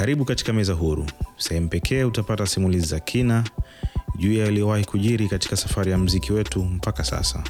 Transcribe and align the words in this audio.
Karibu 0.00 0.24
katika 0.24 0.52
Meza 0.52 0.72
Huru, 0.72 1.06
sehemu 1.36 1.68
pekee 1.68 2.04
utapata 2.04 2.46
simulizi 2.46 2.86
za 2.86 3.00
kina 3.00 3.44
juu 4.18 4.32
ya 4.32 4.44
yaliyowahi 4.44 4.84
kujiri 4.84 5.28
katika 5.28 5.56
safari 5.56 5.90
ya 5.90 5.98
mziki 5.98 6.32
wetu 6.32 6.64
mpaka 6.64 7.04
sasa, 7.04 7.44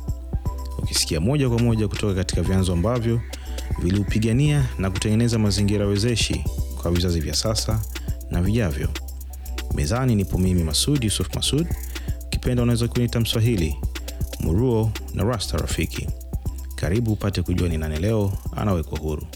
ukisikia 0.79 1.21
moja 1.21 1.49
kwa 1.49 1.59
moja 1.59 1.89
kutoka 1.89 2.15
katika 2.15 2.43
vyanzo 2.43 2.73
ambavyo 2.73 3.21
viliupigania 3.83 4.69
na 4.79 4.91
kutengeneza 4.91 5.39
mazingira 5.39 5.87
wezeshi 5.87 6.45
kwa 6.83 6.91
vizazi 6.91 7.21
vya 7.21 7.35
sasa 7.35 7.81
na 8.31 8.43
vijavyo. 8.43 8.89
Mezani 9.75 10.15
nipo 10.15 10.39
mimi 10.39 10.65
Masud 10.65 11.05
Yusuf 11.05 11.35
Masud, 11.37 11.67
ukipenda 12.27 12.63
unaweza 12.63 12.89
kuniita 12.89 13.21
Mswahili 13.21 13.77
Muruo 14.41 14.93
na 15.15 15.25
Rasta 15.25 15.57
Rafiki. 15.59 16.09
Karibu 16.75 17.13
upate 17.13 17.43
kujua 17.43 17.69
ni 17.69 17.79
nani 17.79 17.99
leo 17.99 18.33
anawekwa 18.57 18.99
huru. 18.99 19.27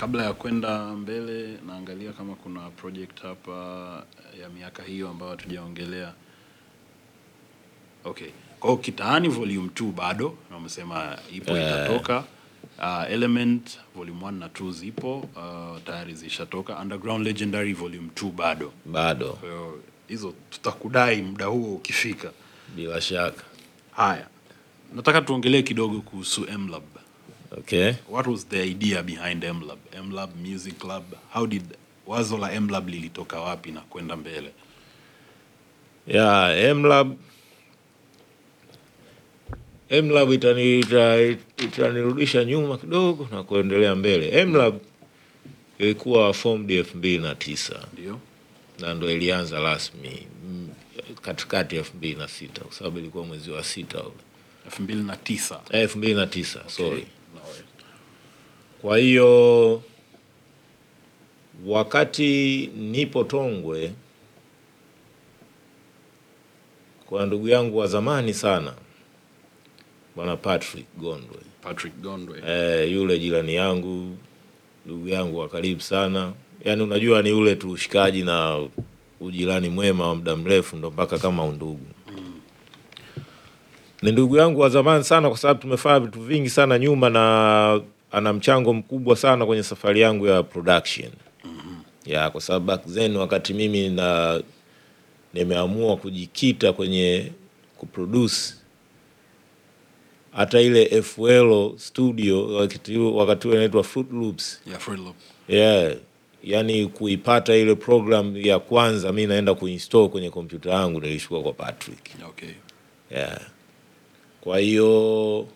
Kabla 0.00 0.24
ya 0.24 0.32
kwenda 0.32 0.84
mbele, 0.94 1.58
naangalia 1.66 2.12
kama 2.12 2.34
kuna 2.34 2.70
project 2.70 3.22
hapa 3.22 3.52
ya 4.40 4.48
miaka 4.48 4.82
hiyo 4.82 5.08
ambayo 5.08 5.30
hatujaongelea. 5.30 6.12
Okay, 8.04 8.28
kwa 8.60 8.70
hiyo 8.70 8.82
Kitaani 8.82 9.28
volume 9.28 9.68
2 9.74 9.92
bado 9.92 10.34
na 10.50 10.56
umesema 10.56 11.18
ipo 11.34 11.56
itatoka. 11.56 12.24
Uh, 12.78 13.10
Element 13.12 13.78
volume 13.96 14.20
1 14.24 14.30
na 14.30 14.46
2 14.48 14.72
zipo 14.72 15.18
uh, 15.18 15.82
tayari 15.84 16.14
zishatoka. 16.14 16.78
Underground 16.78 17.26
Legendary 17.26 17.72
volume 17.72 18.08
2 18.14 18.30
bado. 18.30 18.72
bado 18.86 19.32
Kwa 19.32 19.48
hiyo 19.48 19.80
hizo 20.08 20.34
tutakudai 20.50 21.22
muda 21.22 21.46
huo 21.46 21.74
ukifika. 21.74 22.32
bila 22.76 23.00
shaka. 23.00 23.42
Haya, 23.90 24.26
nataka 24.94 25.22
tuongelee 25.22 25.62
kidogo 25.62 26.00
kuhusu 26.00 26.46
MLab. 26.58 26.82
Okay. 27.58 27.94
What 28.08 28.26
was 28.26 28.44
the 28.44 28.62
idea 28.62 29.02
behind 29.02 29.42
MLab? 29.42 29.78
MLab 29.92 30.30
Music 30.36 30.78
Club. 30.78 31.04
How 31.30 31.46
did 31.46 31.62
wazo 32.06 32.38
la 32.38 32.60
MLab 32.60 32.88
lilitoka 32.88 33.40
wapi 33.40 33.72
na 33.72 33.80
kwenda 33.80 34.16
mbele? 34.16 34.50
Yeah, 36.06 36.74
MLab 36.76 37.16
MLab 39.90 40.32
itani, 40.32 40.80
itanirudisha 41.58 42.44
nyuma 42.44 42.78
kidogo 42.78 43.28
na 43.30 43.42
kuendelea 43.42 43.94
mbele. 43.94 44.44
MLab 44.44 44.78
ilikuwa 45.78 46.34
formed 46.34 46.70
elfu 46.70 46.96
mbili 46.96 47.18
na 47.18 47.34
tisa 47.34 47.88
Ndio. 47.92 48.18
na 48.80 48.94
ndo 48.94 49.10
ilianza 49.10 49.60
rasmi 49.60 50.26
mm, 50.48 50.68
katikati 51.22 51.74
ya 51.74 51.80
elfu 51.80 51.96
mbili 51.96 52.14
na 52.14 52.28
sita 52.28 52.60
kwa 52.64 52.72
sababu 52.72 52.98
ilikuwa 52.98 53.24
mwezi 53.24 53.50
wa 53.50 53.64
sita 53.64 53.98
ule 54.02 54.14
2009. 54.86 55.54
Eh, 55.70 55.80
elfu 55.80 55.98
mbili 55.98 56.14
na 56.14 56.26
tisa 56.26 56.60
sorry. 56.66 57.06
Kwa 58.82 58.98
hiyo 58.98 59.82
wakati 61.66 62.66
nipo 62.76 63.24
Tongwe 63.24 63.92
kwa 67.06 67.26
ndugu 67.26 67.48
yangu 67.48 67.78
wa 67.78 67.86
zamani 67.86 68.34
sana 68.34 68.72
bwana 70.16 70.36
Patrick 70.36 70.86
Gondwe 70.98 71.38
Patrick 71.62 72.00
Gondwe. 72.00 72.42
eh, 72.48 72.92
yule 72.92 73.18
jirani 73.18 73.54
yangu 73.54 74.16
ndugu 74.86 75.08
yangu 75.08 75.38
wa 75.38 75.48
karibu 75.48 75.80
sana, 75.80 76.32
yaani 76.64 76.82
unajua 76.82 77.22
ni 77.22 77.32
ule 77.32 77.56
tu 77.56 77.70
ushikaji 77.70 78.22
na 78.22 78.66
ujirani 79.20 79.68
mwema 79.68 80.08
wa 80.08 80.14
muda 80.14 80.36
mrefu, 80.36 80.76
ndo 80.76 80.90
mpaka 80.90 81.18
kama 81.18 81.44
undugu. 81.44 81.86
Ni 84.02 84.12
ndugu 84.12 84.36
yangu 84.36 84.60
wa 84.60 84.68
zamani 84.68 85.04
sana, 85.04 85.28
kwa 85.28 85.38
sababu 85.38 85.60
tumefanya 85.60 86.00
vitu 86.00 86.20
vingi 86.20 86.50
sana 86.50 86.78
nyuma, 86.78 87.10
na 87.10 87.80
ana 88.12 88.32
mchango 88.32 88.74
mkubwa 88.74 89.16
sana 89.16 89.46
kwenye 89.46 89.62
safari 89.62 90.00
yangu 90.00 90.26
ya 90.26 90.42
production 90.42 91.10
ya, 92.06 92.30
kwa 92.30 92.40
sababu 92.40 92.66
back 92.66 92.86
then 92.94 93.16
wakati 93.16 93.54
mimi 93.54 93.88
na 93.88 94.40
nimeamua 95.34 95.96
kujikita 95.96 96.72
kwenye 96.72 97.32
kuproduce 97.76 98.54
hata 100.32 100.60
ile 100.60 101.02
FL 101.02 101.72
studio 101.76 102.46
wakati 102.54 102.94
huo 103.46 103.54
inaitwa 103.54 103.84
Fruit 103.84 104.12
Loops. 104.12 104.60
Yeah, 104.66 104.80
Fruit 104.80 105.00
Loop. 105.00 105.16
Yeah. 105.48 105.96
Yani 106.44 106.86
kuipata 106.86 107.56
ile 107.56 107.74
program 107.74 108.36
ya 108.36 108.58
kwanza 108.58 109.12
mi 109.12 109.26
naenda 109.26 109.54
kuinstall 109.54 110.08
kwenye 110.08 110.30
kompyuta 110.30 110.70
yangu 110.70 111.00
nilishukua 111.00 111.42
kwa 111.42 111.52
Patrick. 111.52 112.10
Okay. 112.28 112.48
Yeah. 113.10 113.40
Kwa 114.40 114.58
hiyo 114.58 115.46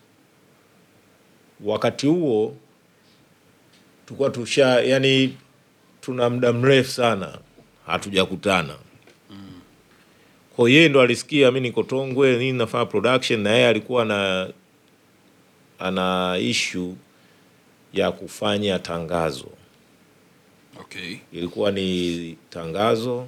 wakati 1.65 2.07
huo 2.07 2.55
tulikuwa 4.05 4.29
tusha 4.29 4.65
yani 4.81 5.37
tuna 6.01 6.29
muda 6.29 6.53
mrefu 6.53 6.91
sana 6.91 7.37
hatujakutana. 7.85 8.75
Kwa 10.55 10.69
yeye 10.69 10.89
ndo 10.89 11.01
alisikia 11.01 11.51
mi 11.51 11.59
niko 11.59 11.83
Tongwe 11.83 12.37
nini 12.37 12.57
nafanya 12.57 12.85
production 12.85 13.39
na 13.41 13.49
yeye 13.51 13.67
alikuwa 13.67 14.05
na 14.05 14.49
ana 15.79 16.37
issue 16.41 16.93
ya 17.93 18.11
kufanya 18.11 18.79
tangazo. 18.79 19.47
Okay. 20.81 21.17
Ilikuwa 21.31 21.71
ni 21.71 22.37
tangazo 22.49 23.27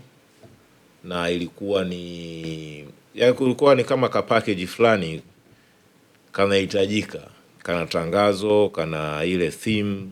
na 1.03 1.29
ilikuwa 1.29 1.83
ni 1.83 2.87
ya 3.15 3.33
kulikuwa 3.33 3.75
ni 3.75 3.83
kama 3.83 4.09
ka 4.09 4.21
package 4.21 4.67
fulani 4.67 5.21
kanahitajika, 6.31 7.19
kana 7.65 7.85
tangazo, 7.85 8.69
kana 8.69 9.23
ile 9.25 9.51
theme 9.51 10.07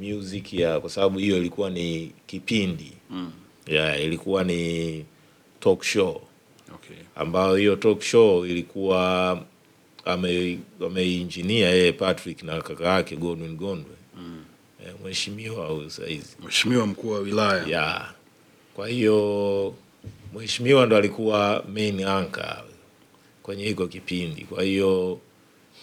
music 0.00 0.52
ya, 0.52 0.80
kwa 0.80 0.90
sababu 0.90 1.18
hiyo 1.18 1.36
ilikuwa 1.36 1.70
ni 1.70 2.12
kipindi 2.26 2.92
Mm. 3.10 3.32
ya, 3.66 3.98
ilikuwa 3.98 4.44
ni 4.44 5.04
talk 5.60 5.82
show 5.82 6.22
Okay. 6.74 6.96
ambayo 7.16 7.56
hiyo 7.56 7.76
talk 7.76 8.00
show 8.02 8.46
ilikuwa 8.46 9.42
ame 10.04 10.58
ameinjinia 10.86 11.68
yeye 11.70 11.92
Patrick 11.92 12.42
na 12.42 12.62
kaka 12.62 12.84
yake 12.88 13.16
Godwin 13.16 13.56
Gondwe 13.56 13.96
Mm. 14.18 14.44
eh, 14.86 14.94
mheshimiwa 15.04 15.66
huyu 15.66 15.90
saizi 15.90 16.36
Mheshimiwa 16.44 16.86
mkuu 16.86 17.10
wa 17.10 17.18
wilaya. 17.18 17.66
ya 17.66 18.08
kwa 18.74 18.88
hiyo 18.88 19.74
mheshimiwa 20.34 20.86
ndo 20.86 20.96
alikuwa 20.96 21.64
main 21.74 22.04
anchor 22.04 22.64
kwenye 23.42 23.64
hiko 23.64 23.86
kipindi. 23.86 24.42
Kwa 24.42 24.62
hiyo 24.62 25.20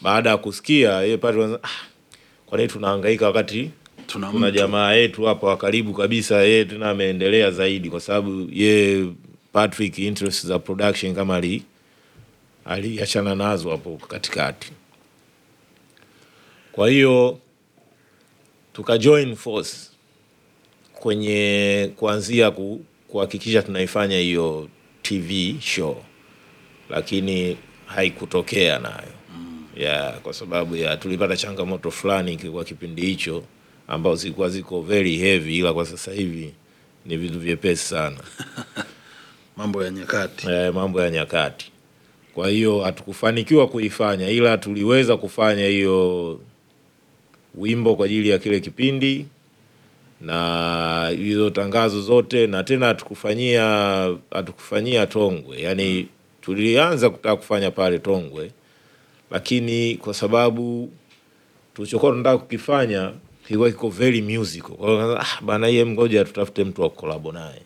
baada 0.01 0.29
ya 0.29 0.37
kusikia 0.37 1.01
yeye 1.01 1.17
pale 1.17 1.43
ah, 1.63 1.69
kwa 2.45 2.57
nini 2.57 2.69
tunahangaika 2.69 3.25
wakati 3.25 3.71
Tuna 4.07 4.31
tuna 4.31 4.51
jamaa 4.51 4.93
yetu 4.93 5.23
hapa 5.23 5.47
wa 5.47 5.57
karibu 5.57 5.93
kabisa, 5.93 6.41
yeye 6.41 6.65
tena 6.65 6.89
ameendelea 6.89 7.51
zaidi, 7.51 7.89
kwa 7.89 7.99
sababu 7.99 8.49
ye 8.51 9.05
Patrick 9.53 9.97
interest 9.99 10.45
za 10.47 10.59
production 10.59 11.15
kama 11.15 11.35
ali 11.35 11.63
aliachana 12.65 13.35
nazo 13.35 13.69
hapo 13.71 13.97
katikati. 14.07 14.71
Kwa 16.71 16.89
hiyo 16.89 17.39
tuka 18.73 18.97
join 18.97 19.35
force 19.35 19.77
kwenye 20.93 21.91
kuanzia 21.95 22.51
ku, 22.51 22.85
kuhakikisha 23.07 23.61
tunaifanya 23.61 24.17
hiyo 24.17 24.69
TV 25.01 25.55
show, 25.61 26.03
lakini 26.89 27.57
haikutokea 27.85 28.79
nayo 28.79 29.19
ya 29.79 30.12
kwa 30.23 30.34
sababu 30.34 30.75
ya 30.75 30.97
tulipata 30.97 31.38
changamoto 31.38 31.91
fulani 31.91 32.38
kwa 32.38 32.63
kipindi 32.63 33.01
hicho 33.01 33.44
ambao 33.88 34.16
zilikuwa 34.16 34.50
ziko 34.50 34.81
very 34.81 35.17
heavy, 35.17 35.57
ila 35.57 35.73
kwa 35.73 35.85
sasa 35.85 36.12
hivi 36.12 36.53
ni 37.06 37.17
vitu 37.17 37.40
vyepesi 37.40 37.85
sana 37.85 38.17
Mambo 39.57 39.84
ya 39.84 39.91
nyakati. 39.91 40.47
eh, 40.50 40.73
mambo 40.73 41.01
ya 41.01 41.09
nyakati. 41.12 41.72
Kwa 42.34 42.50
hiyo 42.50 42.79
hatukufanikiwa 42.81 43.67
kuifanya, 43.67 44.29
ila 44.29 44.57
tuliweza 44.57 45.17
kufanya 45.17 45.66
hiyo 45.67 46.40
wimbo 47.55 47.96
kwa 47.96 48.05
ajili 48.05 48.29
ya 48.29 48.40
kile 48.40 48.59
kipindi 48.59 49.26
na 50.22 51.08
hizo 51.17 51.49
tangazo 51.49 52.02
zote, 52.02 52.47
na 52.47 52.64
tena 52.64 52.85
hatukufanyia 52.85 53.64
hatukufanyia 54.31 55.08
Tongwe, 55.08 55.61
yani 55.61 56.08
tulianza 56.41 57.09
kutaka 57.09 57.35
kufanya 57.35 57.72
pale 57.72 57.99
Tongwe, 57.99 58.52
lakini 59.31 59.96
kwa 59.96 60.14
sababu 60.14 60.91
tulichokuwa 61.73 62.11
tunataka 62.11 62.37
kukifanya 62.37 63.14
kilikuwa 63.47 63.72
kiko 63.72 63.90
very 63.90 64.22
musical. 64.22 64.72
Kwa 64.76 64.90
hiyo 64.90 65.22
ah, 65.22 65.41
bana, 65.41 65.67
yeye 65.67 65.85
mgoja 65.85 66.26
tutafute 66.26 66.64
mtu 66.64 66.81
wa 66.81 66.90
kolabo 66.90 67.31
naye 67.31 67.61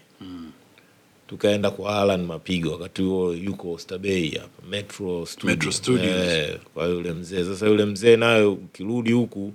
tukaenda 1.28 1.72
kwa 1.72 2.00
Alan 2.02 2.24
Mapigo, 2.26 2.72
wakati 2.72 3.02
huo 3.02 3.34
yuko 3.34 3.72
Oysterbay 3.72 4.30
hapa 4.30 4.68
Metro 4.70 5.26
Studio. 5.26 5.50
Metro 5.56 5.72
Studios. 5.72 6.28
Eh, 6.28 6.60
kwa 6.74 6.86
yule 6.86 7.12
mzee. 7.14 7.44
Sasa 7.44 7.68
yule 7.68 7.86
mzee 7.86 8.16
naye 8.18 8.44
ukirudi 8.44 9.12
huku 9.12 9.54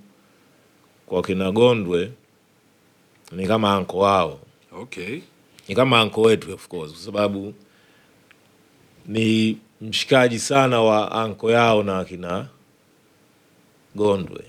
kwa 1.05 1.21
kina 1.21 1.51
Gondwe 1.51 2.11
ni 3.31 3.47
kama 3.47 3.75
anko 3.75 3.97
wao, 3.97 4.39
Okay. 4.81 5.19
ni 5.67 5.75
kama 5.75 5.99
anko 6.01 6.21
wetu 6.21 6.53
of 6.53 6.67
course, 6.67 6.91
kwa 6.91 7.01
sababu 7.01 7.53
ni 9.07 9.57
mshikaji 9.81 10.39
sana 10.39 10.81
wa 10.81 11.11
anko 11.11 11.51
yao 11.51 11.83
na 11.83 11.99
akina 11.99 12.47
Gondwe 13.95 14.43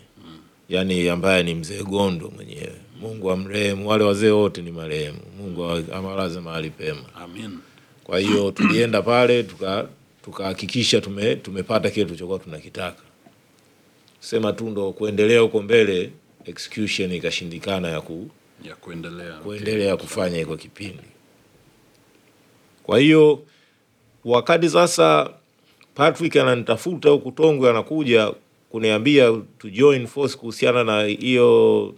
yani 0.69 1.09
ambaye 1.09 1.43
ni 1.43 1.55
mzee 1.55 1.83
Gondwe 1.83 2.31
mwenyewe. 2.31 2.77
Mungu 3.01 3.31
amrehemu, 3.31 3.89
wale 3.89 4.05
wazee 4.05 4.31
wote 4.31 4.63
ni 4.63 4.71
marehemu. 4.73 5.19
Mungu 5.39 5.65
amalaze 5.95 6.41
mahali 6.41 6.71
pema. 6.71 7.03
Amin. 7.15 7.59
Kwa 8.05 8.19
hiyo 8.19 8.51
tulienda 8.51 9.03
pale 9.03 9.43
tuka 9.43 9.89
tukahakikisha 10.25 11.01
tume, 11.01 11.37
tumepata 11.37 11.91
kile 11.91 12.05
tulichokuwa 12.07 12.39
tunakitaka. 12.39 13.03
Sema 14.21 14.53
tu 14.53 14.71
ndo 14.71 14.93
kuendelea 14.93 15.41
huko 15.41 15.63
mbele, 15.63 16.13
execution 16.45 17.13
ikashindikana 17.13 17.89
ya 17.89 18.01
ku, 18.01 18.31
Ya 18.65 18.77
kuendelea. 18.77 19.33
kuendelea 19.33 19.97
kufanya 19.97 20.39
hiko 20.39 20.57
kipindi. 20.57 21.03
Kwa 22.83 22.99
hiyo 22.99 23.43
wakati 24.25 24.71
sasa 24.71 25.31
Patrick 25.95 26.37
ananitafuta 26.37 27.09
huku 27.11 27.33
Tongwe, 27.33 27.71
anakuja 27.71 28.33
kuniambia 28.71 29.33
to 29.59 29.71
join 29.71 30.07
force 30.07 30.37
kuhusiana 30.39 30.85
na 30.85 31.03
hiyo 31.03 31.95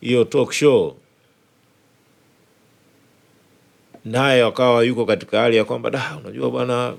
hiyo 0.00 0.24
talk 0.24 0.52
show, 0.52 0.96
naye 4.04 4.42
akawa 4.44 4.84
yuko 4.84 5.06
katika 5.06 5.40
hali 5.40 5.56
ya 5.56 5.64
kwamba 5.64 5.90
da, 5.90 6.18
unajua 6.24 6.50
bwana, 6.50 6.94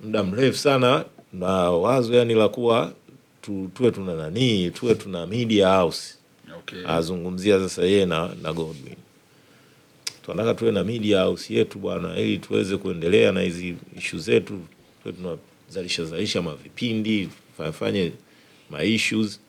muda 0.00 0.22
mrefu 0.22 0.58
sana 0.58 1.04
na 1.32 1.48
wazo 1.70 2.14
yani 2.14 2.34
la 2.34 2.48
kuwa 2.48 2.92
tu, 3.40 3.70
tuwe 3.74 3.90
tuna 3.90 4.14
nanii 4.14 4.70
tuwe 4.70 4.94
tuna 4.94 5.26
media 5.26 5.76
house 5.76 6.18
Okay. 6.58 6.86
azungumzia 6.86 7.58
sasa 7.58 7.82
yeye 7.82 8.06
na, 8.06 8.30
na 8.42 8.52
Godwin. 8.52 8.96
Tunataka 10.22 10.54
tuwe 10.54 10.72
na 10.72 10.84
media 10.84 11.22
house 11.22 11.54
yetu 11.54 11.78
bwana, 11.78 12.16
ili 12.18 12.38
tuweze 12.38 12.76
kuendelea 12.76 13.32
na 13.32 13.40
hizi 13.40 13.76
ishu 13.98 14.18
zetu, 14.18 14.60
tuwe 15.02 15.14
tunazalisha 15.14 16.04
zalisha 16.04 16.42
mavipindi 16.42 17.28
fanye 17.78 18.12
ma 18.70 18.84
issues. 18.84 19.40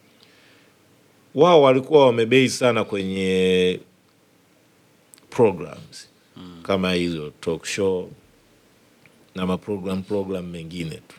Wao 1.35 1.61
walikuwa 1.61 2.05
wamebei 2.05 2.49
sana 2.49 2.83
kwenye 2.83 3.79
programs 5.29 6.09
kama 6.63 6.93
hizo 6.93 7.31
talk 7.41 7.65
show 7.65 8.11
na 9.35 9.45
maprogram 9.45 10.03
program 10.03 10.45
mengine 10.49 10.95
tu. 10.95 11.15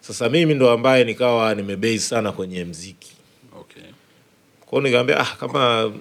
Sasa 0.00 0.28
mimi 0.28 0.54
ndo 0.54 0.70
ambaye 0.70 1.04
nikawa 1.04 1.54
nimebei 1.54 1.98
sana 1.98 2.32
kwenye 2.32 2.64
mziki 2.64 3.12
Okay. 3.60 3.82
kwao 4.66 4.82
nikaambia 4.82 5.18
ah, 5.18 5.36
kama 5.36 5.92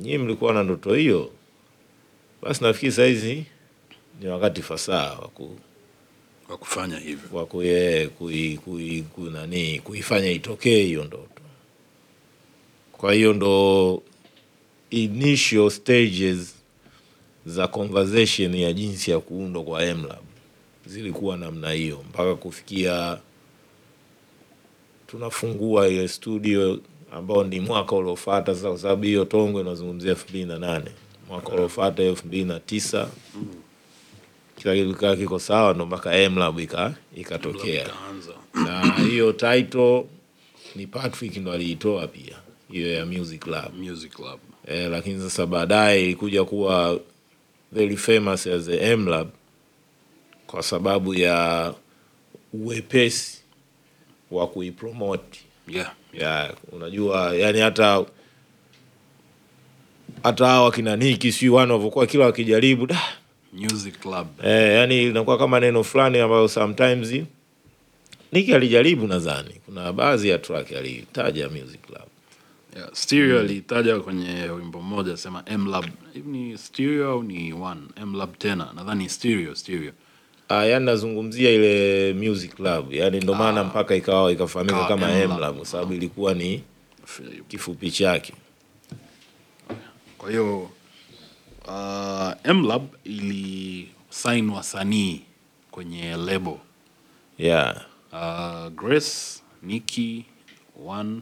nyinyi 0.00 0.18
mlikuwa 0.18 0.52
na 0.54 0.62
ndoto 0.62 0.94
hiyo, 0.94 1.30
basi 2.42 2.64
nafikiri 2.64 2.92
sahizi 2.92 3.44
ni 4.20 4.28
wakati 4.28 4.62
fasaha 4.62 5.12
wa 5.20 5.28
ku- 5.28 5.58
Kwa 6.46 6.58
kufanya 6.58 6.98
hivyo. 6.98 7.38
wa 7.38 7.46
kui- 7.46 8.08
kui- 8.08 9.02
ku- 9.02 9.30
nani 9.30 9.78
kuifanya 9.80 10.30
itokee 10.30 10.82
hiyo 10.84 11.04
ndoto. 11.04 11.28
Kwa 12.92 13.12
hiyo 13.14 13.32
ndo 13.32 14.02
initial 14.90 15.70
stages 15.70 16.54
za 17.46 17.68
conversation 17.68 18.54
ya 18.54 18.72
jinsi 18.72 19.10
ya 19.10 19.20
kuundwa 19.20 19.62
kwa 19.64 19.82
MLab 19.94 20.22
zilikuwa 20.86 21.36
namna 21.36 21.70
hiyo 21.70 22.04
mpaka 22.08 22.34
kufikia 22.34 23.18
tunafungua 25.06 25.88
ile 25.88 26.08
studio 26.08 26.78
ambao 27.14 27.44
ni 27.44 27.60
mwaka 27.60 27.96
uliofuata 27.96 28.54
sasa, 28.54 28.68
kwa 28.68 28.78
sababu 28.78 29.02
hiyo 29.04 29.24
Tongwe 29.24 29.60
inazungumzia 29.62 30.10
elfu 30.10 30.26
mbili 30.28 30.44
na 30.44 30.58
nane 30.58 30.90
mwaka 31.28 31.48
uliofuata 31.48 32.02
elfu 32.02 32.26
mbili 32.26 32.44
na 32.44 32.60
tisa 32.60 33.08
kila 34.56 34.74
kitu 34.74 34.94
kaa 34.94 35.16
kiko 35.16 35.38
sawa, 35.38 35.74
ndo 35.74 35.86
mpaka 35.86 36.30
MLab 36.30 36.60
ikatokea 37.16 37.88
na 38.64 38.92
hiyo 38.94 39.32
title 39.32 40.04
ni 40.76 40.86
Patrick 40.86 41.36
ndo 41.36 41.52
aliitoa 41.52 42.06
pia 42.06 42.36
hiyo 42.70 42.92
ya 42.92 43.06
Music 43.06 43.40
Club. 43.40 43.74
Music 43.78 44.12
Club. 44.12 44.40
eh, 44.66 44.90
lakini 44.90 45.20
sasa 45.20 45.46
baadaye 45.46 46.04
ilikuja 46.04 46.44
kuwa 46.44 47.00
very 47.72 47.96
famous 47.96 48.46
as 48.46 48.64
the 48.64 48.96
MLab 48.96 49.28
kwa 50.46 50.62
sababu 50.62 51.14
ya 51.14 51.74
uwepesi 52.52 53.38
wa 54.30 54.46
kuipromote 54.46 55.40
Yeah. 55.68 55.92
Ya 56.18 56.54
unajua 56.72 57.34
yani 57.36 57.60
hata 57.60 58.04
hata 60.22 60.46
hawa 60.46 60.72
kina 60.72 60.96
Niki 60.96 61.32
sijui 61.32 61.48
wana 61.54 61.72
walivyokuwa 61.72 62.06
kila 62.06 62.24
wakijaribu 62.24 62.86
da 62.86 62.98
Music 63.52 63.98
Club. 64.00 64.26
Eh, 64.44 64.74
yani 64.74 65.02
inakuwa 65.04 65.38
kama 65.38 65.60
neno 65.60 65.84
fulani 65.84 66.18
ambayo 66.18 66.48
sometimes 66.48 67.22
Niki 68.32 68.54
alijaribu 68.54 69.06
nadhani. 69.06 69.54
Kuna 69.66 69.92
baadhi 69.92 70.28
ya 70.28 70.38
track 70.38 70.72
alitaja 70.72 71.48
Music 71.48 71.80
Club. 71.86 72.08
Yeah. 72.76 72.88
Stereo 72.92 73.40
alitaja 73.40 74.00
kwenye 74.00 74.42
wimbo 74.48 74.80
mmoja 74.80 75.16
sema 75.16 75.42
M 75.46 75.66
Lab. 75.70 75.84
Hivi 76.14 76.28
ni 76.38 76.58
stereo 76.58 77.10
au 77.10 77.22
ni 77.22 77.52
one? 77.52 77.80
M 78.02 78.14
Lab 78.14 78.38
tena. 78.38 78.68
Nadhani 78.76 79.08
stereo, 79.08 79.54
stereo. 79.54 79.92
Ah, 80.48 80.64
yani 80.66 80.84
nazungumzia 80.86 81.50
ile 81.50 82.12
Music 82.14 82.54
Club. 82.54 82.92
Yani 82.92 83.20
ndo 83.20 83.34
maana 83.34 83.64
mpaka 83.64 83.94
ikawa 83.94 84.32
ikafahamika 84.32 84.74
Ikawa 84.76 84.88
kama 84.88 85.12
M-Lab. 85.12 85.56
Kwa 85.56 85.66
sababu 85.66 85.92
ilikuwa 85.92 86.34
ni 86.34 86.62
kifupi 87.48 87.90
chake. 87.90 88.32
Kwa 90.18 90.30
hiyo 90.30 90.70
uh, 91.68 92.82
ili 93.04 93.88
sign 94.10 94.50
wasanii 94.50 95.20
kwenye 95.70 96.16
lebo. 96.16 96.60
Yeah. 97.38 97.86
Uh, 98.12 98.68
Grace, 98.72 99.40
Nikki, 99.62 100.24
One, 100.86 101.20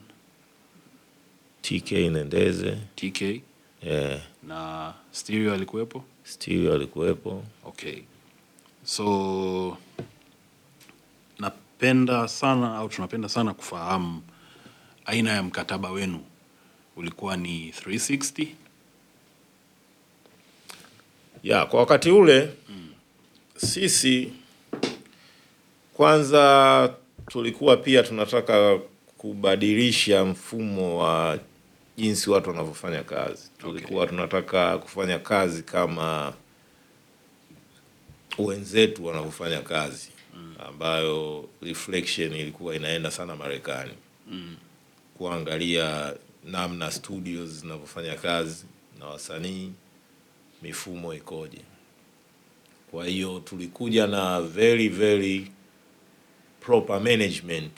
TK 1.63 1.91
Nendeze, 1.93 2.79
TK 2.95 3.43
yeah. 3.83 4.21
na 4.43 4.93
Stereo 5.11 5.55
alikuwepo. 5.55 6.05
Stereo 6.25 6.75
alikuwepo. 6.75 7.43
Okay. 7.65 7.99
So 8.85 9.77
napenda 11.39 12.29
sana 12.29 12.77
au 12.77 12.89
tunapenda 12.89 13.29
sana 13.29 13.55
kufahamu 13.55 14.23
aina 15.07 15.31
ya 15.33 15.43
mkataba 15.43 15.91
wenu. 15.91 16.21
Ulikuwa 16.97 17.37
ni 17.37 17.71
360 17.87 18.47
Ya, 21.43 21.67
kwa 21.67 21.81
wakati 21.81 22.11
ule 22.11 22.53
sisi 23.57 24.33
kwanza 25.95 26.95
tulikuwa 27.27 27.77
pia 27.77 28.03
tunataka 28.03 28.79
kubadilisha 29.19 30.25
mfumo 30.25 30.99
wa 30.99 31.39
jinsi 31.97 32.31
watu 32.31 32.51
wanavyofanya 32.51 33.03
kazi. 33.03 33.51
Tulikuwa 33.59 34.07
tunataka 34.07 34.79
kufanya 34.79 35.19
kazi 35.19 35.63
kama 35.63 36.33
wenzetu 38.39 39.05
wanavyofanya 39.07 39.61
kazi, 39.61 40.09
ambayo 40.69 41.49
reflection 41.63 42.33
ilikuwa 42.37 42.77
inaenda 42.77 43.11
sana 43.11 43.37
Marekani 43.37 43.93
kuangalia 45.19 46.15
namna 46.45 46.91
studios 46.91 47.49
zinavyofanya 47.51 48.15
kazi 48.15 48.65
na 48.99 49.07
wasanii 49.07 49.73
mifumo 50.63 51.15
ikoje. 51.15 51.59
Kwa 52.91 53.07
hiyo 53.07 53.41
tulikuja 53.45 54.07
na 54.07 54.41
very 54.41 54.89
very 54.89 55.51
proper 56.61 57.01
management 57.01 57.73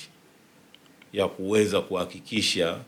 ya 1.12 1.28
kuweza 1.28 1.80
kuhakikisha 1.80 2.80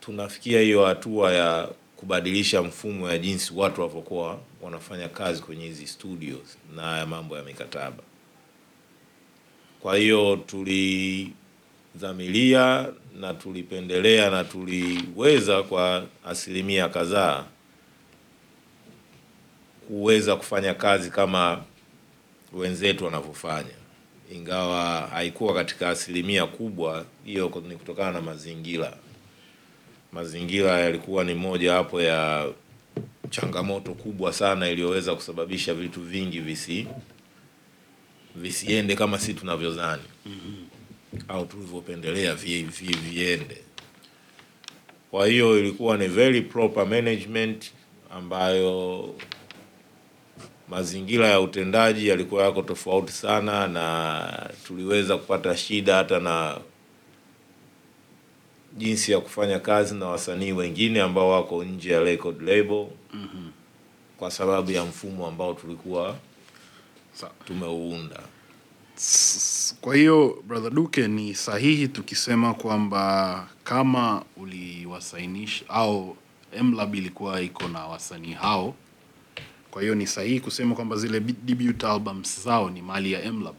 tunafikia 0.00 0.60
hiyo 0.60 0.84
hatua 0.86 1.32
ya 1.32 1.68
kubadilisha 2.02 2.62
mfumo 2.62 3.10
ya 3.10 3.18
jinsi 3.18 3.52
watu 3.56 3.80
walivyokuwa 3.80 4.38
wanafanya 4.62 5.08
kazi 5.08 5.42
kwenye 5.42 5.64
hizi 5.64 5.86
studios 5.86 6.58
na 6.76 6.82
haya 6.82 7.06
mambo 7.06 7.36
ya 7.36 7.42
mikataba. 7.44 8.02
Kwa 9.80 9.96
hiyo 9.96 10.36
tulidhamiria 10.46 12.88
na 13.20 13.34
tulipendelea 13.34 14.30
na 14.30 14.44
tuliweza 14.44 15.62
kwa 15.62 16.06
asilimia 16.24 16.88
kadhaa 16.88 17.44
kuweza 19.88 20.36
kufanya 20.36 20.74
kazi 20.74 21.10
kama 21.10 21.64
wenzetu 22.52 23.04
wanavyofanya, 23.04 23.74
ingawa 24.32 25.00
haikuwa 25.00 25.54
katika 25.54 25.90
asilimia 25.90 26.46
kubwa. 26.46 27.04
Hiyo 27.24 27.62
ni 27.68 27.76
kutokana 27.76 28.12
na 28.12 28.20
mazingira. 28.20 28.96
Mazingira 30.12 30.78
yalikuwa 30.80 31.24
ni 31.24 31.34
moja 31.34 31.72
hapo 31.72 32.02
ya 32.02 32.48
changamoto 33.30 33.94
kubwa 33.94 34.32
sana 34.32 34.68
iliyoweza 34.68 35.14
kusababisha 35.14 35.74
vitu 35.74 36.00
vingi 36.00 36.40
visi 36.40 36.86
visiende 38.36 38.96
kama 38.96 39.18
si 39.18 39.34
tunavyodhani 39.34 40.02
au 41.28 41.46
tulivyopendelea 41.46 42.34
vi, 42.34 42.62
vi, 42.62 42.94
viende. 42.96 43.56
Kwa 45.10 45.26
hiyo 45.26 45.58
ilikuwa 45.58 45.96
ni 45.96 46.06
very 46.08 46.42
proper 46.42 46.86
management 46.86 47.72
ambayo 48.10 49.08
mazingira 50.68 51.28
ya 51.28 51.40
utendaji 51.40 52.08
yalikuwa 52.08 52.44
yako 52.44 52.62
tofauti 52.62 53.12
sana, 53.12 53.68
na 53.68 54.50
tuliweza 54.66 55.16
kupata 55.16 55.56
shida 55.56 55.96
hata 55.96 56.20
na 56.20 56.58
jinsi 58.76 59.12
ya 59.12 59.20
kufanya 59.20 59.58
kazi 59.58 59.94
na 59.94 60.06
wasanii 60.06 60.52
wengine 60.52 61.00
ambao 61.00 61.30
wako 61.30 61.64
nje 61.64 61.92
ya 61.92 62.00
record 62.00 62.42
label 62.42 62.86
kwa 64.18 64.30
sababu 64.30 64.70
ya 64.70 64.84
mfumo 64.84 65.26
ambao 65.26 65.54
tulikuwa 65.54 66.16
tumeuunda. 67.44 68.20
Kwa 69.80 69.96
hiyo 69.96 70.42
brother 70.46 70.70
Duke, 70.70 71.08
ni 71.08 71.34
sahihi 71.34 71.88
tukisema 71.88 72.54
kwamba 72.54 73.48
kama 73.64 74.22
uliwasainisha 74.36 75.64
au 75.68 76.16
MLab 76.62 76.94
ilikuwa 76.94 77.40
iko 77.40 77.68
na 77.68 77.86
wasanii 77.86 78.32
hao, 78.32 78.74
kwa 79.70 79.82
hiyo 79.82 79.94
ni 79.94 80.06
sahihi 80.06 80.40
kusema 80.40 80.74
kwamba 80.74 80.96
zile 80.96 81.20
debut 81.20 81.84
albums 81.84 82.44
zao 82.44 82.70
ni 82.70 82.82
mali 82.82 83.12
ya 83.12 83.32
MLab. 83.32 83.54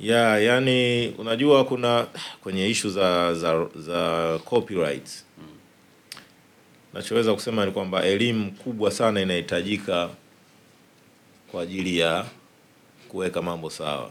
Ya 0.00 0.38
yani 0.38 1.08
unajua 1.18 1.64
kuna 1.64 2.06
kwenye 2.42 2.68
ishu 2.68 2.90
za 2.90 3.34
za, 3.34 3.66
za 3.76 4.38
copyright 4.44 5.24
nachoweza 6.94 7.34
kusema 7.34 7.66
ni 7.66 7.72
kwamba 7.72 8.02
elimu 8.04 8.52
kubwa 8.52 8.90
sana 8.90 9.20
inahitajika 9.20 10.10
kwa 11.50 11.62
ajili 11.62 11.98
ya 11.98 12.26
kuweka 13.08 13.42
mambo 13.42 13.70
sawa. 13.70 14.10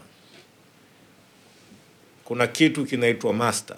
Kuna 2.24 2.46
kitu 2.46 2.84
kinaitwa 2.86 3.32
master 3.32 3.76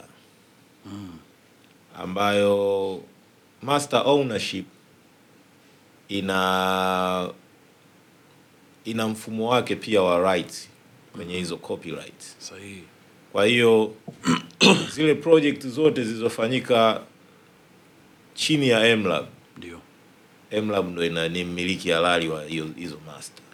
ambayo 1.99 3.01
master 3.63 4.03
ownership 4.07 4.67
ina 6.09 7.31
ina 8.85 9.09
mfumo 9.09 9.49
wake 9.49 9.77
pia 9.77 10.03
wa 10.03 10.35
rights 10.35 10.69
kwenye 11.13 11.37
hizo 11.37 11.57
copyright. 11.57 12.23
Sahihi. 12.39 12.83
Kwa 13.33 13.47
hiyo 13.47 13.95
zile 14.95 15.15
project 15.15 15.67
zote 15.67 16.05
zilizofanyika 16.05 17.01
chini 18.35 18.69
ya 18.69 18.97
MLab, 18.97 19.27
Ndio. 19.57 19.81
MLab 20.63 20.89
ndo 20.93 21.05
ina 21.07 21.29
ni 21.29 21.45
mmiliki 21.45 21.91
halali 21.91 22.29
wa 22.29 22.45
hizo 22.45 22.99
master. 23.07 23.45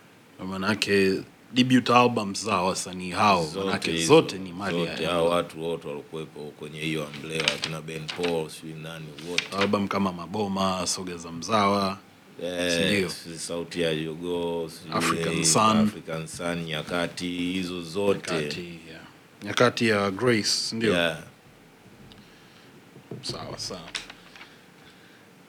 Kwa 0.48 0.68
yake 0.68 1.20
debut 1.52 1.90
albums 1.90 2.44
za 2.44 2.56
wasanii 2.62 3.10
hao 3.10 3.46
manake 3.56 3.92
hizo, 3.92 4.06
zote 4.14 4.38
ni 4.38 4.52
mali 4.52 4.78
zote 4.86 5.02
ya 5.02 5.10
hao 5.10 5.28
watu 5.28 5.62
wote 5.64 5.88
walikuwepo 5.88 6.40
kwenye 6.40 6.80
hiyo 6.80 7.06
umbrella, 7.16 7.48
kina 7.60 7.80
Ben 7.80 8.06
Paul, 8.06 8.48
sijui 8.50 8.74
nani 8.82 9.06
wote 9.30 9.44
Album 9.58 9.88
kama 9.88 10.12
Maboma, 10.12 10.86
Soga 10.86 11.16
za 11.16 11.32
Mzawa? 11.32 11.98
Eh, 12.42 13.08
sauti 13.36 13.80
ya 13.80 13.94
jogoo 13.94 14.70
African 14.92 15.38
eh, 15.38 15.44
Sun. 15.44 15.76
African 15.76 16.26
Sun, 16.26 16.62
nyakati 16.64 17.26
hizo 17.28 17.82
zote 17.82 18.34
nyakati 18.34 18.80
ya, 18.92 19.00
nyakati 19.42 19.88
ya 19.88 20.10
Grace, 20.10 20.76
ndio. 20.76 20.94
yeah. 20.94 21.18
Sawa 23.22 23.58
sawa. 23.58 23.80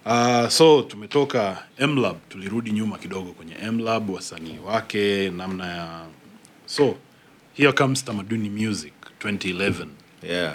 Uh, 0.06 0.50
so 0.50 0.82
tumetoka 0.82 1.64
MLab, 1.88 2.18
tulirudi 2.30 2.72
nyuma 2.72 2.98
kidogo 2.98 3.32
kwenye 3.32 3.56
MLab, 3.72 4.10
wasanii 4.10 4.58
wake, 4.66 5.30
namna 5.30 5.68
ya 5.68 6.06
so 6.66 6.96
here 7.54 7.74
comes 7.74 8.06
Tamaduni 8.06 8.50
Music 8.50 8.94
2011. 9.20 9.88
Yeah. 10.24 10.54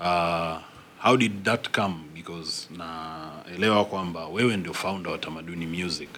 Uh, 0.00 0.58
how 0.98 1.16
did 1.16 1.44
that 1.44 1.70
come? 1.72 1.94
Because 2.14 2.68
naelewa 3.48 3.84
kwamba 3.84 4.26
wewe 4.26 4.56
ndio 4.56 4.72
founder 4.74 5.12
wa 5.12 5.18
Tamaduni 5.18 5.66
Music, 5.66 6.08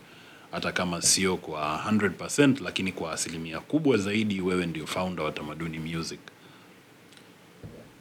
hata 0.53 0.73
kama 0.73 1.03
sio 1.03 1.37
kwa 1.37 1.85
100% 1.91 2.63
lakini 2.65 2.93
kwa 2.93 3.13
asilimia 3.13 3.61
kubwa 3.61 3.97
zaidi 3.97 4.41
wewe 4.41 4.67
ndio 4.67 4.87
founder 4.87 5.25
wa 5.25 5.33
Tamaduni 5.33 5.79
Music. 5.79 6.21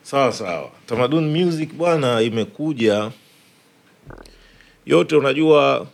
Sawa 0.01 0.32
sawa. 0.32 0.72
Tamaduni 0.86 1.44
Music 1.44 1.74
bwana, 1.74 2.22
imekuja 2.22 3.12
yote. 4.86 5.15
Unajua, 5.15 5.88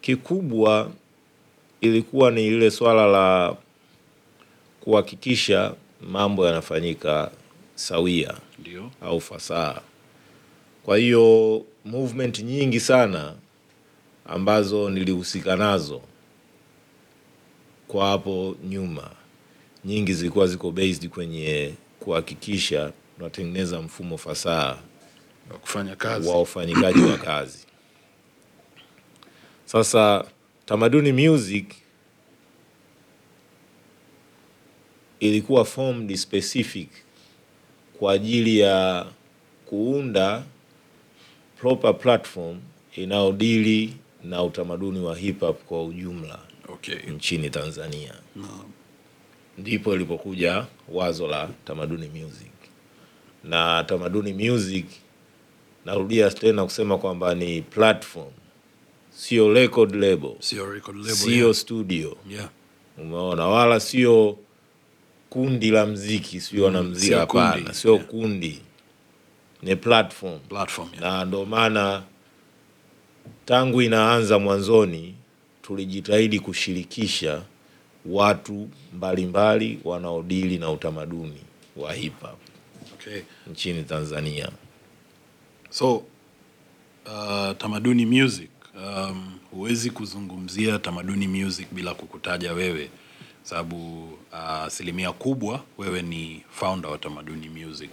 kikubwa 0.00 0.90
ilikuwa 1.80 2.30
ni 2.30 2.46
ile 2.46 2.70
swala 2.70 3.06
la 3.06 3.56
kuhakikisha 4.80 5.74
mambo 6.10 6.46
yanafanyika 6.46 7.30
sawia 7.74 8.34
Ndio. 8.58 8.90
au 9.02 9.20
fasaha. 9.20 9.80
Kwa 10.82 10.98
hiyo 10.98 11.62
movement 11.90 12.38
nyingi 12.40 12.80
sana 12.80 13.34
ambazo 14.26 14.90
nilihusika 14.90 15.56
nazo 15.56 16.02
kwa 17.88 18.08
hapo 18.08 18.56
nyuma, 18.64 19.10
nyingi 19.84 20.14
zilikuwa 20.14 20.46
ziko 20.46 20.70
based 20.70 21.08
kwenye 21.08 21.74
kuhakikisha 22.00 22.92
tunatengeneza 23.16 23.80
mfumo 23.80 24.18
fasaha 24.18 24.78
Wa 25.50 25.58
kufanya 25.58 25.96
kazi. 25.96 26.28
wa 26.28 26.40
ufanyikaji 26.42 27.00
wa 27.02 27.18
kazi. 27.18 27.66
Sasa 29.64 30.24
Tamaduni 30.66 31.28
Music 31.28 31.74
ilikuwa 35.20 35.64
formed 35.64 36.16
specific 36.16 36.88
kwa 37.98 38.12
ajili 38.12 38.58
ya 38.58 39.06
kuunda 39.66 40.42
proper 41.60 41.98
platform 41.98 42.58
inayodili 42.96 43.94
na 44.24 44.42
utamaduni 44.42 45.00
wa 45.00 45.16
hip 45.16 45.40
hop 45.40 45.62
kwa 45.64 45.84
ujumla 45.84 46.38
Okay. 46.68 46.96
nchini 47.14 47.50
Tanzania. 47.50 48.14
no. 48.36 48.64
Ndipo 49.58 49.94
ilipokuja 49.94 50.66
wazo 50.88 51.26
la 51.28 51.48
Tamaduni 51.64 52.08
Music. 52.08 52.50
Na 53.44 53.84
Tamaduni 53.84 54.50
Music, 54.50 54.86
narudia 55.84 56.30
tena 56.30 56.64
kusema 56.64 56.98
kwamba 56.98 57.34
ni 57.34 57.62
platform, 57.62 58.30
sio 59.10 59.52
record 59.52 59.94
label, 59.94 60.30
Sio 60.40 60.72
record 60.72 60.96
label. 60.96 61.14
sio 61.14 61.32
yeah. 61.44 61.54
studio, 61.54 62.16
Yeah. 62.30 62.48
umeona, 62.98 63.46
wala 63.46 63.80
sio 63.80 64.38
kundi 65.30 65.70
la 65.70 65.86
mziki, 65.86 66.40
sio 66.40 66.64
wanamziki, 66.64 67.14
hapana, 67.14 67.74
sio 67.74 67.98
kundi, 67.98 68.60
ni 69.62 69.76
platform 69.76 70.38
Platform. 70.38 70.88
Yeah. 70.92 71.02
na 71.04 71.24
ndo 71.24 71.44
maana 71.46 72.02
tangu 73.44 73.82
inaanza 73.82 74.38
mwanzoni 74.38 75.14
tulijitahidi 75.62 76.40
kushirikisha 76.40 77.42
watu 78.06 78.68
mbalimbali 78.94 79.80
wanaodili 79.84 80.58
na 80.58 80.70
utamaduni 80.70 81.40
wa 81.76 81.92
hip 81.94 82.20
hop 82.22 82.38
Okay. 82.94 83.20
nchini 83.50 83.84
Tanzania. 83.84 84.48
So 85.70 85.96
uh, 85.96 87.56
Tamaduni 87.58 88.06
Music 88.06 88.50
um, 88.76 89.38
huwezi 89.50 89.90
kuzungumzia 89.90 90.78
Tamaduni 90.78 91.28
Music 91.28 91.66
bila 91.72 91.94
kukutaja 91.94 92.52
wewe, 92.52 92.90
sababu 93.42 94.04
uh, 94.32 94.38
asilimia 94.38 95.12
kubwa 95.12 95.64
wewe 95.78 96.02
ni 96.02 96.42
founder 96.50 96.90
wa 96.90 96.98
Tamaduni 96.98 97.48
Music. 97.48 97.90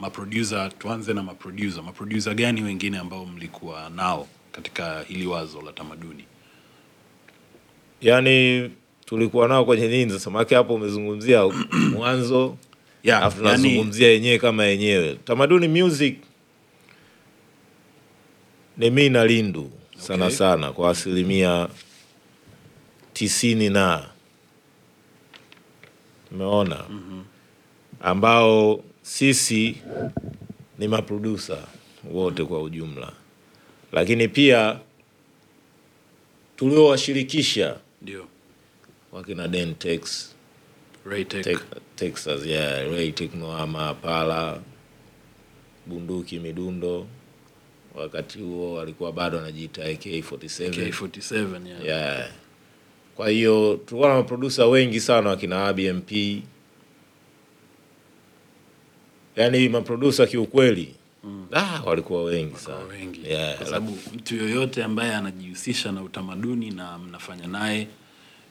Maproducer, 0.00 0.70
tuanze 0.78 1.14
na 1.14 1.22
maproducer. 1.22 1.82
Maproducer 1.82 2.34
gani 2.34 2.62
wengine 2.62 2.98
ambao 2.98 3.26
mlikuwa 3.26 3.90
nao 3.90 4.28
katika 4.52 5.02
hili 5.02 5.26
wazo 5.26 5.62
la 5.62 5.72
Tamaduni? 5.72 6.24
Yani 8.00 8.70
tulikuwa 9.06 9.48
nao 9.48 9.64
kwenye 9.64 9.88
nini 9.88 10.12
sasa? 10.12 10.30
Maana 10.30 10.56
hapo 10.56 10.74
umezungumzia 10.74 11.42
mwanzo 11.96 12.56
Yeah, 13.02 13.22
yani- 13.22 13.34
tunazungumzia 13.36 14.08
yenyewe 14.08 14.38
kama 14.38 14.64
yenyewe. 14.64 15.14
Tamaduni 15.24 15.68
Music 15.82 16.16
ni 18.76 18.90
mimi 18.90 19.08
na 19.08 19.26
Lindu 19.26 19.70
sana 19.98 20.24
Okay. 20.24 20.36
sana 20.36 20.72
kwa 20.72 20.90
asilimia 20.90 21.68
tisini 23.12 23.70
na 23.70 24.04
umeona, 26.32 26.84
ambao 28.00 28.84
sisi 29.04 29.76
ni 30.78 30.88
maproducer 30.88 31.58
wote 32.10 32.44
kwa 32.44 32.62
ujumla, 32.62 33.12
lakini 33.92 34.28
pia 34.28 34.78
tuliowashirikisha 36.56 37.76
Ndio. 38.02 38.26
wakina 39.12 39.48
Dentex 39.48 40.30
Texas, 41.96 42.46
yeah, 42.46 42.90
Ray 42.92 43.12
Technoama, 43.12 43.94
Pala, 43.94 44.60
Bunduki 45.86 46.38
Midundo. 46.38 47.06
Wakati 47.94 48.38
huo 48.38 48.80
alikuwa 48.80 49.12
bado 49.12 49.38
anajiita 49.38 49.82
AK47. 49.84 50.70
AK47, 50.90 51.66
yeah. 51.66 51.84
Yeah. 51.84 52.30
Kwa 53.16 53.28
hiyo 53.28 53.80
tulikuwa 53.86 54.08
na 54.08 54.14
maproducer 54.14 54.64
wengi 54.64 55.00
sana 55.00 55.30
wakina 55.30 55.66
ABMP. 55.66 56.12
Yaani 59.36 59.68
maprodusa 59.68 60.26
kiukweli. 60.26 60.94
Ah, 61.52 61.80
walikuwa 61.86 62.22
wengi 62.24 62.56
sana. 62.56 62.78
Wengi 62.90 63.20
Yeah, 63.30 63.56
kwa 63.56 63.66
sababu 63.66 63.98
mtu 64.14 64.36
yoyote 64.36 64.84
ambaye 64.84 65.14
anajihusisha 65.14 65.92
na 65.92 66.02
utamaduni 66.02 66.70
na 66.70 66.98
mnafanya 66.98 67.46
naye 67.46 67.86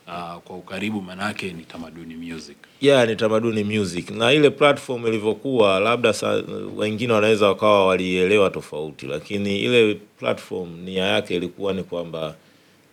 uh, 0.07 0.35
kwa 0.43 0.57
ukaribu, 0.57 1.01
manake 1.01 1.53
ni 1.53 1.63
Tamaduni 1.63 2.15
Music. 2.15 2.57
yeah, 2.81 3.07
ni 3.07 3.15
Tamaduni 3.15 3.63
Music 3.63 4.09
na 4.11 4.31
ile 4.33 4.49
platform 4.49 5.07
ilivyokuwa, 5.07 5.79
labda 5.79 6.13
sa, 6.13 6.43
wengine 6.75 7.13
wanaweza 7.13 7.47
wakawa 7.47 7.87
walielewa 7.87 8.49
tofauti, 8.49 9.05
lakini 9.05 9.59
ile 9.59 9.95
platform 10.19 10.79
nia 10.85 11.03
yake 11.05 11.35
ilikuwa 11.35 11.73
ni 11.73 11.83
kwamba 11.83 12.35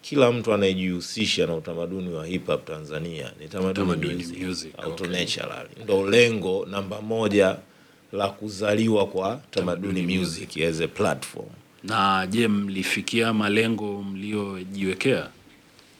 kila 0.03 0.33
mtu 0.33 0.53
anayejihusisha 0.55 1.47
na 1.47 1.55
utamaduni 1.55 2.13
wa 2.15 2.27
hip 2.27 2.47
hop 2.47 2.65
Tanzania 2.67 3.33
ni 3.41 3.49
Tamaduni, 3.49 3.75
Tamaduni 3.75 4.15
Music, 4.15 4.43
Music, 4.43 4.73
auto 4.79 5.05
okay. 5.05 5.19
natural 5.21 5.67
ndo 5.85 6.11
lengo 6.11 6.67
namba 6.71 7.01
moja 7.03 7.57
la 8.13 8.29
kuzaliwa 8.29 9.07
kwa 9.07 9.41
Tamaduni, 9.51 10.19
Music 10.19 10.57
as 10.57 10.81
a 10.81 10.89
platform. 10.89 11.49
Na 11.85 12.27
je, 12.27 12.49
mlifikia 12.49 13.33
malengo 13.33 14.03
mliojiwekea? 14.03 15.29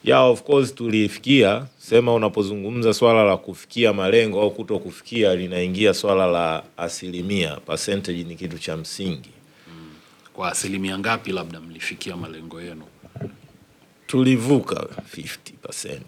Yeah, 0.05 0.25
of 0.31 0.43
course 0.43 0.75
tulifikia. 0.75 1.67
Sema 1.79 2.15
unapozungumza 2.15 2.95
swala 2.95 3.25
la 3.25 3.37
kufikia 3.37 3.93
malengo 3.93 4.41
au 4.43 4.51
kuto 4.51 4.79
kufikia, 4.79 5.35
linaingia 5.37 5.95
swala 5.95 6.27
la 6.27 6.63
asilimia, 6.77 7.57
percentage 7.57 8.25
ni 8.25 8.37
kitu 8.37 8.59
cha 8.59 8.77
msingi. 8.77 9.31
Kwa 10.33 10.53
asilimia 10.53 10.99
ngapi 10.99 11.33
labda 11.33 11.61
mlifikia 11.61 12.17
malengo 12.17 12.61
yenu? 12.63 12.85
Tulivuka 14.07 14.87
50%. 15.17 15.99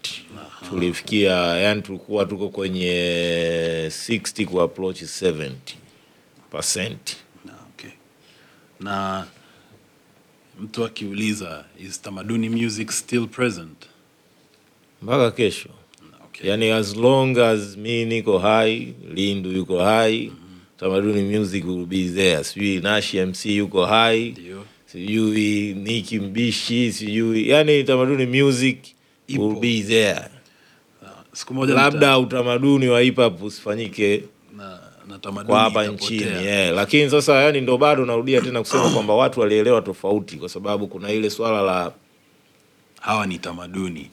Tulifikia, 0.70 1.32
yani 1.34 1.82
tulikuwa 1.82 2.24
tuko 2.26 2.48
kwenye 2.48 2.92
60 3.88 4.46
ku 4.46 4.60
approach 4.60 5.02
70%. 5.02 5.50
Na, 7.44 7.52
okay. 7.74 7.90
Na 8.80 9.26
mtu 10.60 10.84
akiuliza 10.84 11.64
is 11.80 12.02
Tamaduni 12.02 12.48
Music 12.48 12.90
still 12.92 13.26
present? 13.26 13.86
Mpaka 15.02 15.30
kesho. 15.30 15.68
Okay. 16.24 16.50
Yani 16.50 16.70
as 16.70 16.96
long 16.96 17.38
as 17.38 17.76
mi 17.76 18.04
niko 18.04 18.38
hai, 18.38 18.94
Lindu 19.14 19.52
yuko 19.52 19.78
hai, 19.84 20.32
Tamaduni 20.78 21.38
Music 21.38 21.64
will 21.64 21.86
be 21.86 22.08
there. 22.08 22.44
Sijui 22.44 22.80
Nashi 22.82 23.18
MC 23.26 23.46
yuko 23.56 23.86
hai. 23.86 24.30
Ndio. 24.30 24.64
sijui 24.86 25.74
Niki 25.74 26.18
Mbishi, 26.18 26.92
sijui 26.92 27.48
yani 27.48 27.84
Tamaduni 27.84 28.42
Music 28.42 28.78
Ipo. 29.28 29.48
will 29.48 29.60
be 29.60 29.82
there. 29.82 30.28
Siku 31.32 31.54
moja 31.54 31.74
Labda 31.74 32.18
utamaduni 32.18 32.88
wa 32.88 33.00
hip 33.00 33.16
hop 33.16 33.42
usifanyike 33.42 34.24
na, 34.56 34.80
na 35.12 35.18
tamaduni 35.18 35.46
kwa 35.46 35.60
hapa 35.60 35.86
nchini 35.86 36.44
yeah. 36.44 36.74
Lakini 36.74 37.10
sasa 37.10 37.34
yani 37.34 37.60
ndo 37.60 37.78
bado 37.78 38.04
narudia 38.06 38.40
tena 38.40 38.60
kusema 38.60 38.90
kwamba 38.94 39.14
watu 39.14 39.40
walielewa 39.40 39.82
tofauti, 39.82 40.36
kwa 40.36 40.48
sababu 40.48 40.86
kuna 40.86 41.10
ile 41.10 41.30
swala 41.30 41.62
la 41.62 41.92
Hawa 43.00 43.26
ni 43.26 43.38
tamaduni, 43.38 44.10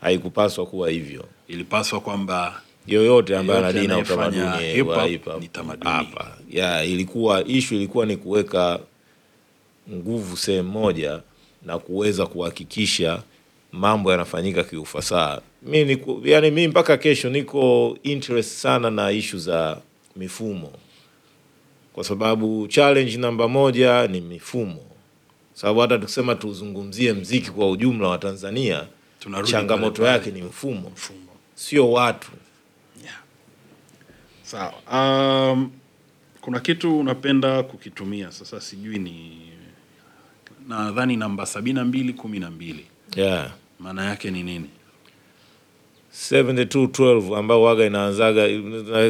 haikupaswa 0.00 0.66
kuwa 0.66 0.90
hivyo. 0.90 1.24
ilipaswa 1.48 2.00
kwamba 2.00 2.62
Yoyote 2.86 3.36
ambaye 3.36 3.58
ana 3.60 3.72
dini 3.72 3.86
na 3.86 3.98
utamaduni 3.98 4.42
wa 4.88 5.06
hip 5.06 5.24
hop 5.24 5.40
ni 5.40 5.48
tamaduni. 5.48 5.90
hapa, 5.90 6.36
yeah, 6.50 6.88
ilikuwa 6.90 7.44
ishu 7.44 7.74
ilikuwa 7.74 8.06
ni 8.06 8.16
kuweka 8.16 8.80
nguvu 9.92 10.36
sehemu 10.36 10.70
moja 10.70 11.20
na 11.62 11.78
kuweza 11.78 12.26
kuhakikisha 12.26 13.22
mambo 13.72 14.10
yanafanyika 14.12 14.64
kiufasaha. 14.64 15.40
Mi 15.62 15.84
niku, 15.84 16.20
yani 16.24 16.50
mi 16.50 16.68
mpaka 16.68 16.96
kesho 16.96 17.30
niko 17.30 17.98
interest 18.02 18.50
sana 18.50 18.90
na 18.90 19.10
ishu 19.10 19.38
za 19.38 19.80
mifumo, 20.16 20.72
kwa 21.92 22.04
sababu 22.04 22.68
challenge 22.68 23.16
namba 23.16 23.48
moja 23.48 24.06
ni 24.06 24.20
mifumo, 24.20 24.80
sababu 25.54 25.80
hata 25.80 25.98
tukisema 25.98 26.34
tuzungumzie 26.34 27.12
mziki 27.12 27.50
kwa 27.50 27.70
ujumla 27.70 28.08
wa 28.08 28.18
Tanzania, 28.18 28.86
Tunarudi 29.20 29.50
changamoto 29.52 30.04
yake 30.06 30.30
ni 30.30 30.42
mfumo, 30.42 30.90
mfumo. 30.90 31.28
sio 31.54 31.92
watu. 31.92 32.28
Sawa. 34.42 34.72
Um, 35.52 35.70
kuna 36.40 36.60
kitu 36.60 36.98
unapenda 37.00 37.62
kukitumia 37.62 38.32
sasa, 38.32 38.60
sijui 38.60 38.98
ni 38.98 39.38
nadhani 40.68 41.16
namba 41.16 41.46
sabini 41.46 41.74
na 41.78 41.84
mbili 41.84 42.12
kumi 42.12 42.38
na 42.38 42.50
mbili 42.50 42.86
yeah. 43.16 43.50
Maana 43.78 44.04
yake 44.04 44.30
ni 44.30 44.42
nini? 44.42 44.70
7212 46.12 47.36
ambao 47.38 47.62
waga 47.62 47.84
inaanzaga 47.86 48.48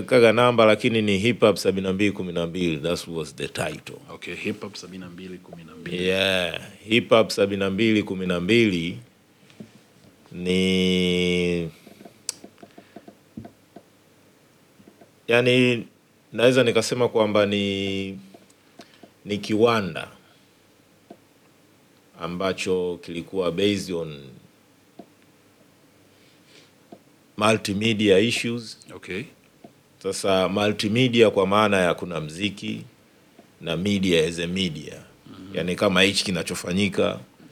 kaga 0.03 0.33
namba 0.33 0.65
lakini 0.67 1.03
ni 1.03 1.19
hip 1.19 1.41
hop 1.41 1.57
7212 1.57 2.83
that 2.83 3.09
was 3.09 3.37
the 3.37 3.49
title. 3.49 3.97
Okay, 4.11 4.35
hip 4.35 4.61
hop 4.63 4.75
sabini 4.75 5.05
na 5.05 5.11
mbili 5.11 5.39
kumi 5.39 5.65
na 5.65 5.75
mbili. 5.75 6.05
Yeah 6.07 6.61
hip 6.89 7.09
hop 7.11 7.31
7212 7.31 8.95
ni 10.33 11.71
yani 15.29 15.87
naweza 16.33 16.65
nikasema 16.65 17.09
kwamba 17.09 17.47
ni 17.47 18.19
ni 19.25 19.39
kiwanda 19.39 20.09
ambacho 22.21 22.99
kilikuwa 23.03 23.53
based 23.53 23.95
on 23.95 24.21
multimedia 27.39 28.19
issues. 28.19 28.79
Okay. 28.95 29.23
Sasa 30.03 30.49
multimedia 30.49 31.31
kwa 31.31 31.47
maana 31.47 31.77
ya 31.77 31.95
kuna 31.95 32.21
mziki 32.21 32.85
na 33.61 33.77
media 33.77 34.27
as 34.27 34.39
a 34.39 34.47
media 34.47 34.95
mm 35.27 35.35
-hmm. 35.53 35.57
Yani 35.57 35.77
kama 35.77 36.03
hichi 36.03 36.25
kinachofanyika 36.25 37.03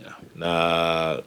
yeah. 0.03 0.16
na 0.37 1.22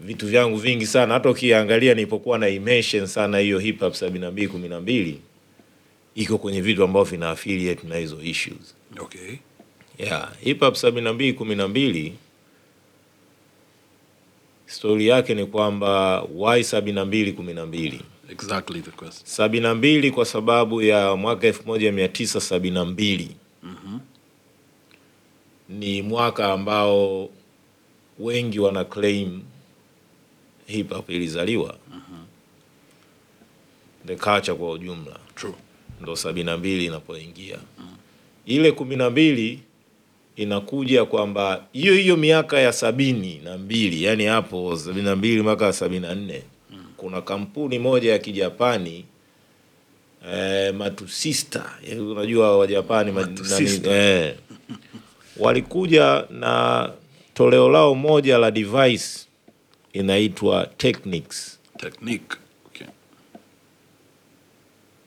vitu 0.00 0.26
vyangu 0.26 0.56
vingi 0.56 0.86
sana 0.86 1.14
hata 1.14 1.30
ukiangalia 1.30 1.94
nilipokuwa 1.94 2.38
na 2.38 2.48
immersion 2.48 3.06
sana 3.06 3.38
hiyo 3.38 3.58
hip 3.58 3.80
hop 3.80 3.94
72 3.94 4.48
12 4.48 5.14
iko 6.14 6.38
kwenye 6.38 6.60
vitu 6.60 6.84
ambavyo 6.84 7.10
vina 7.10 7.30
affiliate 7.30 7.86
na 7.86 7.96
hizo 7.96 8.22
issues. 8.22 8.74
Okay. 8.98 9.36
Yeah, 9.98 10.32
hip 10.40 10.60
hop 10.60 10.74
72 10.74 11.32
12 11.34 12.12
stori 14.70 15.06
yake 15.06 15.34
ni 15.34 15.46
kwamba 15.46 16.22
why 16.34 16.64
sabini 16.64 16.94
na 16.94 17.04
mbili 17.04 17.32
kumi 17.32 17.54
na 17.54 17.66
mbili? 17.66 18.00
Exactly 18.30 18.80
the 18.82 18.90
question. 18.90 19.26
sabini 19.26 19.62
na 19.62 19.74
mbili 19.74 20.10
kwa 20.10 20.24
sababu 20.24 20.82
ya 20.82 21.16
mwaka 21.16 21.46
elfu 21.46 21.66
moja 21.66 21.92
mia 21.92 22.08
tisa 22.08 22.40
sabini 22.40 22.74
na 22.74 22.84
mbili. 22.84 23.36
Ni 25.68 26.02
mwaka 26.02 26.52
ambao 26.52 27.28
wengi 28.18 28.58
wana 28.58 28.84
claim 28.84 29.42
hip 30.66 30.92
hop 30.92 31.10
ilizaliwa. 31.10 31.76
The 34.06 34.16
culture 34.16 34.54
kwa 34.58 34.70
ujumla. 34.70 35.16
True. 35.34 35.54
ndo 36.00 36.16
sabini 36.16 36.46
na 36.46 36.56
mbili 36.56 36.84
inapoingia. 36.86 37.58
Ile 38.46 38.72
kumi 38.72 38.96
na 38.96 39.10
mbili 39.10 39.60
inakuja 40.42 41.04
kwamba 41.04 41.64
hiyo 41.72 41.94
hiyo 41.94 42.16
miaka 42.16 42.60
ya 42.60 42.72
sabini 42.72 43.40
na 43.44 43.58
mbili 43.58 44.02
yani 44.04 44.24
hapo 44.24 44.76
sabini 44.76 45.04
na 45.06 45.16
mbili 45.16 45.42
mpaka 45.42 45.72
sabini 45.72 46.00
na 46.00 46.14
nne 46.14 46.42
kuna 46.96 47.22
kampuni 47.22 47.78
moja 47.78 48.12
ya 48.12 48.18
kijapani 48.18 49.04
eh, 50.32 50.74
matusista 50.74 51.70
eh, 51.86 52.06
unajua 52.10 52.58
wajapani 52.58 53.12
Matusista. 53.12 53.90
nani- 53.90 53.98
eh, 53.98 54.34
walikuja 55.36 56.24
na 56.30 56.90
toleo 57.34 57.68
lao 57.68 57.94
moja 57.94 58.38
la 58.38 58.50
device 58.50 59.04
inaitwa 59.92 60.66
Technics 60.76 61.58
Technique. 61.78 62.36
Okay. 62.66 62.86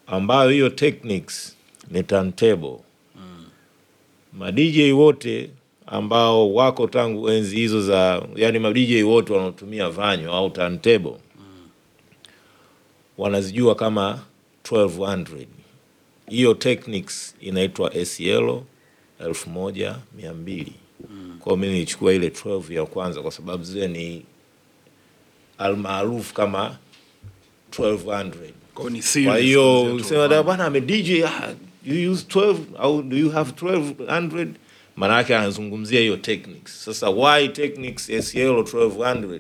ambayo 0.08 0.50
hiyo 0.50 0.70
Technics 0.70 1.56
ni 1.92 2.04
turntable. 2.04 2.78
Ma 4.38 4.52
DJ 4.52 4.92
wote 4.92 5.50
ambao 5.86 6.54
wako 6.54 6.88
tangu 6.88 7.30
enzi 7.30 7.56
hizo 7.56 7.82
za 7.82 8.24
yani 8.36 8.60
madj 8.60 8.94
wote 9.04 9.34
wanaotumia 9.34 9.90
vanyo 9.90 10.34
au 10.34 10.50
turntable 10.50 11.16
wanazijua 13.18 13.76
kama 13.76 14.20
1200. 14.70 15.46
Hiyo 16.30 16.54
techniques 16.54 17.36
inaitwa 17.42 18.06
SL 18.06 18.60
elfu 19.26 19.50
moja 19.50 19.96
mia 20.18 20.34
mbili. 20.34 20.74
Kwa 21.40 21.58
mimi 21.58 21.74
nilichukua 21.74 22.14
ile 22.14 22.30
12 22.30 22.74
ya 22.74 22.86
kwanza 22.86 23.22
kwa 23.22 23.32
sababu 23.32 23.64
zile 23.64 23.88
ni 23.88 24.26
almaarufu 25.58 26.34
kama 26.34 26.78
1200. 27.72 28.32
Kwa 29.26 29.38
hiyo 29.38 30.00
sema 30.04 30.44
bwana 30.44 30.66
ame 30.66 30.82
DJ 30.82 31.24
you 31.86 32.12
use 32.12 32.26
12 32.30 32.56
au 32.80 33.02
do 33.04 33.18
you 33.18 33.30
have 33.30 33.52
1200 33.52 34.48
maana 34.96 35.18
yake 35.18 35.36
anazungumzia 35.36 36.00
hiyo 36.00 36.18
techniques. 36.18 36.84
Sasa 36.86 37.10
why 37.10 37.48
techniques 37.48 38.06
SL 38.06 38.50
1200? 38.50 39.40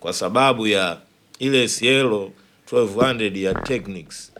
Kwa 0.00 0.12
sababu 0.12 0.66
ya 0.66 0.98
ile 1.38 1.68
SL 1.68 2.28
1200 2.72 3.42
ya 3.42 3.54
techniques 3.54 4.32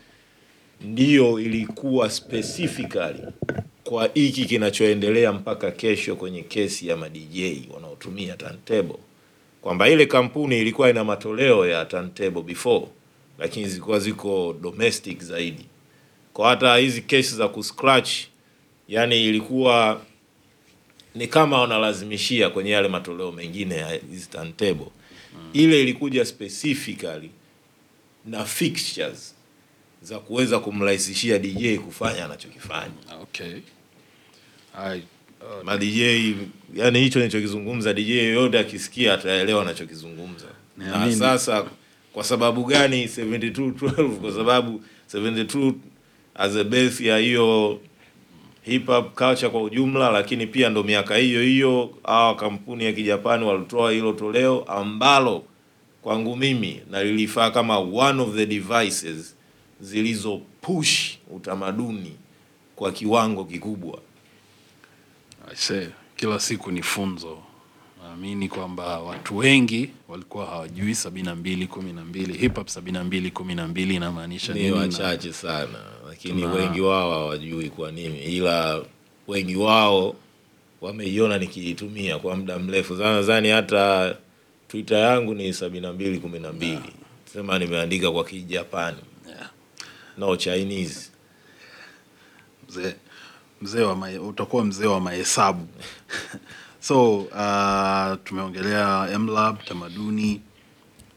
ndiyo 0.80 1.40
ilikuwa 1.40 2.10
specifically 2.10 3.22
kwa 3.84 4.10
hiki 4.14 4.44
kinachoendelea 4.44 5.32
mpaka 5.32 5.70
kesho 5.70 6.16
kwenye 6.16 6.42
kesi 6.42 6.88
ya 6.88 6.96
madj 6.96 7.38
wanaotumia 7.74 8.36
turntable 8.36 8.96
kwamba 9.62 9.88
ile 9.88 10.06
kampuni 10.06 10.58
ilikuwa 10.60 10.90
ina 10.90 11.04
matoleo 11.04 11.66
ya 11.66 11.84
turntable 11.84 12.42
before, 12.42 12.86
lakini 13.38 13.68
zilikuwa 13.68 13.98
ziko 13.98 14.56
domestic 14.62 15.20
zaidi. 15.22 15.64
Kwa 16.32 16.48
hata 16.48 16.76
hizi 16.76 17.02
kesi 17.02 17.34
za 17.36 17.48
kuscratch, 17.48 18.10
yani 18.88 19.24
ilikuwa 19.26 20.00
ni 21.14 21.26
kama 21.26 21.60
wanalazimishia 21.60 22.50
kwenye 22.50 22.70
yale 22.70 22.88
matoleo 22.88 23.32
mengine 23.32 23.74
ya 23.76 23.88
hizi 24.10 24.28
turntable. 24.28 24.86
Ile 25.52 25.82
ilikuja 25.82 26.24
specifically 26.24 27.30
na 28.26 28.44
fixtures 28.44 29.34
za 30.02 30.18
kuweza 30.18 30.58
kumrahisishia 30.58 31.38
DJ 31.38 31.76
kufanya 31.78 32.24
anachokifanya. 32.24 32.92
Okay. 33.22 33.52
Hai, 34.72 35.02
Ma 35.64 35.76
DJ 35.78 35.98
yani 36.74 37.00
hicho 37.00 37.18
nilichokizungumza 37.18 37.92
DJ 37.94 38.10
yoyote 38.10 38.58
akisikia 38.58 39.14
ataelewa 39.14 39.62
anachokizungumza. 39.62 40.46
Na 40.76 41.12
sasa 41.12 41.66
kwa 42.12 42.24
sababu 42.24 42.64
gani 42.64 43.06
7212 43.06 44.16
kwa 44.16 44.32
sababu 44.32 44.84
72 45.14 45.72
as 46.40 46.56
a 46.56 46.64
base 46.64 47.06
ya 47.06 47.18
hiyo 47.18 47.80
hip 48.62 48.86
hop 48.86 49.14
culture 49.14 49.48
kwa 49.48 49.62
ujumla, 49.62 50.10
lakini 50.10 50.46
pia 50.46 50.70
ndo 50.70 50.82
miaka 50.82 51.16
hiyo 51.16 51.42
hiyo 51.42 51.90
hawa 52.04 52.36
kampuni 52.36 52.84
ya 52.84 52.92
Kijapani 52.92 53.44
walitoa 53.44 53.92
hilo 53.92 54.12
toleo 54.12 54.64
ambalo 54.64 55.44
kwangu 56.02 56.36
mimi 56.36 56.80
nalilifaa 56.90 57.50
kama 57.50 57.78
one 57.78 58.22
of 58.22 58.34
the 58.36 58.46
devices 58.46 59.36
zilizo 59.80 60.40
push 60.60 61.16
utamaduni 61.30 62.12
kwa 62.76 62.92
kiwango 62.92 63.44
kikubwa. 63.44 63.98
I 65.52 65.56
say, 65.56 65.86
kila 66.16 66.40
siku 66.40 66.70
ni 66.70 66.82
funzo. 66.82 67.38
Naamini 68.02 68.48
kwamba 68.48 69.00
watu 69.00 69.36
wengi 69.36 69.90
walikuwa 70.08 70.46
hawajui 70.46 70.94
sabini 70.94 71.26
na 71.26 71.34
mbili 71.34 71.66
kumi 71.66 71.92
na 71.92 72.04
mbili 72.04 72.38
hip 72.38 72.56
hop 72.56 72.68
sabini 72.68 72.98
na 72.98 73.04
mbili 73.04 73.30
kumi 73.30 73.54
na 73.54 73.68
mbili 73.68 73.94
inamaanisha 73.94 74.52
nini 74.54 74.66
ni 74.66 74.72
wachache 74.72 75.32
sana, 75.32 75.78
lakini 76.24 76.42
Tuna- 76.42 76.54
wengi 76.54 76.80
wao 76.80 77.10
hawajui 77.10 77.70
kwa 77.70 77.92
nini, 77.92 78.18
ila 78.22 78.82
wengi 79.28 79.56
wao 79.56 80.16
wameiona 80.80 81.38
nikiitumia 81.38 82.18
kwa 82.18 82.36
muda 82.36 82.58
mrefu. 82.58 82.96
Sana. 82.96 83.12
Nadhani 83.14 83.48
hata 83.50 84.16
Twitter 84.68 84.98
yangu 84.98 85.34
ni 85.34 85.52
sabini 85.52 85.80
na 85.86 85.92
mbili 85.92 86.18
kumi 86.18 86.38
na 86.38 86.52
mbili. 86.52 86.92
Sema 87.32 87.58
nimeandika 87.58 88.10
kwa 88.10 88.24
Kijapani. 88.24 88.96
Yeah. 89.28 89.50
no 90.18 90.36
Chinese. 90.36 91.10
mzee 92.68 92.94
mzee 93.62 93.82
wa 93.82 93.96
mae, 93.96 94.18
utakuwa 94.18 94.64
mzee 94.64 94.86
wa 94.86 95.00
mahesabu. 95.00 95.66
So 96.82 97.16
uh, 97.18 98.16
tumeongelea 98.24 99.18
mlab 99.18 99.64
tamaduni. 99.64 100.40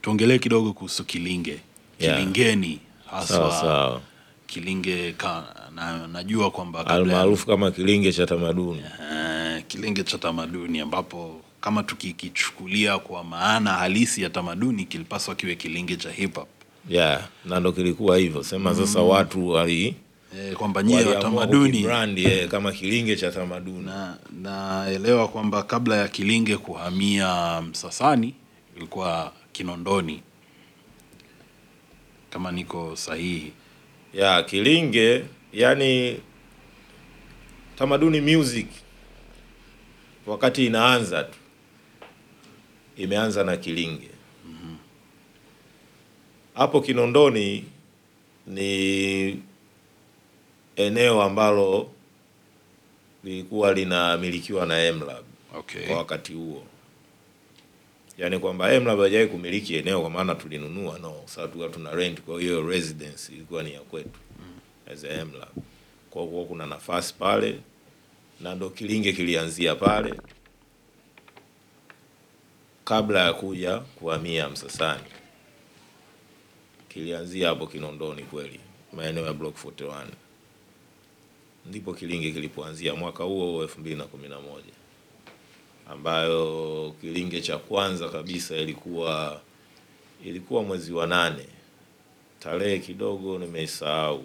Tuongelee 0.01 0.37
kidogo 0.39 0.73
kuhusu 0.73 1.03
kilinge. 1.03 1.59
Yeah. 1.99 2.17
kilingeni 2.19 2.79
haswa 3.11 4.01
kilinge 4.47 5.11
ka, 5.17 5.43
na, 5.75 6.07
najua 6.07 6.51
kwamba 6.51 6.87
almaarufu 6.87 7.47
kama 7.47 7.71
kilinge 7.71 8.11
cha 8.13 8.25
tamaduni. 8.25 8.79
uh, 8.81 9.63
kilinge 9.67 10.03
cha 10.03 10.17
tamaduni 10.17 10.79
ambapo 10.79 11.41
kama 11.61 11.83
tukikichukulia 11.83 12.97
kwa 12.97 13.23
maana 13.23 13.71
halisi 13.73 14.21
ya 14.23 14.29
tamaduni 14.29 14.85
kilipaswa 14.85 15.35
kiwe 15.35 15.55
kilinge 15.55 15.95
cha 15.95 16.11
hip 16.11 16.35
hop 16.35 16.47
Yeah, 16.89 17.27
na 17.45 17.59
ndo 17.59 17.71
kilikuwa 17.71 18.17
hivyo. 18.17 18.43
Sema 18.43 18.75
sasa 18.75 19.01
watu 19.01 19.49
wali 19.49 19.95
e, 20.39 20.55
kwamba 20.55 20.83
nyie 20.83 21.03
wa 21.05 21.15
tamaduni 21.15 21.83
brand 21.83 22.19
e, 22.19 22.47
kama 22.47 22.71
kilinge 22.71 23.15
cha 23.15 23.31
tamaduni. 23.31 23.85
na 23.85 24.17
naelewa 24.41 25.27
kwamba 25.27 25.63
kabla 25.63 25.95
ya 25.97 26.07
kilinge 26.07 26.57
kuhamia 26.57 27.61
Msasani 27.61 28.33
ilikuwa 28.77 29.31
Kinondoni 29.51 30.21
kama 32.29 32.51
niko 32.51 32.95
sahihi. 32.95 33.51
Ya 34.13 34.43
kilinge 34.43 35.23
yani 35.53 36.19
tamaduni 37.75 38.21
music 38.21 38.67
wakati 40.27 40.65
inaanza 40.65 41.23
tu 41.23 41.37
imeanza 42.97 43.43
na 43.43 43.57
kilinge. 43.57 44.09
Hapo 46.53 46.81
kinondoni 46.81 47.65
ni 48.47 49.39
eneo 50.75 51.21
ambalo 51.21 51.91
lilikuwa 53.23 53.73
linamilikiwa 53.73 54.65
na 54.65 54.83
Emlab 54.83 55.23
Okay. 55.55 55.87
kwa 55.87 55.97
wakati 55.97 56.33
huo 56.33 56.63
yani 58.17 58.39
kwamba 58.39 58.65
eh, 58.65 58.71
hey, 58.71 58.79
mlaba 58.79 59.03
hajai 59.03 59.27
kumiliki 59.27 59.75
eneo 59.75 60.01
kwa 60.01 60.09
maana 60.09 60.35
tulinunua, 60.35 60.99
no, 60.99 61.21
sasa 61.25 61.41
tulikuwa 61.41 61.69
tuna 61.69 61.91
rent, 61.91 62.21
kwa 62.21 62.41
hiyo 62.41 62.67
residence 62.67 63.33
ilikuwa 63.33 63.63
ni 63.63 63.73
ya 63.73 63.79
kwetu 63.81 64.19
mm. 64.39 64.93
as 64.93 65.03
a 65.03 65.25
mlaba. 65.25 65.51
Kwa 66.09 66.23
hiyo 66.23 66.45
kuna 66.45 66.65
nafasi 66.65 67.13
pale 67.13 67.59
na 68.41 68.55
ndo 68.55 68.69
kilinge 68.69 69.13
kilianzia 69.13 69.75
pale 69.75 70.13
kabla 72.85 73.25
ya 73.25 73.33
kuja 73.33 73.79
kuhamia 73.79 74.49
Msasani, 74.49 75.03
kilianzia 76.89 77.47
hapo 77.49 77.67
Kinondoni 77.67 78.23
kweli, 78.23 78.59
maeneo 78.93 79.25
ya 79.25 79.33
block 79.33 79.55
41 79.65 80.05
ndipo 81.65 81.93
kilinge 81.93 82.31
kilipoanzia 82.31 82.95
mwaka 82.95 83.23
huo 83.23 83.51
huo 83.51 83.63
2011 83.65 84.03
ambayo 85.89 86.93
kilinge 87.01 87.41
cha 87.41 87.57
kwanza 87.57 88.09
kabisa 88.09 88.55
ilikuwa 88.55 89.41
ilikuwa 90.25 90.63
mwezi 90.63 90.93
wa 90.93 91.07
nane. 91.07 91.45
Tarehe 92.39 92.79
kidogo 92.79 93.37
nimeisahau 93.37 94.23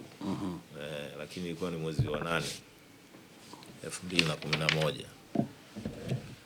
eh, 0.81 1.09
lakini 1.19 1.45
ilikuwa 1.45 1.71
ni 1.71 1.77
mwezi 1.77 2.07
wa 2.07 2.19
nane. 2.19 2.45
Elfu 3.83 4.05
mbili 4.05 4.25
na 4.25 4.33
kumi 4.35 4.57
na 4.57 4.69
moja. 4.69 5.05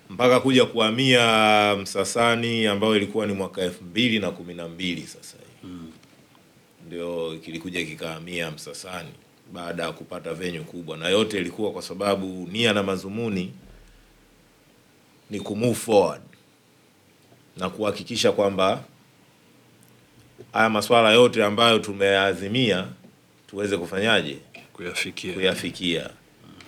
Mpaka 0.10 0.40
kuja 0.40 0.66
kuhamia 0.66 1.76
Msasani 1.82 2.66
ambayo 2.68 2.96
ilikuwa 2.96 3.26
ni 3.26 3.34
mwaka 3.34 3.62
elfu 3.62 3.84
mbili 3.84 4.20
na 4.20 4.32
kumi 4.32 4.54
na 4.54 4.68
mbili 4.68 5.02
sasa 5.08 5.38
hivi. 5.62 5.74
Ndio 6.88 7.38
kilikuja 7.46 7.86
kikahamia 7.86 8.52
Msasani 8.52 9.10
baada 9.54 9.84
ya 9.84 9.92
kupata 9.92 10.34
venyu 10.34 10.64
kubwa, 10.64 10.98
na 10.98 11.10
yote 11.10 11.38
ilikuwa 11.38 11.72
kwa 11.72 11.82
sababu 11.82 12.48
nia 12.52 12.74
na 12.74 12.84
mazumuni 12.84 13.52
ni 15.30 15.40
kumove 15.40 15.76
forward 15.76 16.22
na 17.58 17.70
kuhakikisha 17.70 18.32
kwamba 18.32 18.84
haya 20.54 20.70
masuala 20.70 21.12
yote 21.12 21.44
ambayo 21.44 21.80
tumeyaazimia 21.80 22.88
tuweze 23.48 23.78
kufanyaje? 23.78 24.38
Kuyafikia. 24.74 25.34
kuyafikia. 25.34 26.10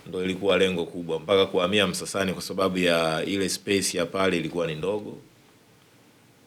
Ndo 0.08 0.24
ilikuwa 0.24 0.58
lengo 0.58 0.86
kubwa. 0.86 1.20
Mpaka 1.20 1.46
kuhamia 1.46 1.88
Msasani, 1.88 2.34
kwa 2.34 2.42
sababu 2.42 2.78
ya 2.78 3.24
ile 3.26 3.50
space 3.50 3.96
ya 3.96 4.06
pale 4.06 4.38
ilikuwa 4.38 4.68
ni 4.68 4.76
ndogo, 4.76 5.18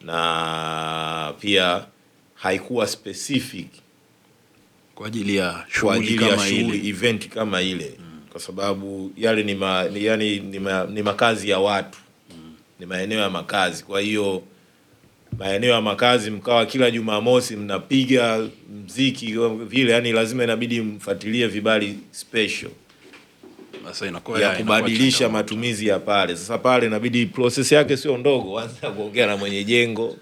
na 0.01 1.33
pia 1.39 1.85
haikuwa 2.35 2.87
specific 2.87 3.67
Kwa 4.95 5.07
ajili 5.07 5.35
ya 5.35 5.65
shughuli 5.69 6.15
kama 6.15 6.47
event 6.47 7.29
kama 7.29 7.61
ile 7.61 7.97
kwa 8.31 8.41
sababu 8.41 9.11
yale 9.17 9.43
ni, 9.43 9.55
ma, 9.55 9.83
ni, 9.83 10.05
yani, 10.05 10.39
ni, 10.39 10.59
ma, 10.59 10.85
ni 10.85 11.03
makazi 11.03 11.49
ya 11.49 11.59
watu. 11.59 11.99
Ni 12.79 12.85
maeneo 12.85 13.19
ya 13.19 13.29
makazi. 13.29 13.83
Kwa 13.83 14.01
hiyo 14.01 14.43
maeneo 15.39 15.71
ya 15.73 15.81
makazi 15.81 16.31
mkawa 16.31 16.65
kila 16.65 16.91
Jumamosi 16.91 17.55
mnapiga 17.55 18.47
mziki 18.85 19.35
vile, 19.67 19.91
yani 19.93 20.11
lazima 20.11 20.43
inabidi 20.43 20.81
mfuatilie 20.81 21.47
vibali 21.47 21.97
special. 22.11 22.69
Sasa 23.85 24.07
inakuwa 24.07 24.41
ya 24.41 24.49
ya- 24.49 24.55
kubadilisha 24.57 25.29
matumizi 25.29 25.87
ya 25.87 25.99
pale. 25.99 26.35
Sasa 26.35 26.57
pale 26.57 26.87
inabidi 26.87 27.25
process 27.25 27.71
yake 27.71 27.97
sio 27.97 28.17
ndogo, 28.17 28.59
anza 28.59 28.91
kuongea 28.91 29.27
na 29.27 29.37
mwenye 29.37 29.63
jengo. 29.63 30.17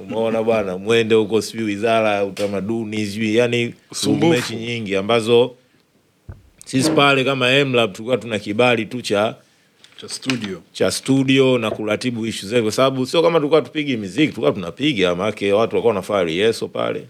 Umeona 0.00 0.42
bwana, 0.42 0.78
mwende 0.78 1.14
huko 1.14 1.42
sijui 1.42 1.64
wizara 1.64 2.14
ya 2.14 2.24
utamaduni 2.24 3.06
sijui, 3.06 3.36
yani 3.36 3.74
mechi 4.30 4.56
nyingi 4.56 4.96
ambazo 4.96 5.54
sisi 6.66 6.90
pale 6.90 7.24
kama 7.24 7.64
MLAB 7.64 7.92
tulikuwa 7.92 8.16
tuna 8.18 8.38
kibali 8.38 8.86
tu 8.86 9.02
cha 9.02 9.34
cha 10.00 10.08
studio. 10.08 10.62
cha 10.72 10.90
studio 10.90 11.58
na 11.58 11.70
kuratibu 11.70 12.26
ishu 12.26 12.46
zetu, 12.48 12.62
kwa 12.62 12.72
sababu 12.72 13.06
sio 13.06 13.22
kama 13.22 13.38
tulikuwa 13.38 13.62
tupigi 13.62 13.96
miziki, 13.96 14.26
tulikuwa 14.32 14.52
tunapiga, 14.52 15.14
maake 15.14 15.52
watu 15.52 15.74
walikuwa 15.76 15.94
wanafanya 15.94 16.24
rieso 16.24 16.68
pale 16.68 17.06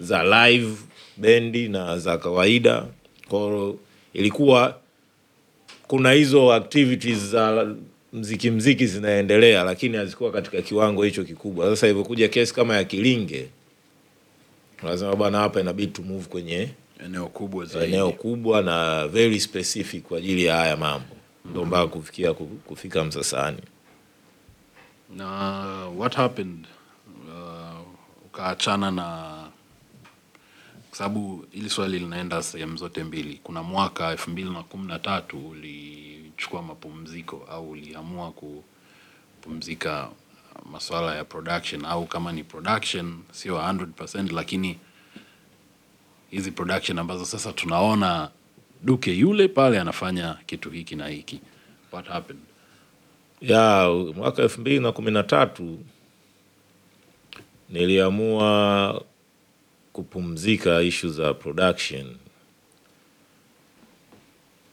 za 0.00 0.48
live 0.48 0.76
bendi 1.16 1.68
na 1.68 1.98
za 1.98 2.18
kawaida. 2.18 2.84
kwao, 3.28 3.76
ilikuwa 4.14 4.78
kuna 5.86 6.12
hizo 6.12 6.52
activities 6.52 7.18
za 7.18 7.74
mziki 8.12 8.50
mziki 8.50 8.86
zinaendelea, 8.86 9.64
lakini 9.64 9.96
hazikuwa 9.96 10.32
katika 10.32 10.62
kiwango 10.62 11.02
hicho 11.02 11.24
kikubwa. 11.24 11.66
Sasa 11.66 11.86
ilivyokuja 11.86 12.28
kesi 12.28 12.54
kama 12.54 12.76
ya 12.76 12.84
Kilinge, 12.84 13.46
lazima 14.82 15.16
bwana, 15.16 15.38
hapa 15.38 15.60
inabidi 15.60 15.92
tumove 15.92 16.24
kwenye 16.28 16.68
Eneo 17.04 17.26
kubwa 17.26 17.64
zaidi. 17.64 17.92
eneo 17.94 18.12
kubwa 18.12 18.62
na 18.62 19.08
very 19.08 19.40
specific 19.40 20.02
kwa 20.04 20.18
ajili 20.18 20.44
ya 20.44 20.56
haya 20.56 20.76
mambo 20.76 21.16
ndo 21.44 21.64
mpaka 21.64 21.86
kufikia 21.86 22.32
kufika 22.34 23.04
Msasani. 23.04 23.62
na 25.16 25.26
what 25.96 26.14
happened 26.16 26.66
uh, 27.28 27.80
ukaachana 28.26 28.90
na 28.90 29.36
kwa 30.88 30.98
sababu 30.98 31.44
hili 31.50 31.70
swali 31.70 31.98
linaenda 31.98 32.42
sehemu 32.42 32.76
zote 32.76 33.04
mbili 33.04 33.40
kuna 33.42 33.62
mwaka 33.62 34.10
elfu 34.10 34.30
mbili 34.30 34.50
na 34.50 34.62
kumi 34.62 34.86
na 34.88 34.98
tatu 34.98 35.48
ulichukua 35.48 36.62
mapumziko 36.62 37.46
au 37.50 37.70
uliamua 37.70 38.32
kupumzika 38.32 40.08
masuala 40.72 41.14
ya 41.16 41.24
production 41.24 41.84
au 41.84 42.06
kama 42.06 42.32
ni 42.32 42.44
production 42.44 43.18
sio 43.32 43.56
100% 43.58 44.34
lakini 44.34 44.78
hizi 46.30 46.50
production 46.50 46.98
ambazo 46.98 47.24
sasa 47.24 47.52
tunaona 47.52 48.30
duke 48.82 49.12
yule 49.12 49.48
pale 49.48 49.80
anafanya 49.80 50.36
kitu 50.46 50.70
hiki 50.70 50.96
na 50.96 51.08
hiki. 51.08 51.40
What 51.92 52.06
happened? 52.06 52.42
Ya 53.40 53.88
mwaka 54.16 54.42
elfu 54.42 54.60
mbili 54.60 54.80
na 54.80 54.92
kumi 54.92 55.10
na 55.10 55.22
tatu 55.22 55.78
niliamua 57.68 59.04
kupumzika 59.92 60.82
ishu 60.82 61.08
za 61.08 61.34
production. 61.34 62.16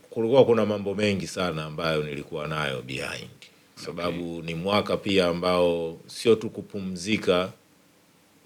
Kulikuwa 0.10 0.46
kuna 0.46 0.65
mambo 0.65 0.96
mengi 0.96 1.28
sana 1.28 1.65
ambayo 1.65 2.04
nilikuwa 2.04 2.48
nayo 2.48 2.82
behind, 2.82 3.30
sababu 3.76 4.41
ni 4.41 4.56
mwaka 4.56 4.98
pia 4.98 5.28
ambao 5.28 5.98
sio 6.08 6.36
tu 6.36 6.50
kupumzika 6.50 7.52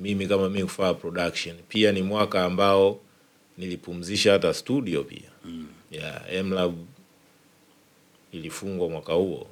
mimi 0.02 0.28
kama 0.28 0.50
mimi 0.50 0.64
kufanya 0.64 0.94
production, 0.94 1.56
pia 1.68 1.92
ni 1.92 2.02
mwaka 2.02 2.44
ambao 2.46 3.00
nilipumzisha 3.58 4.32
hata 4.32 4.54
studio 4.54 5.04
pia 5.04 5.30
mm. 5.46 5.68
yeah, 5.92 6.44
MLab 6.46 6.76
ilifungwa 8.32 8.90
mwaka 8.90 9.14
huo 9.14 9.48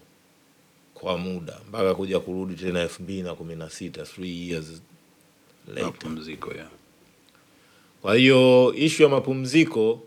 kwa 0.94 1.18
muda 1.18 1.60
mpaka 1.70 1.96
kuja 1.96 2.20
kurudi 2.20 2.54
tena 2.56 2.82
elfu 2.82 3.04
mbili 3.04 3.22
na 3.22 3.36
kumi 3.36 3.56
na 3.56 3.70
sita 3.70 4.04
three 4.04 4.50
years 4.50 4.82
later. 5.68 5.84
mapumziko 5.84 6.52
ya 6.54 6.68
Kwa 8.02 8.16
hiyo 8.16 8.74
ishu 8.78 9.04
ya 9.04 9.10
mapumziko, 9.10 10.02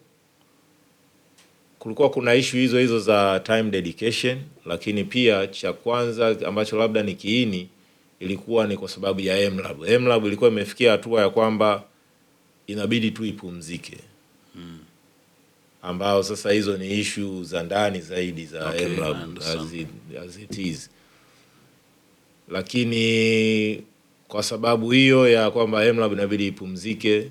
kulikuwa 1.79 2.11
kuna 2.11 2.35
ishu 2.35 2.57
hizo 2.57 2.79
hizo 2.79 2.99
za 3.01 3.41
time 3.41 3.63
dedication, 3.63 4.39
lakini 4.67 5.05
pia 5.05 5.47
cha 5.47 5.73
kwanza 5.73 6.37
ambacho 6.47 6.77
labda 6.77 7.03
ni 7.03 7.15
kiini 7.15 7.69
ilikuwa 8.23 8.67
ni 8.67 8.77
kwa 8.77 8.89
sababu 8.89 9.21
ya 9.21 9.51
MLab. 9.51 9.81
MLab 10.01 10.27
ilikuwa 10.27 10.51
imefikia 10.51 10.91
hatua 10.93 11.21
ya 11.23 11.31
kwamba 11.31 11.85
inabidi 12.67 13.11
tu 13.11 13.25
ipumzike 13.25 13.99
ambao 15.83 16.23
sasa 16.23 16.51
hizo 16.51 16.77
ni 16.77 17.01
ishu 17.01 17.45
za 17.45 17.63
ndani 17.63 18.01
zaidi 18.01 18.47
za 18.47 18.69
Okay, 18.71 18.87
MLab 18.89 19.39
as 19.39 19.73
it, 19.75 19.89
as 20.27 20.39
it 20.39 20.59
is. 20.59 20.91
Lakini 22.49 23.83
kwa 24.29 24.43
sababu 24.43 24.91
hiyo 24.91 25.29
ya 25.29 25.51
kwamba 25.51 25.93
MLab 25.93 26.13
inabidi 26.13 26.47
ipumzike 26.47 27.31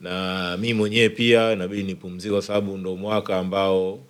na 0.00 0.56
mi 0.60 0.74
mwenyewe 0.74 1.08
pia 1.08 1.52
inabidi 1.52 1.82
nipumzike 1.82 2.32
kwa 2.32 2.42
sababu 2.42 2.76
ndo 2.76 2.96
mwaka 2.96 3.38
ambao 3.38 4.00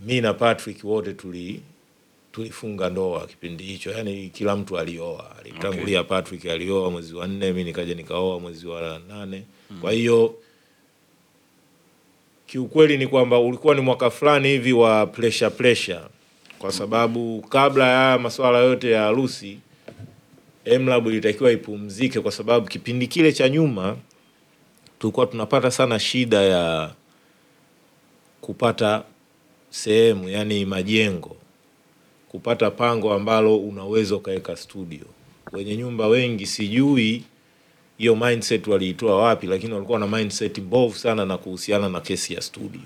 mi 0.00 0.20
na 0.20 0.34
Patrick 0.34 0.84
wote 0.84 1.12
tuli 1.12 1.62
tulifunga 2.32 2.90
ndoa 2.90 3.26
kipindi 3.26 3.64
hicho, 3.64 3.90
yani 3.90 4.28
kila 4.28 4.56
mtu 4.56 4.78
alioa. 4.78 5.36
Alitangulia 5.40 6.04
Patrick 6.04 6.46
alioa 6.46 6.90
mwezi 6.90 7.14
wa 7.14 7.26
nne, 7.26 7.52
mi 7.52 7.64
nikaja 7.64 7.94
nikaoa 7.94 8.40
mwezi 8.40 8.66
wa 8.66 9.00
nane. 9.08 9.42
Kwa 9.80 9.92
hiyo 9.92 10.34
kiukweli 12.46 12.98
ni 12.98 13.06
kwamba 13.06 13.38
ulikuwa 13.38 13.74
ni 13.74 13.80
mwaka 13.80 14.10
fulani 14.10 14.48
hivi 14.48 14.72
wa 14.72 15.06
pressure 15.06 15.50
pressure, 15.50 16.00
kwa 16.58 16.72
sababu 16.72 17.42
kabla 17.48 17.88
ya 17.88 17.96
haya 17.98 18.18
masuala 18.18 18.58
yote 18.58 18.90
ya 18.90 19.02
harusi 19.02 19.58
MLab 20.80 21.06
ilitakiwa 21.06 21.52
ipumzike, 21.52 22.20
kwa 22.20 22.32
sababu 22.32 22.66
kipindi 22.66 23.06
kile 23.06 23.32
cha 23.32 23.48
nyuma 23.48 23.96
tulikuwa 24.98 25.26
tunapata 25.26 25.70
sana 25.70 25.98
shida 25.98 26.42
ya 26.42 26.90
kupata 28.40 29.02
sehemu, 29.70 30.28
yani 30.28 30.64
majengo, 30.64 31.36
kupata 32.28 32.70
pango 32.70 33.12
ambalo 33.12 33.56
unaweza 33.56 34.16
ukaweka 34.16 34.56
studio. 34.56 35.04
Wenye 35.52 35.76
nyumba 35.76 36.06
wengi 36.06 36.46
sijui 36.46 37.22
hiyo 37.98 38.16
mindset 38.16 38.66
waliitoa 38.66 39.22
wapi, 39.22 39.46
lakini 39.46 39.72
walikuwa 39.74 39.98
na 39.98 40.06
mindset 40.06 40.58
mbovu 40.58 40.98
sana 40.98 41.24
na 41.26 41.38
kuhusiana 41.38 41.88
na 41.88 42.00
kesi 42.00 42.34
ya 42.34 42.40
studio. 42.40 42.80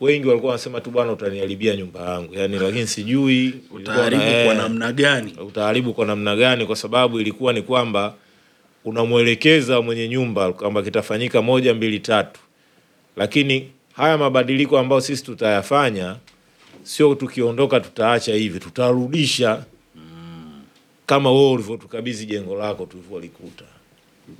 Wengi 0.00 0.26
walikuwa 0.28 0.50
wanasema 0.52 0.80
tu 0.80 0.90
bwana, 0.90 1.12
utaniharibia 1.12 1.76
nyumba 1.76 2.00
yangu 2.10 2.34
yani, 2.34 2.58
lakini 2.58 2.86
sijui 2.86 3.46
na- 3.46 3.76
utaharibu 3.76 4.22
kwa 4.22 4.30
eh, 4.32 4.56
namna 4.56 4.92
gani 4.92 5.32
utaharibu 5.46 5.94
kwa 5.94 6.06
namna 6.06 6.36
gani? 6.36 6.66
Kwa 6.66 6.76
sababu 6.76 7.20
ilikuwa 7.20 7.52
ni 7.52 7.62
kwamba 7.62 8.14
unamwelekeza 8.84 9.80
mwenye 9.82 10.08
nyumba 10.08 10.52
kwamba 10.52 10.82
kitafanyika 10.82 11.42
moja 11.42 11.74
mbili 11.74 11.98
tatu, 12.00 12.40
lakini 13.16 13.68
haya 13.92 14.18
mabadiliko 14.18 14.78
ambayo 14.78 15.00
sisi 15.00 15.24
tutayafanya 15.24 16.16
sio 16.82 17.14
tukiondoka 17.14 17.80
tutaacha 17.80 18.34
hivi, 18.34 18.58
tutarudisha. 18.60 19.64
Kama 21.06 21.32
wewe 21.32 21.50
ulivyotukabidhi 21.50 22.26
jengo 22.26 22.56
lako 22.56 22.86
tulivyolikuta, 22.86 23.64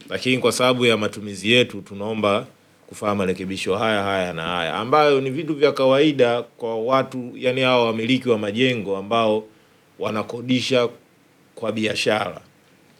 lakini 0.09 0.39
kwa 0.39 0.53
sababu 0.53 0.87
ya 0.87 0.97
matumizi 0.97 1.53
yetu 1.53 1.81
tunaomba 1.81 2.47
kufanya 2.87 3.15
marekebisho 3.15 3.77
haya 3.77 4.03
haya 4.03 4.33
na 4.33 4.43
haya, 4.43 4.75
ambayo 4.75 5.21
ni 5.21 5.31
vitu 5.31 5.55
vya 5.55 5.73
kawaida 5.73 6.43
kwa 6.43 6.77
watu, 6.85 7.33
yani 7.37 7.61
hao 7.61 7.87
wamiliki 7.87 8.29
wa 8.29 8.39
majengo 8.39 8.97
ambao 8.97 9.45
wanakodisha 9.99 10.89
kwa 11.55 11.73
biashara, 11.73 12.41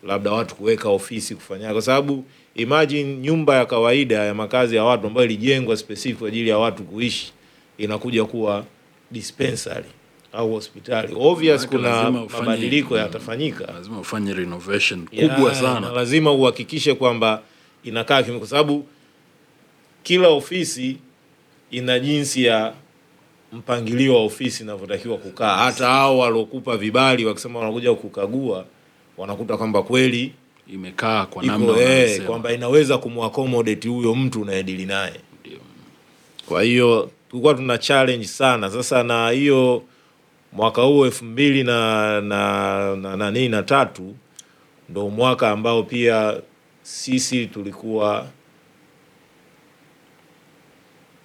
labda 0.03 0.33
watu 0.33 0.55
kuweka 0.55 0.89
ofisi 0.89 1.35
kufanya, 1.35 1.73
kwa 1.73 1.83
sababu 1.83 2.25
imagine 2.55 3.17
nyumba 3.17 3.57
ya 3.57 3.67
kawaida 3.67 4.17
ya 4.25 4.35
makazi 4.35 4.77
ya 4.77 4.85
watu 4.85 5.07
ambayo 5.07 5.25
ilijengwa 5.27 5.77
specific 5.77 6.19
kwa 6.19 6.29
ajili 6.29 6.49
ya 6.51 6.59
watu 6.59 6.83
kuishi 6.83 7.33
inakuja 7.79 8.25
kuwa 8.25 8.65
dispensary 9.13 9.85
au 10.33 10.53
hospitali. 10.53 11.15
Obvious 11.21 11.67
kuna 11.69 12.11
mabadiliko 12.11 12.99
yatafanyika 12.99 13.73
lazima 13.73 14.01
ufanye 14.01 14.35
renovation 14.35 15.07
kubwa 15.07 15.55
sana 15.55 15.93
lazima 15.93 16.33
uhakikishe 16.33 16.95
kwamba 16.95 17.43
inakaa 17.85 18.23
kwa 18.23 18.47
sababu 18.47 18.87
kila 20.03 20.29
ofisi 20.29 20.97
ina 21.71 21.99
jinsi 21.99 22.45
ya 22.45 22.73
mpangilio 23.53 24.15
wa 24.15 24.23
ofisi 24.23 24.63
inavyotakiwa 24.63 25.19
kukaa. 25.19 25.57
Hata 25.57 25.87
hao 25.87 26.19
waliokupa 26.19 26.77
vibali 26.77 27.25
wakisema 27.25 27.59
wanakuja 27.59 27.95
kukagua, 27.95 28.65
wanakuta 29.17 29.57
kwamba 29.57 29.83
kweli 29.83 30.33
imekaa 30.73 31.27
kwa 31.27 31.43
namna 31.43 31.79
eh, 31.81 32.23
kwamba 32.27 32.53
inaweza 32.53 32.99
kumwaccommodate 32.99 33.89
huyo 33.89 34.15
mtu 34.15 34.41
unayedili 34.41 34.87
naye. 34.87 35.21
Kwa 36.47 36.63
hiyo 36.63 37.11
tulikuwa 37.33 37.55
tuna 37.55 37.79
challenge 37.79 38.27
sana. 38.27 38.71
Sasa, 38.71 39.03
na 39.03 39.31
hiyo 39.31 39.83
mwaka 40.53 40.83
huo 40.83 41.07
elfu 41.07 41.25
mbili 41.25 41.65
na 41.65 42.21
na 42.21 42.97
na, 42.97 43.17
na, 43.17 43.31
na, 43.31 43.49
na 43.49 43.63
tatu 43.63 44.15
ndo 44.89 45.09
mwaka 45.09 45.51
ambao 45.51 45.83
pia 45.83 46.41
sisi 46.83 47.47
tulikuwa 47.47 48.27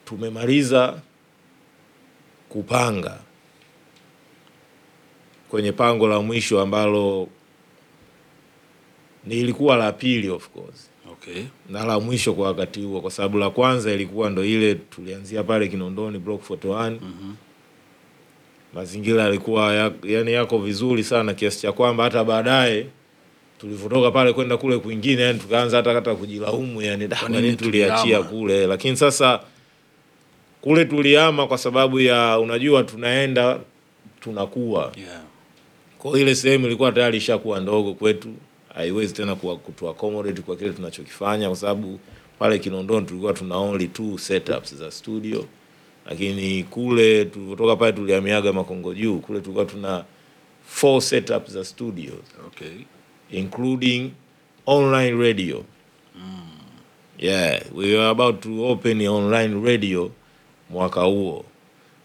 tumemaliza 0.06 1.00
kupanga 2.50 3.18
kwenye 5.50 5.72
pango 5.72 6.08
la 6.08 6.20
mwisho 6.22 6.62
ambalo 6.62 7.28
nilikuwa 9.26 9.76
la 9.78 9.92
pili 9.92 10.30
of 10.30 10.50
course 10.50 10.87
Okay. 11.30 11.44
na 11.70 11.86
la 11.86 12.00
mwisho 12.00 12.34
kwa 12.34 12.48
wakati 12.48 12.82
huo, 12.82 13.02
kwa 13.02 13.12
sababu 13.12 13.38
la 13.38 13.50
kwanza 13.50 13.92
ilikuwa 13.94 14.30
ndo 14.30 14.46
ile 14.46 14.76
tulianzia 14.76 15.44
pale 15.44 15.68
Kinondoni 15.68 16.20
block 16.20 16.50
41. 16.50 16.90
Mhm. 16.92 17.34
Mazingira 18.74 19.24
yalikuwa 19.24 19.74
ya, 19.74 19.92
yani 20.04 20.34
yako 20.34 20.58
vizuri 20.58 21.04
sana 21.04 21.34
kiasi 21.34 21.62
cha 21.62 21.72
kwamba 21.72 22.04
hata 22.04 22.24
baadaye 22.24 22.86
tulivyotoka 23.60 24.12
pale 24.12 24.34
kwenda 24.34 24.58
kule 24.58 24.78
kwingine, 24.78 25.22
yani 25.22 25.40
tukaanza 25.40 25.78
hata 25.78 25.94
hata 25.94 26.16
kujilaumu, 26.16 26.82
yani 26.82 27.08
Kwa 27.08 27.30
nini 27.30 27.56
tuliachia 27.56 28.24
kule. 28.24 28.68
Lakini 28.68 28.98
sasa 28.98 29.40
kule 30.62 30.86
tuliama 30.86 31.48
kwa 31.48 31.58
sababu 31.58 32.00
ya 32.00 32.40
unajua, 32.40 32.84
tunaenda 32.84 33.60
tunakuwa 34.20 34.92
Yeah. 34.98 35.22
kwa 35.98 36.20
ile 36.20 36.36
sehemu 36.36 36.66
ilikuwa 36.66 36.92
tayari 36.92 37.18
ishakuwa 37.18 37.60
ndogo 37.60 37.94
kwetu, 37.94 38.30
haiwezi 38.78 39.14
tena 39.14 39.36
kuwa 39.36 39.56
kutu 39.58 39.90
accommodate 39.90 40.42
kwa 40.42 40.56
kile 40.56 40.70
tunachokifanya, 40.70 41.48
kwa 41.48 41.56
sababu 41.56 42.00
pale 42.40 42.60
Kinondoni 42.60 43.06
tulikuwa 43.06 43.34
tuna 43.34 43.58
only 43.58 43.88
two 43.88 44.18
setups 44.18 44.76
za 44.76 44.92
studio, 44.92 45.46
lakini 46.06 46.64
kule 46.64 47.26
tulivyotoka 47.26 47.76
pale 47.76 47.92
tulihamiaga 47.94 48.54
Makongo 48.54 48.94
Juu, 48.94 49.20
kule 49.20 49.40
tulikuwa 49.40 49.66
tuna 49.66 50.06
four 50.66 51.02
setups 51.02 51.52
za 51.52 51.64
studio. 51.66 52.14
Okay. 52.48 52.72
including 53.32 54.12
online 54.66 55.12
radio. 55.24 55.64
Yeah, 57.20 57.64
we 57.74 57.94
were 57.96 58.10
about 58.10 58.42
to 58.42 58.66
open 58.68 59.02
online 59.08 59.66
radio 59.66 60.12
mwaka 60.70 61.02
huo, 61.02 61.46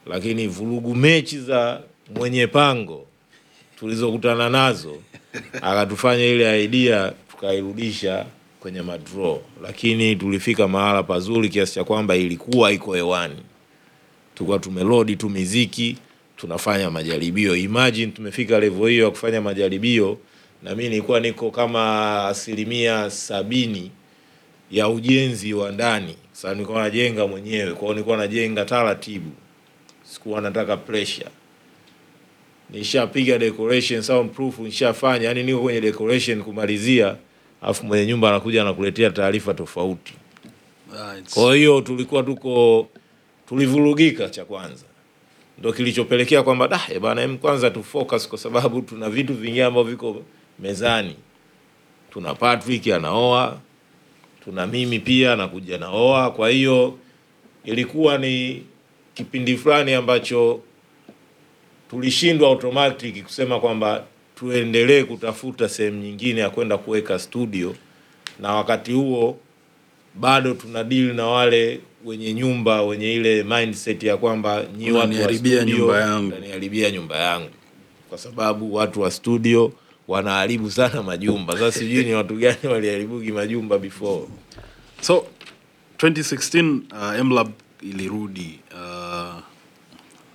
lakini 0.06 0.46
vurugu 0.46 0.94
mechi 0.94 1.38
za 1.38 1.82
mwenye 2.14 2.46
pango 2.46 3.06
tulizokutana 3.82 4.48
nazo 4.50 4.96
akatufanya 5.52 6.24
ile 6.24 6.64
idea 6.64 7.12
tukairudisha 7.30 8.26
kwenye 8.60 8.82
madraw, 8.82 9.38
lakini 9.62 10.16
tulifika 10.16 10.68
mahala 10.68 11.02
pazuri 11.02 11.48
kiasi 11.48 11.74
cha 11.74 11.84
kwamba 11.84 12.16
ilikuwa 12.16 12.72
iko 12.72 12.94
hewani, 12.94 13.36
tulikuwa 14.34 14.58
tumelodi 14.58 15.16
tu 15.16 15.28
miziki 15.30 15.96
tunafanya 16.36 16.90
majaribio. 16.90 17.56
Imagine 17.56 18.12
tumefika 18.12 18.60
level 18.60 18.88
hiyo 18.88 19.04
ya 19.04 19.10
kufanya 19.10 19.40
majaribio, 19.40 20.18
na 20.62 20.74
mimi 20.74 20.88
nilikuwa 20.88 21.20
niko 21.20 21.50
kama 21.50 22.24
asilimia 22.28 23.10
sabini 23.10 23.90
ya 24.70 24.88
ujenzi 24.88 25.54
wa 25.54 25.72
ndani. 25.72 26.16
Sasa 26.32 26.54
nilikuwa 26.54 26.82
najenga 26.82 27.26
mwenyewe, 27.26 27.70
kwa 27.72 27.80
hiyo 27.80 27.92
nilikuwa 27.92 28.16
najenga 28.16 28.64
taratibu, 28.64 29.30
sikuwa 30.04 30.40
nataka 30.40 30.76
pressure. 30.76 31.28
Nishapiga 32.72 33.38
decoration 33.38 34.02
soundproof, 34.02 34.58
nishafanya 34.58 35.28
yani, 35.28 35.42
niko 35.42 35.60
kwenye 35.60 35.80
decoration 35.80 36.42
kumalizia, 36.42 37.16
afu 37.62 37.86
mwenye 37.86 38.06
nyumba 38.06 38.28
anakuja 38.28 38.62
anakuletea 38.62 39.10
taarifa 39.10 39.54
tofauti. 39.54 40.14
Kwa 41.34 41.56
hiyo 41.56 41.80
tulikuwa 41.80 42.22
tuko 42.22 42.88
tulivurugika, 43.48 44.28
cha 44.28 44.44
kwanza 44.44 44.84
ndo 45.58 45.72
kilichopelekea 45.72 46.42
kwamba 46.42 46.68
da 46.68 46.80
eh 46.92 47.00
bana, 47.00 47.22
em, 47.22 47.38
kwanza 47.38 47.70
tu 47.70 47.82
focus 47.84 48.28
kwa 48.28 48.38
sababu 48.38 48.82
tuna 48.82 49.10
vitu 49.10 49.34
vingine 49.34 49.64
ambavyo 49.64 49.90
viko 49.90 50.22
mezani. 50.58 51.16
Tuna 52.12 52.34
Patrick 52.34 52.86
anaoa, 52.88 53.58
tuna 54.44 54.66
mimi 54.66 54.98
pia 54.98 55.36
nakuja 55.36 55.78
naoa. 55.78 56.30
Kwa 56.30 56.50
hiyo 56.50 56.98
ilikuwa 57.64 58.18
ni 58.18 58.62
kipindi 59.14 59.56
fulani 59.56 59.94
ambacho 59.94 60.60
tulishindwa 61.92 62.48
automatic 62.48 63.22
kusema 63.24 63.60
kwamba 63.60 64.04
tuendelee 64.34 65.04
kutafuta 65.04 65.68
sehemu 65.68 66.02
nyingine 66.02 66.40
ya 66.40 66.50
kwenda 66.50 66.78
kuweka 66.78 67.18
studio, 67.18 67.74
na 68.40 68.54
wakati 68.54 68.92
huo 68.92 69.38
bado 70.14 70.54
tuna 70.54 70.84
deal 70.84 71.14
na 71.14 71.26
wale 71.26 71.80
wenye 72.04 72.34
nyumba 72.34 72.82
wenye 72.82 73.14
ile 73.14 73.42
mindset 73.42 74.02
ya 74.02 74.16
kwamba 74.16 74.64
nyi 74.78 74.92
watu 74.92 75.22
wa 75.22 75.34
studio 75.34 75.64
nyumba 75.64 76.00
yangu. 76.00 76.32
nyumba 76.92 77.16
yangu, 77.16 77.50
kwa 78.08 78.18
sababu 78.18 78.74
watu 78.74 79.00
wa 79.00 79.10
studio 79.10 79.72
wanaharibu 80.08 80.70
sana 80.70 81.02
majumba. 81.02 81.52
Sasa 81.58 81.72
sijui 81.78 82.04
ni 82.04 82.14
watu 82.14 82.34
gani 82.34 82.58
waliharibuki 82.72 83.32
majumba 83.32 83.78
before. 83.78 84.24
So 85.00 85.26
2016 85.98 86.80
uh, 87.20 87.24
MLab 87.26 87.50
ilirudi. 87.82 88.58
Uh, 88.74 88.91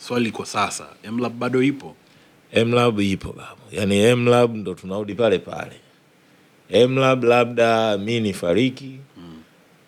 swali 0.07 0.31
kwa 0.31 0.45
sasa, 0.45 0.87
MLab 1.11 1.33
bado 1.39 1.63
ipo? 1.63 1.95
MLab 2.65 2.99
ipo 2.99 3.33
babu, 3.33 3.61
yaani 3.71 4.15
MLab 4.15 4.55
ndo 4.55 4.73
tunarudi 4.73 5.15
pale 5.15 5.39
pale. 5.39 5.75
MLab 6.87 7.23
labda 7.23 7.97
mi 7.97 8.19
nifariki 8.19 8.91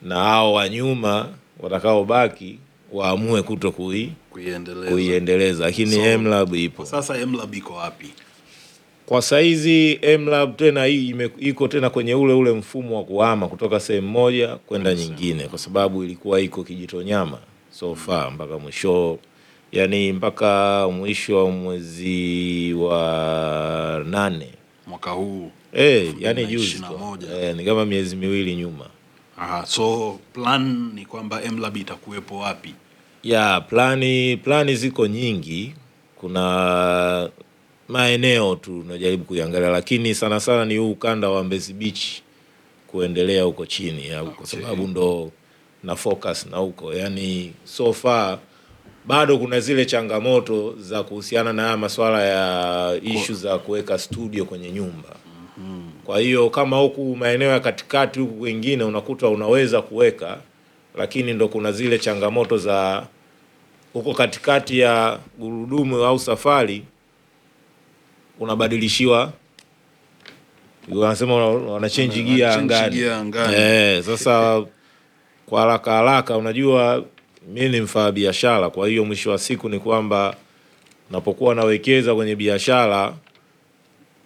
na 0.01 0.15
hao 0.15 0.53
wa 0.53 0.69
nyuma 0.69 1.29
watakaobaki 1.59 2.59
waamue 2.91 3.41
kuto 3.41 3.71
kui 3.71 4.11
Kuiendeleza. 4.29 4.91
kuiendeleza, 4.91 5.65
lakini 5.65 5.91
So, 5.95 6.17
MLab 6.19 6.55
ipo 6.55 6.85
sasa 6.85 7.25
MLab 7.25 7.55
iko 7.55 7.73
wapi? 7.73 8.07
kwa 9.05 9.21
saizi. 9.21 9.99
MLab 10.19 10.55
tena 10.57 10.85
hii 10.85 11.15
iko 11.39 11.67
tena 11.67 11.89
kwenye 11.89 12.15
ule 12.15 12.33
ule 12.33 12.51
mfumo 12.51 12.97
wa 12.97 13.03
kuhama 13.03 13.47
kutoka 13.47 13.79
sehemu 13.79 14.07
moja 14.09 14.55
kwenda 14.55 14.93
nyingine, 14.93 15.43
kwa 15.43 15.59
sababu 15.59 16.03
ilikuwa 16.03 16.41
iko 16.41 16.63
Kijitonyama 16.63 17.37
so 17.71 17.95
far 17.95 18.31
mpaka 18.31 18.59
mwisho, 18.59 19.19
yani 19.71 20.13
mpaka 20.13 20.87
mwisho 20.91 21.45
wa 21.45 21.51
mwezi 21.51 22.73
wa 22.73 24.03
nane 24.09 24.49
Mwaka 24.87 25.11
huu. 25.11 25.51
e, 25.73 26.13
yani 26.19 26.45
juzi. 26.45 26.81
Eh, 27.41 27.55
ni 27.55 27.65
kama 27.65 27.85
miezi 27.85 28.15
miwili 28.15 28.55
nyuma. 28.55 28.85
Aha, 29.37 29.65
so 29.65 30.19
plan 30.33 30.91
ni 30.95 31.05
kwamba 31.05 31.41
MLab 31.51 31.77
itakuwepo 31.77 32.37
wapi? 32.37 32.73
Ya 33.23 33.61
plani 33.61 34.37
plani 34.37 34.75
ziko 34.75 35.07
nyingi, 35.07 35.73
kuna 36.15 37.29
maeneo 37.87 38.55
tu 38.55 38.79
unajaribu 38.79 39.23
kuiangalia, 39.25 39.69
lakini 39.69 40.15
sana 40.15 40.39
sana 40.39 40.65
ni 40.65 40.77
huu 40.77 40.91
ukanda 40.91 41.29
wa 41.29 41.43
Mbezi 41.43 41.73
Beach 41.73 42.03
kuendelea 42.87 43.43
huko 43.43 43.65
chini 43.65 44.07
ya, 44.07 44.23
kwa 44.23 44.45
sababu 44.45 44.87
ndo 44.87 45.31
na 45.83 45.95
focus 45.95 46.45
na 46.51 46.57
huko, 46.57 46.93
yani 46.93 47.53
so 47.63 47.93
far 47.93 48.39
bado 49.09 49.37
kuna 49.37 49.59
zile 49.59 49.85
changamoto 49.85 50.75
za 50.79 51.03
kuhusiana 51.03 51.53
na 51.53 51.63
haya 51.63 51.77
masuala 51.77 52.23
ya 52.25 53.01
ishu 53.03 53.33
za 53.33 53.57
kuweka 53.57 53.97
studio 53.97 54.45
kwenye 54.45 54.71
nyumba. 54.71 55.09
Kwa 56.05 56.19
hiyo 56.19 56.49
kama 56.49 56.77
huku 56.77 57.15
maeneo 57.15 57.49
ya 57.51 57.59
katikati 57.59 58.19
huku 58.19 58.33
kwingine 58.33 58.83
unakuta 58.83 59.27
unaweza 59.27 59.81
kuweka, 59.81 60.37
lakini 60.95 61.33
ndo 61.33 61.47
kuna 61.47 61.71
zile 61.71 61.99
changamoto 61.99 62.57
za 62.57 63.07
huko 63.93 64.13
katikati 64.13 64.79
ya 64.79 65.19
gurudumu 65.39 66.03
au 66.03 66.19
safari 66.19 66.83
unabadilishiwa, 68.39 69.33
wanasema 70.91 71.35
wanachenji 71.47 72.23
gia 72.23 72.53
angani. 72.53 72.95
gia 72.95 73.17
angani. 73.17 73.55
Eh, 73.57 74.03
sasa 74.03 74.63
kwa 75.49 75.61
haraka 75.61 75.91
haraka, 75.91 76.37
unajua 76.37 77.03
mi 77.47 77.69
ni 77.69 77.81
mfanya 77.81 78.11
biashara, 78.11 78.69
kwa 78.69 78.87
hiyo 78.87 79.05
mwisho 79.05 79.31
wa 79.31 79.37
siku 79.37 79.69
ni 79.69 79.79
kwamba 79.79 80.35
napokuwa 81.11 81.55
nawekeza 81.55 82.15
kwenye 82.15 82.35
biashara 82.35 83.13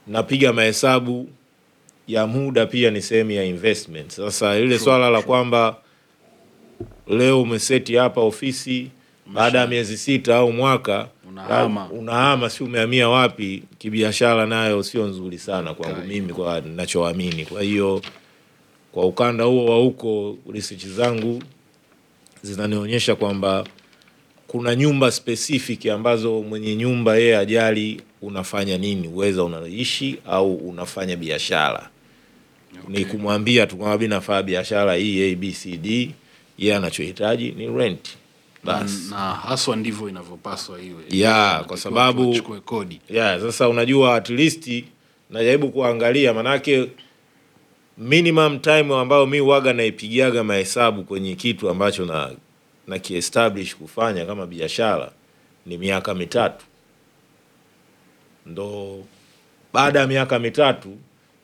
napiga 0.07 0.53
mahesabu 0.53 1.29
ya 2.07 2.27
muda, 2.27 2.65
pia 2.65 2.91
ni 2.91 3.01
sehemu 3.01 3.31
ya 3.31 3.43
investment. 3.43 4.11
Sasa 4.11 4.55
ile 4.57 4.79
swala 4.79 5.09
la 5.09 5.21
kwamba 5.21 5.75
leo 7.07 7.41
umeseti 7.41 7.95
hapa 7.95 8.21
ofisi 8.21 8.89
baada 9.33 9.59
ya 9.59 9.67
miezi 9.67 9.97
sita 9.97 10.35
au 10.35 10.51
mwaka 10.51 11.07
Unahama. 11.29 11.89
unahama, 11.89 12.49
si 12.49 12.63
umehamia 12.63 13.09
wapi? 13.09 13.63
Kibiashara 13.77 14.45
nayo 14.45 14.83
sio 14.83 15.05
nzuri 15.07 15.37
sana 15.37 15.73
kwangu 15.73 16.01
mimi, 16.07 16.33
kwa 16.33 16.61
nachoamini. 16.61 17.45
Kwa 17.45 17.61
hiyo 17.61 18.01
kwa 18.91 19.05
ukanda 19.05 19.43
huo 19.43 19.65
wa 19.65 19.75
huko, 19.77 20.37
research 20.53 20.85
zangu 20.85 21.43
zinanionyesha 22.43 23.15
kwamba 23.15 23.63
kuna 24.47 24.75
nyumba 24.75 25.11
specific 25.11 25.85
ambazo 25.85 26.41
mwenye 26.41 26.75
nyumba 26.75 27.15
yeye 27.17 27.37
ajali 27.37 28.01
unafanya 28.21 28.77
nini, 28.77 29.07
uweza 29.07 29.43
unaishi 29.43 30.15
au 30.27 30.55
unafanya 30.55 31.15
biashara 31.15 31.89
ni 32.87 33.05
kumwambia 33.05 33.67
tu 33.67 33.77
kwamba 33.77 34.07
nafanya 34.07 34.43
biashara 34.43 34.95
hii 34.95 35.31
ABCD, 35.31 36.11
yeye 36.57 36.75
anachohitaji 36.75 37.51
ni 37.51 37.67
rent 37.77 38.09
na 38.63 39.17
haswa 39.17 39.75
ndivyo 39.75 40.09
inavyopaswa 40.09 40.81
iwe. 40.81 41.03
Ya, 41.09 41.29
Inatakiwa 41.29 41.63
kwa 41.67 41.77
sababu- 41.77 42.41
kodi. 42.65 42.99
Yeah, 43.09 43.39
sasa 43.41 43.69
unajua 43.69 44.15
at 44.15 44.29
least 44.29 44.69
najaribu 45.29 45.69
kuangalia 45.69 46.33
manake 46.33 46.87
minimum 47.97 48.59
time 48.59 48.95
ambayo 48.95 49.25
mi 49.25 49.41
waga 49.41 49.73
naipigiaga 49.73 50.43
mahesabu 50.43 51.03
kwenye 51.03 51.35
kitu 51.35 51.69
ambacho 51.69 52.05
na 52.05 52.31
na 52.87 52.99
kiestablish 52.99 53.75
kufanya 53.75 54.25
kama 54.25 54.45
biashara 54.45 55.11
ni 55.65 55.77
miaka 55.77 56.13
mitatu, 56.15 56.65
ndo 58.45 59.03
baada 59.73 59.99
ya 59.99 60.07
miaka 60.07 60.39
mitatu, 60.39 60.89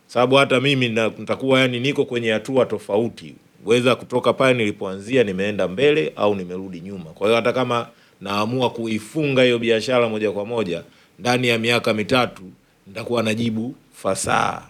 sababu 0.07 0.35
hata 0.35 0.59
mimi 0.62 0.89
nitakuwa 0.89 1.59
yani 1.59 1.79
niko 1.79 2.05
kwenye 2.05 2.31
hatua 2.31 2.65
tofauti, 2.65 3.35
weza 3.65 3.95
kutoka 3.95 4.33
pale 4.33 4.53
nilipoanzia 4.57 5.23
nimeenda 5.23 5.67
mbele 5.67 6.13
au 6.15 6.35
nimerudi 6.35 6.79
nyuma. 6.81 7.05
Kwa 7.05 7.27
hiyo 7.27 7.35
hata 7.35 7.53
kama 7.53 7.88
naamua 8.21 8.69
kuifunga 8.69 9.43
hiyo 9.43 9.59
biashara 9.59 10.09
moja 10.09 10.32
kwa 10.32 10.45
moja 10.45 10.84
ndani 11.19 11.47
ya 11.47 11.57
miaka 11.57 11.93
mitatu, 11.93 12.43
nitakuwa 12.88 13.24
najibu 13.24 13.76
fasaha 13.93 14.69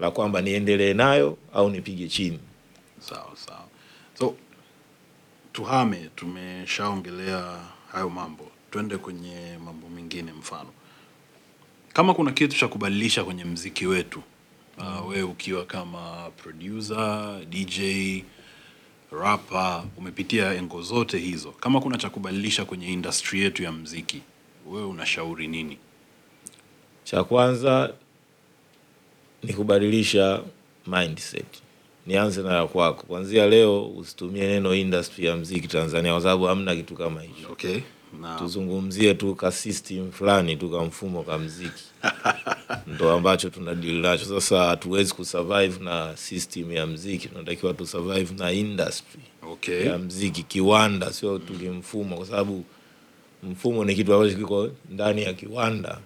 la 0.00 0.10
kwamba 0.10 0.40
niendelee 0.40 0.94
nayo 0.94 1.38
au 1.54 1.70
nipige 1.70 2.08
chini. 2.08 2.38
Sawa 3.00 3.36
sawa. 3.36 3.64
So 4.18 4.34
tuhame, 5.52 6.10
tumeshaongelea 6.16 7.58
hayo 7.92 8.08
mambo, 8.10 8.50
twende 8.70 8.96
kwenye 8.96 9.58
mambo 9.64 9.88
mengine. 9.88 10.32
Mfano, 10.32 10.70
kama 11.92 12.14
kuna 12.14 12.32
kitu 12.32 12.56
cha 12.58 12.68
kubadilisha 12.68 13.24
kwenye 13.24 13.44
mziki 13.44 13.86
wetu 13.86 14.22
uh, 14.78 15.08
wewe 15.08 15.22
ukiwa 15.22 15.64
kama 15.64 16.30
producer, 16.36 17.40
DJ, 17.50 17.80
rapper, 19.12 19.84
umepitia 19.96 20.54
engo 20.54 20.82
zote 20.82 21.18
hizo, 21.18 21.50
kama 21.52 21.80
kuna 21.80 21.98
cha 21.98 22.10
kubadilisha 22.10 22.64
kwenye 22.64 22.92
industry 22.92 23.40
yetu 23.40 23.62
ya 23.62 23.72
mziki, 23.72 24.22
wewe 24.66 24.86
unashauri 24.86 25.48
nini? 25.48 25.78
Cha 27.04 27.24
kwanza 27.24 27.94
ni 29.42 29.52
kubadilisha 29.54 30.42
mindset. 30.86 31.46
Nianze 32.06 32.42
na 32.42 32.54
ya 32.56 32.66
kwako, 32.66 33.02
kuanzia 33.06 33.46
leo 33.46 33.86
usitumie 33.86 34.46
neno 34.46 34.74
industry 34.74 35.24
ya 35.26 35.36
mziki 35.36 35.68
Tanzania 35.68 36.12
kwa 36.12 36.20
sababu 36.22 36.44
hamna 36.44 36.76
kitu 36.76 36.94
kama 36.94 37.22
hicho. 37.22 37.52
Okay, 37.52 37.78
Naam. 38.20 38.38
tuzungumzie 38.38 39.14
tu 39.14 39.34
ka 39.34 39.52
system 39.52 40.12
fulani 40.12 40.56
tu 40.56 40.70
ka 40.70 40.84
mfumo 40.84 41.22
ka 41.22 41.38
mziki 41.38 41.84
ndo 42.94 43.12
ambacho 43.12 43.50
tunadili 43.50 44.00
nacho 44.00 44.24
sasa. 44.24 44.64
Hatuwezi 44.66 45.14
kusurvive 45.14 45.84
na 45.84 46.16
system 46.16 46.72
ya 46.72 46.86
mziki, 46.86 47.28
tunatakiwa 47.28 47.74
tusurvive 47.74 48.34
na 48.38 48.52
industry 48.52 49.20
Okay. 49.52 49.86
ya 49.86 49.98
mziki, 49.98 50.42
kiwanda, 50.42 51.12
sio 51.12 51.38
tu 51.38 51.52
kimfumo, 51.52 52.16
kwa 52.16 52.26
sababu 52.26 52.64
mfumo 53.42 53.84
ni 53.84 53.94
kitu 53.94 54.14
ambacho 54.14 54.36
kiko 54.36 54.70
ndani 54.90 55.22
ya 55.22 55.32
kiwanda 55.32 55.98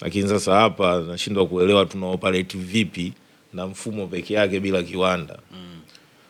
lakini 0.00 0.28
sasa 0.28 0.54
hapa 0.56 1.00
nashindwa 1.00 1.46
kuelewa 1.46 1.86
tuna 1.86 2.06
operate 2.06 2.58
vipi 2.58 3.12
na 3.52 3.66
mfumo 3.66 4.06
peke 4.06 4.34
yake 4.34 4.60
bila 4.60 4.82
kiwanda. 4.82 5.38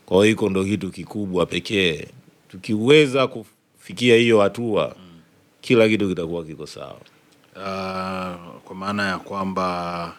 Kwa 0.06 0.16
hiyo 0.16 0.28
hiko 0.28 0.50
ndo 0.50 0.64
kitu 0.64 0.90
kikubwa 0.90 1.46
pekee. 1.46 2.06
Tukiweza 2.48 3.26
kufikia 3.26 4.16
hiyo 4.16 4.40
hatua, 4.40 4.96
kila 5.60 5.88
kitu 5.88 6.08
kitakuwa 6.08 6.44
kiko 6.44 6.66
sawa. 6.66 7.00
Uh, 7.56 8.60
kwa 8.64 8.74
maana 8.76 9.08
ya 9.08 9.18
kwamba 9.18 10.14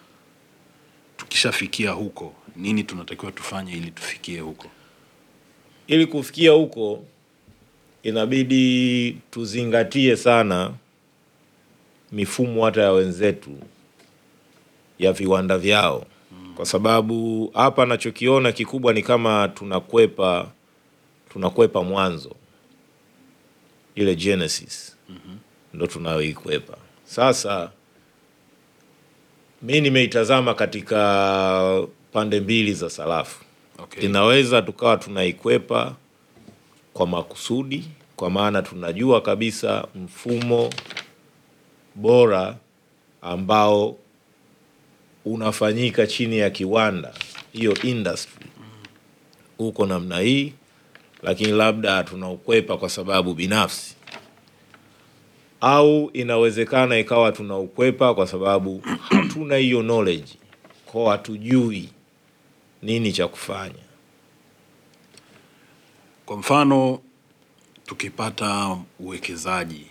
tukishafikia 1.18 1.92
huko, 1.92 2.34
nini 2.56 2.84
tunatakiwa 2.84 3.32
tufanye 3.32 3.74
ili 3.74 3.92
tufikie 3.92 4.40
huko? 4.40 4.68
Ili 5.88 6.06
kufikia 6.06 6.52
huko, 6.52 7.04
inabidi 8.08 9.18
tuzingatie 9.32 10.16
sana 10.16 10.74
mifumo 12.12 12.66
hata 12.66 12.82
ya 12.82 12.92
wenzetu 12.92 13.52
ya 15.00 15.14
viwanda 15.14 15.58
vyao, 15.58 16.06
kwa 16.56 16.66
sababu 16.66 17.48
hapa 17.54 17.86
nachokiona 17.86 18.52
kikubwa 18.52 18.94
ni 18.94 19.02
kama 19.04 19.48
tunakwepa 19.48 20.52
tunakwepa 21.34 21.84
mwanzo, 21.84 22.36
ile 23.96 24.16
genesis 24.16 24.96
ndo 25.74 25.88
tunayoikwepa 25.88 26.78
sasa. 27.06 27.72
Mi 29.62 29.82
nimeitazama 29.82 30.54
katika 30.54 31.88
pande 32.14 32.40
mbili 32.40 32.74
za 32.74 32.90
sarafu 32.90 33.44
Okay. 33.80 34.04
Inaweza 34.06 34.62
tukawa 34.62 34.98
tunaikwepa 34.98 35.96
kwa 36.94 37.08
makusudi, 37.08 37.84
kwa 38.18 38.30
maana 38.30 38.62
tunajua 38.62 39.22
kabisa 39.22 39.88
mfumo 39.96 40.70
bora 41.96 42.56
ambao 43.22 43.96
unafanyika 45.26 46.08
chini 46.08 46.38
ya 46.38 46.50
kiwanda, 46.50 47.14
hiyo 47.54 47.74
industry 47.84 48.46
uko 49.60 49.86
namna 49.86 50.20
hii, 50.20 50.54
lakini 51.24 51.52
labda 51.52 52.04
tunaukwepa 52.04 52.78
kwa 52.78 52.90
sababu 52.90 53.34
binafsi, 53.34 53.96
au 55.62 56.10
inawezekana 56.14 56.98
ikawa 57.00 57.32
tunaukwepa 57.32 58.14
kwa 58.14 58.28
sababu 58.28 58.82
hatuna 59.10 59.56
hiyo 59.56 59.82
knowledge, 59.84 60.32
kwa 60.86 61.12
hatujui 61.12 61.90
nini 62.84 63.12
cha 63.14 63.28
kufanya. 63.28 63.84
Kwa 66.26 66.38
mfano 66.38 67.00
tukipata 67.88 68.78
uwekezaji, 69.00 69.88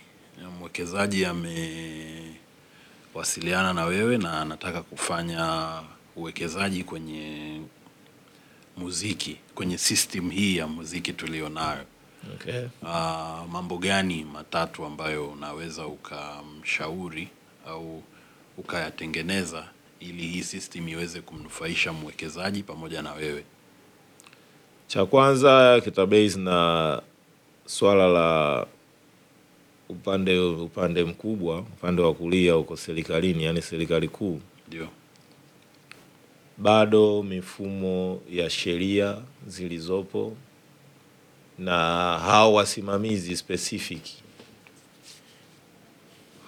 mwekezaji 0.59 1.25
amewasiliana 1.25 3.73
na 3.73 3.85
wewe 3.85 4.17
na 4.17 4.41
anataka 4.41 4.81
kufanya 4.81 5.69
uwekezaji 6.15 6.83
kwenye 6.83 7.61
muziki, 8.77 9.37
kwenye 9.55 9.77
system 9.77 10.29
hii 10.29 10.57
ya 10.57 10.67
muziki 10.67 11.13
tulionayo. 11.13 11.83
Okay. 12.35 12.65
Ah, 12.87 13.43
mambo 13.51 13.77
gani 13.77 14.23
matatu 14.33 14.85
ambayo 14.85 15.27
unaweza 15.29 15.85
ukamshauri 15.87 17.27
au 17.67 18.03
ukayatengeneza 18.57 19.63
ili 19.99 20.27
hii 20.27 20.43
system 20.43 20.89
iweze 20.89 21.21
kumnufaisha 21.21 21.93
mwekezaji 21.93 22.63
pamoja 22.63 23.01
na 23.01 23.13
wewe? 23.13 23.43
Cha 24.87 25.05
kwanza 25.05 25.81
kitabase 25.83 26.39
na 26.39 27.01
swala 27.67 28.07
la 28.07 28.65
upande 29.89 30.39
upande 30.39 31.03
mkubwa, 31.03 31.59
upande 31.59 32.01
wa 32.01 32.13
kulia 32.13 32.53
huko 32.53 32.77
serikalini, 32.77 33.43
yani 33.43 33.61
serikali 33.61 34.07
kuu, 34.07 34.39
Ndio. 34.67 34.87
bado 36.57 37.23
mifumo 37.23 38.21
ya 38.31 38.49
sheria 38.49 39.17
zilizopo 39.47 40.35
na 41.59 41.73
hao 42.19 42.53
wasimamizi 42.53 43.37
specific 43.37 44.01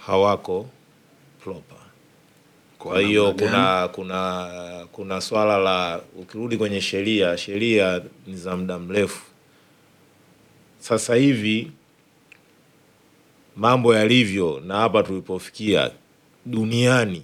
hawako 0.06 0.70
proper. 1.44 1.78
Kwa 2.80 3.02
hiyo 3.02 3.34
kuna 3.34 3.88
kuna 3.88 4.88
kuna 4.92 5.22
swala 5.22 5.58
la 5.58 6.02
ukirudi 6.16 6.58
kwenye 6.58 6.82
sheria, 6.82 7.38
sheria 7.38 8.02
ni 8.28 8.36
za 8.36 8.58
muda 8.58 8.80
mrefu. 8.80 9.22
Sasa 10.80 11.16
hivi 11.16 11.72
mambo 13.56 13.96
yalivyo 13.96 14.62
na 14.66 14.76
hapa 14.78 15.04
tulipofikia 15.04 15.92
duniani 16.46 17.24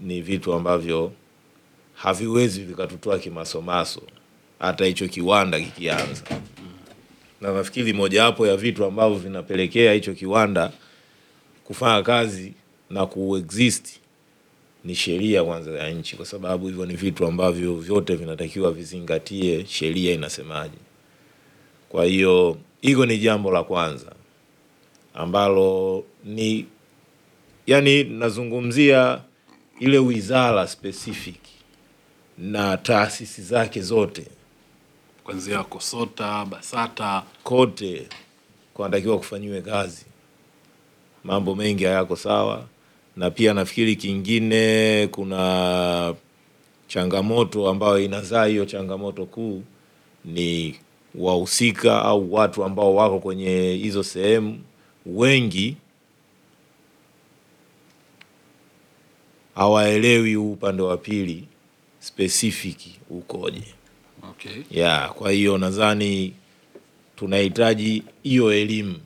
ni 0.00 0.20
vitu 0.20 0.52
ambavyo 0.52 1.12
haviwezi 1.94 2.62
vikatutoa 2.62 3.18
kimasomaso, 3.18 4.02
hata 4.58 4.84
hicho 4.84 5.08
kiwanda 5.08 5.60
kikianza. 5.60 6.22
Na 7.40 7.52
nafikiri 7.52 7.92
mojawapo 7.92 8.46
ya 8.46 8.56
vitu 8.56 8.84
ambavyo 8.84 9.18
vinapelekea 9.18 9.92
hicho 9.92 10.14
kiwanda 10.14 10.72
kufanya 11.64 12.02
kazi 12.02 12.52
na 12.90 13.06
kuexist 13.06 14.00
ni 14.84 14.94
sheria 14.94 15.44
kwanza 15.44 15.70
ya 15.70 15.90
nchi, 15.90 16.16
kwa 16.16 16.26
sababu 16.26 16.66
hivyo 16.66 16.86
ni 16.86 16.96
vitu 16.96 17.26
ambavyo 17.26 17.74
vyote 17.76 18.14
vinatakiwa 18.16 18.72
vizingatie 18.72 19.66
sheria 19.66 20.12
inasemaje. 20.12 20.78
Kwa 21.94 22.04
hiyo 22.04 22.56
hilo 22.80 23.06
ni 23.06 23.18
jambo 23.18 23.50
la 23.52 23.64
kwanza 23.64 24.12
ambalo 25.14 26.04
ni 26.24 26.66
yani, 27.66 28.04
nazungumzia 28.04 29.20
ile 29.80 29.98
wizara 29.98 30.68
specific 30.68 31.34
na 32.38 32.76
taasisi 32.76 33.42
zake 33.42 33.80
zote. 33.80 34.24
Kuanzia 35.24 35.64
KOSOTA, 35.64 36.44
BASATA, 36.44 37.22
kote 37.42 38.08
kunatakiwa 38.74 39.18
kufanyiwe 39.18 39.60
kazi. 39.62 40.04
Mambo 41.24 41.54
mengi 41.54 41.84
hayako 41.84 42.16
sawa, 42.16 42.64
na 43.16 43.30
pia 43.30 43.54
nafikiri 43.54 43.96
kingine, 43.96 45.08
kuna 45.10 46.14
changamoto 46.88 47.68
ambayo 47.68 47.98
inazaa 47.98 48.44
hiyo 48.44 48.64
changamoto 48.64 49.26
kuu 49.26 49.62
ni 50.24 50.76
wahusika 51.14 52.02
au 52.02 52.34
watu 52.34 52.64
ambao 52.64 52.94
wako 52.94 53.18
kwenye 53.20 53.72
hizo 53.82 54.02
sehemu, 54.02 54.60
wengi 55.06 55.76
hawaelewi 59.54 60.34
huu 60.34 60.52
upande 60.52 60.82
wa 60.82 60.96
pili 60.96 61.44
specific 62.00 62.78
ukoje. 63.10 63.74
okay. 64.30 64.62
ya 64.70 65.08
kwa 65.08 65.30
hiyo 65.30 65.58
nadhani 65.58 66.34
tunahitaji 67.16 68.02
hiyo 68.22 68.52
elimu, 68.52 69.00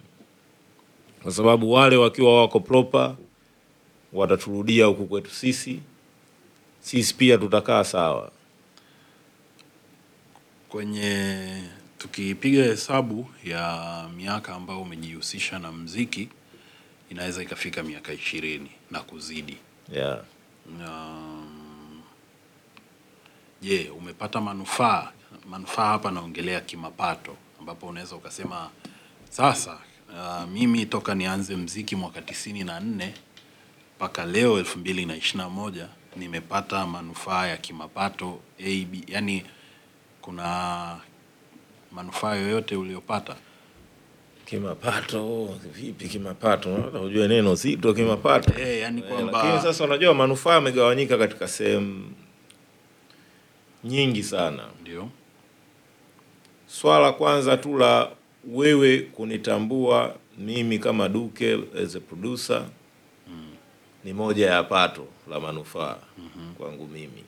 kwa 1.22 1.32
sababu 1.32 1.72
wale 1.72 1.96
wakiwa 1.96 2.40
wako 2.40 2.60
proper 2.60 3.14
wataturudia 4.12 4.86
huku 4.86 5.06
kwetu 5.06 5.30
sisi, 5.30 5.80
sisi 6.80 7.14
pia 7.14 7.38
tutakaa 7.38 7.84
sawa. 7.84 8.30
Kwenye 10.68 11.46
tukipiga 11.98 12.62
hesabu 12.64 13.30
ya 13.44 14.08
miaka 14.16 14.54
ambayo 14.54 14.80
umejihusisha 14.82 15.58
na 15.58 15.72
mziki 15.72 16.28
inaweza 17.10 17.42
ikafika 17.42 17.82
miaka 17.82 18.12
ishirini 18.12 18.70
na 18.90 19.00
kuzidi. 19.00 19.56
yeah. 19.92 20.20
Um, 20.66 22.02
Je, 23.62 23.90
umepata 23.90 24.40
manufaa? 24.40 25.12
Manufaa 25.50 25.86
hapa 25.86 26.10
naongelea 26.10 26.60
kimapato, 26.60 27.36
ambapo 27.60 27.86
unaweza 27.86 28.16
ukasema 28.16 28.70
sasa, 29.30 29.78
uh, 30.08 30.48
mimi 30.50 30.86
toka 30.86 31.14
nianze 31.14 31.56
mziki 31.56 31.96
mwaka 31.96 32.22
tisini 32.22 32.64
na 32.64 32.80
nne 32.80 33.14
mpaka 33.96 34.24
leo 34.26 34.58
elfu 34.58 34.78
mbili 34.78 35.06
na 35.06 35.16
ishirini 35.16 35.42
na 35.44 35.50
moja 35.50 35.88
nimepata 36.16 36.86
manufaa 36.86 37.46
ya 37.46 37.56
kimapato 37.56 38.40
AB, 38.60 39.04
yani 39.06 39.44
kuna 40.22 41.00
manufaa 41.92 42.34
yoyote 42.36 42.76
uliyopata 42.76 43.36
Kimapato 44.44 45.48
vipi? 45.74 46.08
Kimapato 46.08 46.74
Unajua 46.74 47.28
neno 47.28 47.54
zito 47.54 47.94
kimapato. 47.94 48.60
Eh, 48.60 48.80
yani 48.80 49.00
Eh, 49.02 49.08
kwamba 49.08 49.32
Lakini 49.42 49.62
sasa 49.62 49.84
unajua 49.84 50.14
manufaa 50.14 50.54
yamegawanyika 50.54 51.18
katika 51.18 51.48
sehemu 51.48 52.12
nyingi 53.84 54.22
sana. 54.22 54.64
ndio 54.80 55.08
Swala 56.66 57.12
kwanza 57.12 57.56
tu 57.56 57.78
la 57.78 58.10
wewe 58.44 58.98
kunitambua 58.98 60.14
mimi 60.38 60.78
kama 60.78 61.08
Duke 61.08 61.58
as 61.84 61.96
a 61.96 62.00
producer 62.00 62.64
ni 64.04 64.12
moja 64.12 64.50
ya 64.50 64.62
pato 64.62 65.06
la 65.30 65.40
manufaa 65.40 65.96
kwangu 66.58 66.86
mimi 66.88 67.24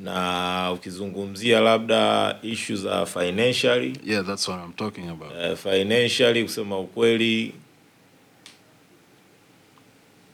na 0.00 0.72
ukizungumzia 0.74 1.60
labda 1.60 2.36
issue 2.42 2.76
za 2.76 3.06
financially 3.06 3.98
Yeah, 4.04 4.26
that's 4.26 4.48
what 4.48 4.60
I'm 4.64 4.72
talking 4.72 5.08
about. 5.08 5.32
uh, 5.32 5.58
financially 5.58 6.42
kusema 6.44 6.78
ukweli 6.78 7.54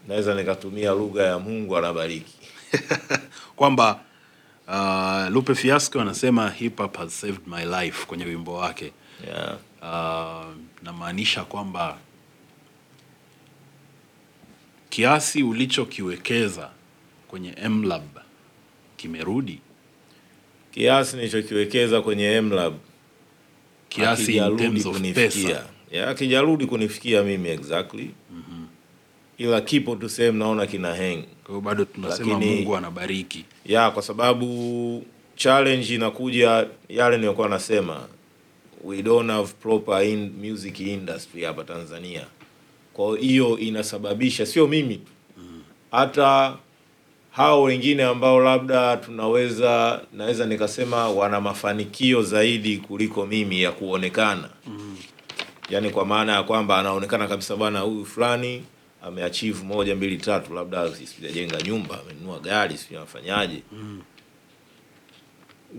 naweza 0.08 0.34
nikatumia 0.34 0.90
lugha 0.92 1.22
ya 1.22 1.38
Mungu 1.38 1.76
anabariki. 1.76 2.34
kwamba 3.56 4.00
uh, 4.68 5.32
Lupe 5.34 5.54
Fiasco 5.54 6.00
anasema 6.00 6.50
hip 6.50 6.78
hop 6.78 6.96
has 6.96 7.20
saved 7.20 7.40
my 7.46 7.64
life 7.64 8.06
kwenye 8.06 8.24
wimbo 8.24 8.54
wake. 8.54 8.92
Yeah. 9.26 9.56
Uh, 9.82 10.54
namaanisha 10.82 11.44
kwamba 11.44 11.98
kiasi 14.90 15.42
ulichokiwekeza 15.42 16.70
kwenye 17.28 17.54
MLab 17.68 18.18
kimerudi 18.98 19.60
Kiasi 20.70 21.16
nilichokiwekeza 21.16 22.02
kwenye 22.02 22.40
MLab 22.40 22.74
kiasi 23.88 24.36
in 24.36 24.56
terms 24.56 24.86
of 24.86 24.96
kunifikia. 24.96 25.62
pesa. 27.14 27.22
Mimi 27.24 27.48
exactly. 27.48 28.10
Ila 29.38 29.60
kipo 29.60 29.96
tu 29.96 30.08
sehemu 30.08 30.38
naona 30.38 30.66
kina 30.66 30.88
hang. 30.94 31.22
Kwa 31.44 31.48
hiyo 31.48 31.60
bado 31.60 31.84
tunasema 31.84 32.32
Lakini- 32.34 32.54
Mungu 32.56 32.76
anabariki. 32.76 33.44
ya 33.66 33.90
kwa 33.90 34.02
sababu 34.02 35.04
challenge 35.36 35.94
inakuja 35.94 36.66
yale 36.88 37.16
niliyokuwa 37.16 37.48
nasema 37.48 38.08
we 38.84 39.02
don't 39.02 39.30
have 39.30 39.52
proper 39.60 40.04
in 40.08 40.32
music 40.50 40.80
industry 40.80 41.44
hapa 41.44 41.64
Tanzania. 41.64 42.26
Kwa 42.94 43.18
hiyo 43.18 43.58
inasababisha 43.58 44.46
sio 44.46 44.66
mimi 44.68 45.00
hata 45.90 46.26
hata 46.30 46.56
hao 47.38 47.62
wengine 47.62 48.04
ambao 48.04 48.40
labda 48.40 48.96
tunaweza 48.96 50.00
naweza 50.12 50.46
nikasema 50.46 51.08
wana 51.08 51.40
mafanikio 51.40 52.22
zaidi 52.22 52.76
kuliko 52.78 53.26
mimi 53.26 53.62
ya 53.62 53.72
kuonekana 53.72 54.48
yaani 55.70 55.90
kwa 55.90 56.04
maana 56.06 56.32
ya 56.32 56.42
kwamba 56.42 56.78
anaonekana 56.78 57.28
kabisa 57.28 57.56
bwana 57.56 57.80
huyu 57.80 58.04
fulani 58.06 58.64
ameachieve 59.02 59.64
moja 59.64 59.94
mbili 59.96 60.16
tatu, 60.16 60.54
labda 60.54 60.88
sijajenga 60.94 61.62
nyumba, 61.62 62.00
amenunua 62.00 62.38
gari, 62.38 62.76
sijui 62.76 62.96
anafanyaje. 62.96 63.62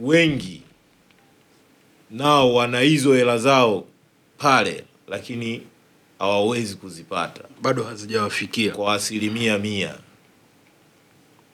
Wengi 0.02 0.62
nao 2.12 2.54
wana 2.56 2.80
hizo 2.80 3.14
hela 3.14 3.38
zao 3.38 3.86
pale, 4.38 4.84
lakini 5.08 5.62
hawawezi 6.20 6.76
kuzipata 6.76 7.44
Bado 7.62 7.84
hazijawafikia. 7.84 8.72
kwa 8.72 8.94
asilimia 8.94 9.58
mia. 9.58 9.96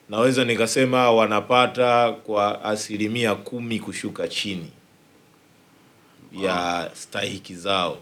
Naweza 0.10 0.45
nikasema 0.45 1.12
wanapata 1.12 2.12
kwa 2.12 2.64
asilimia 2.64 3.36
kumi 3.36 3.80
kushuka 3.80 4.28
chini 4.28 4.72
ya 6.32 6.89
stahiki 6.93 7.56
zao. 7.56 7.97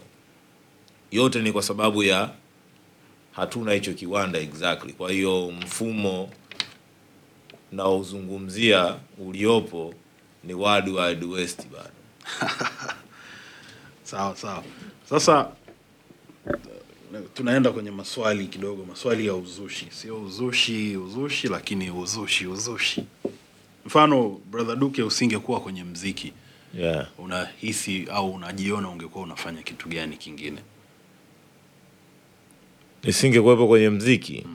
Yote 1.10 1.42
ni 1.42 1.52
kwa 1.52 1.62
sababu 1.62 2.02
ya 2.02 2.30
hatuna 3.32 3.72
hicho 3.72 3.92
kiwanda 3.94 4.38
exactly. 4.38 4.92
Kwa 4.92 5.10
hiyo 5.10 5.50
mfumo 5.62 6.30
naozungumzia 7.72 8.96
uliopo 9.18 9.94
ni 10.44 10.54
Wild 10.54 10.88
Wild 10.88 11.24
West 11.24 11.66
bado. 11.68 11.90
Sawa 14.02 14.36
sawa. 14.36 14.64
Sasa 15.10 15.48
tunaenda 17.34 17.70
kwenye 17.72 17.90
maswali 17.90 18.46
kidogo, 18.46 18.84
maswali 18.84 19.26
ya 19.26 19.34
uzushi, 19.34 19.86
sio 19.90 20.22
uzushi 20.22 20.96
uzushi, 20.96 21.48
lakini 21.48 21.90
uzushi 21.90 22.46
uzushi. 22.46 23.04
Mfano, 23.86 24.40
brother 24.50 24.76
Duke, 24.76 25.02
usingekuwa 25.02 25.60
kwenye 25.60 25.84
mziki, 25.84 26.32
Yeah. 26.78 27.08
unahisi 27.18 28.06
au 28.10 28.30
unajiona 28.34 28.88
ungekuwa 28.88 29.24
unafanya 29.24 29.62
kitu 29.62 29.88
gani 29.88 30.16
kingine? 30.16 30.58
nisingekuwepo 33.04 33.68
kwenye 33.68 33.90
mziki 33.90 34.46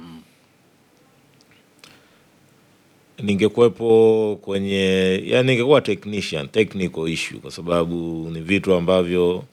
ningekuwepo 3.23 4.39
kwenye 4.41 5.21
yani 5.25 5.47
ningekuwa 5.51 5.81
technician 5.81 6.47
technical 6.49 7.07
issue 7.09 7.39
kwa 7.39 7.51
sababu 7.51 8.29
ni 8.33 8.41
vitu 8.41 8.73
ambavyo 8.73 9.43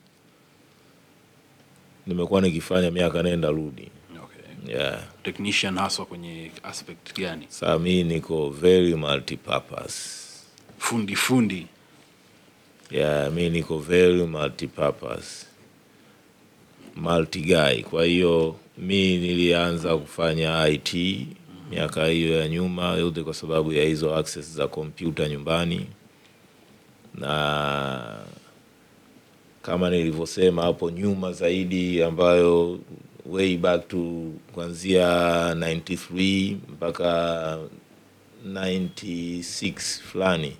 nimekuwa 2.07 2.41
nikifanya 2.41 2.91
miaka 2.91 3.23
nenda 3.23 3.49
rudi 3.49 3.89
Okay. 4.23 4.75
yeah. 4.75 5.03
Technician 5.23 5.77
haswa 5.77 6.05
kwenye 6.05 6.51
aspect 6.63 7.19
gani? 7.19 7.45
saa 7.49 7.79
mi 7.79 8.03
niko 8.03 8.49
very 8.49 8.95
multipurpose 8.95 10.23
Fundi 10.77 11.15
fundi. 11.15 11.67
yeah, 12.91 13.31
mi 13.31 13.49
niko 13.49 13.77
very 13.79 14.25
multipurpose 14.25 15.45
multi 16.95 17.41
guy. 17.41 17.81
Kwa 17.83 18.05
hiyo 18.05 18.55
mi 18.77 19.17
nilianza 19.17 19.97
kufanya 19.97 20.67
IT 20.67 20.93
miaka 21.71 22.05
hiyo 22.05 22.39
ya 22.39 22.47
nyuma 22.47 22.89
yote 22.93 23.23
kwa 23.23 23.33
sababu 23.33 23.73
ya 23.73 23.83
hizo 23.83 24.15
access 24.15 24.53
za 24.53 24.67
kompyuta 24.67 25.29
nyumbani, 25.29 25.85
na 27.15 28.17
kama 29.67 29.89
nilivyosema 29.89 30.61
hapo 30.61 30.89
nyuma 30.91 31.31
zaidi, 31.33 32.03
ambayo 32.03 32.79
way 33.29 33.57
back 33.57 33.87
to 33.87 34.23
kuanzia 34.53 35.05
93 35.53 36.55
mpaka 36.73 37.57
96 38.47 39.79
fulani 40.11 40.53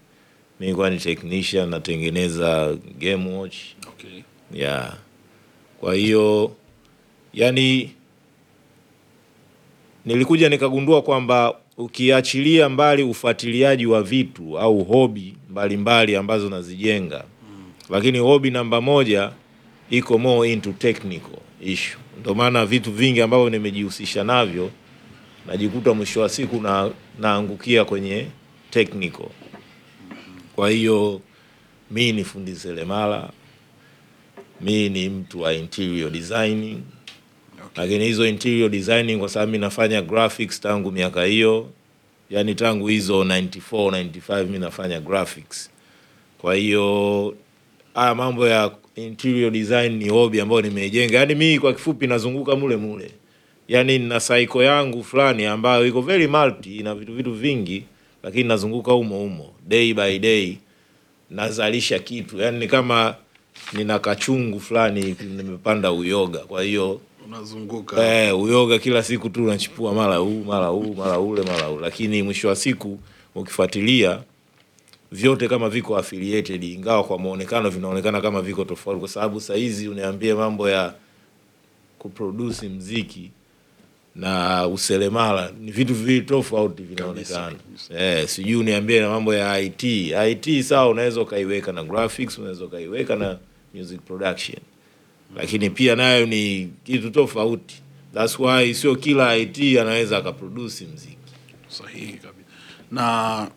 mi 0.60 0.74
kuwa 0.76 0.90
ni 0.90 0.98
technician 0.98 1.70
natengeneza 1.70 2.78
game 3.00 3.36
watch 3.38 3.56
Okay. 3.88 4.22
yeah. 4.54 4.98
Kwa 5.80 5.96
hiyo 5.96 6.52
yani, 7.34 7.92
nilikuja 10.06 10.50
nikagundua 10.50 11.02
kwamba 11.02 11.56
ukiachilia 11.78 12.70
mbali 12.70 13.04
ufuatiliaji 13.04 13.86
wa 13.86 14.04
vitu 14.04 14.60
au 14.60 14.84
hobi 14.84 15.34
mbalimbali 15.50 16.16
ambazo 16.16 16.50
nazijenga, 16.50 17.24
lakini 17.90 18.20
hobi 18.20 18.52
namba 18.52 18.82
moja 18.82 19.32
iko 19.90 20.18
more 20.18 20.54
into 20.54 20.72
technical 20.72 21.38
issue. 21.62 21.98
Ndio 22.20 22.34
maana 22.36 22.66
vitu 22.66 22.92
vingi 22.92 23.22
ambavyo 23.22 23.50
nimejihusisha 23.50 24.24
navyo 24.24 24.72
najikuta 25.48 25.94
mwisho 25.94 26.22
wa 26.22 26.30
siku 26.30 26.62
na 26.62 26.92
naangukia 27.20 27.86
kwenye 27.86 28.26
technical. 28.70 29.28
Kwa 30.56 30.70
hiyo 30.70 31.22
mi 31.92 32.12
ni 32.12 32.24
fundi 32.24 32.56
seremala, 32.56 33.30
mi 34.62 34.90
ni 34.90 35.10
mtu 35.10 35.42
wa 35.42 35.54
interior 35.54 36.12
designing, 36.12 36.78
Okay. 37.66 37.84
lakini 37.84 38.06
hizo 38.06 38.28
interior 38.28 38.70
designing 38.70 39.20
kwa 39.20 39.30
sababu 39.30 39.52
mi 39.52 39.58
nafanya 39.58 40.02
graphics 40.02 40.60
tangu 40.62 40.92
miaka 40.92 41.24
hiyo, 41.24 41.70
yani 42.30 42.56
tangu 42.56 42.88
hizo 42.88 43.24
94 43.24 43.90
95 43.90 44.46
mi 44.46 44.60
nafanya 44.60 45.00
graphics. 45.00 45.70
Kwa 46.38 46.56
hiyo 46.56 47.36
haya 47.98 48.16
mambo 48.16 48.48
ya 48.48 48.72
interior 48.96 49.52
design 49.52 49.98
ni 49.98 50.10
hobby 50.10 50.42
ambayo 50.42 50.62
nimeijenga, 50.62 51.18
Yaani 51.18 51.36
mi 51.36 51.60
kwa 51.60 51.74
kifupi 51.74 52.08
nazunguka 52.08 52.56
mule 52.56 52.76
mule, 52.76 53.12
Yaani 53.68 54.00
nina 54.00 54.20
cycle 54.20 54.66
yangu 54.66 55.04
fulani 55.04 55.46
ambayo 55.46 55.88
iko 55.88 56.02
very 56.02 56.28
multi, 56.28 56.78
ina 56.78 56.96
vitu 56.96 57.14
vitu 57.14 57.34
vingi, 57.34 57.84
lakini 58.24 58.44
nazunguka 58.44 58.92
humo 58.92 59.18
humo 59.18 59.54
day 59.68 59.94
by 59.94 60.20
day 60.20 60.58
nazalisha 61.30 62.00
kitu. 62.00 62.38
Yaani 62.38 62.60
ni 62.60 62.68
kama 62.68 63.16
nina 63.74 64.00
kachungu 64.00 64.60
fulani 64.60 65.16
nimepanda 65.38 65.92
uyoga. 65.92 66.40
Kwa 66.40 66.64
hiyo 66.64 67.02
Unazunguka. 67.28 68.08
eh, 68.08 68.40
uyoga 68.40 68.80
kila 68.80 69.04
siku 69.04 69.30
tu 69.30 69.44
unachipua 69.44 69.94
mara 69.94 70.16
huu 70.16 70.44
mara 70.44 70.68
huu 70.68 70.94
mara 70.94 71.20
ule 71.20 71.42
mara 71.42 71.66
huu 71.68 71.80
lakini 71.80 72.24
mwisho 72.24 72.48
wa 72.48 72.56
siku 72.56 73.00
ukifuatilia 73.36 74.20
vyote 75.12 75.48
kama 75.48 75.70
viko 75.70 75.98
affiliated 75.98 76.64
ingawa 76.64 77.04
kwa 77.04 77.18
muonekano 77.18 77.70
vinaonekana 77.70 78.22
kama 78.22 78.42
viko 78.42 78.66
tofauti 78.66 79.00
kwa 79.00 79.10
sababu 79.10 79.42
sahizi 79.42 79.88
uniambie 79.90 80.34
mambo 80.34 80.70
ya 80.70 80.94
kuproduce 82.00 82.70
mziki 82.70 83.32
na 84.16 84.68
useremala 84.68 85.52
ni 85.62 85.72
vitu 85.72 85.94
viwili 85.96 86.22
tofauti 86.22 86.84
vinaonekana. 86.84 87.56
Eh, 87.98 88.28
sijui 88.28 88.56
uniambie 88.56 89.02
na 89.02 89.10
mambo 89.10 89.34
ya 89.34 89.60
IT. 89.60 89.84
IT 90.32 90.64
sawa, 90.64 90.90
unaweza 90.90 91.22
ukaiweka 91.22 91.72
na 91.72 91.84
graphics, 91.84 92.38
unaweza 92.38 92.66
ukaiweka 92.66 93.16
na 93.16 93.38
music 93.74 94.02
production, 94.02 94.58
lakini 95.36 95.70
pia 95.70 95.96
nayo 95.96 96.26
ni 96.26 96.70
kitu 96.84 97.10
tofauti. 97.10 97.76
That's 98.14 98.40
why 98.40 98.74
sio 98.74 98.96
kila 98.96 99.38
IT 99.38 99.78
anaweza 99.78 100.18
akaproduce 100.18 100.86
mziki. 100.94 101.18
Sahihi 101.68 102.14
kabisa. 102.14 102.48
Na 102.92 103.48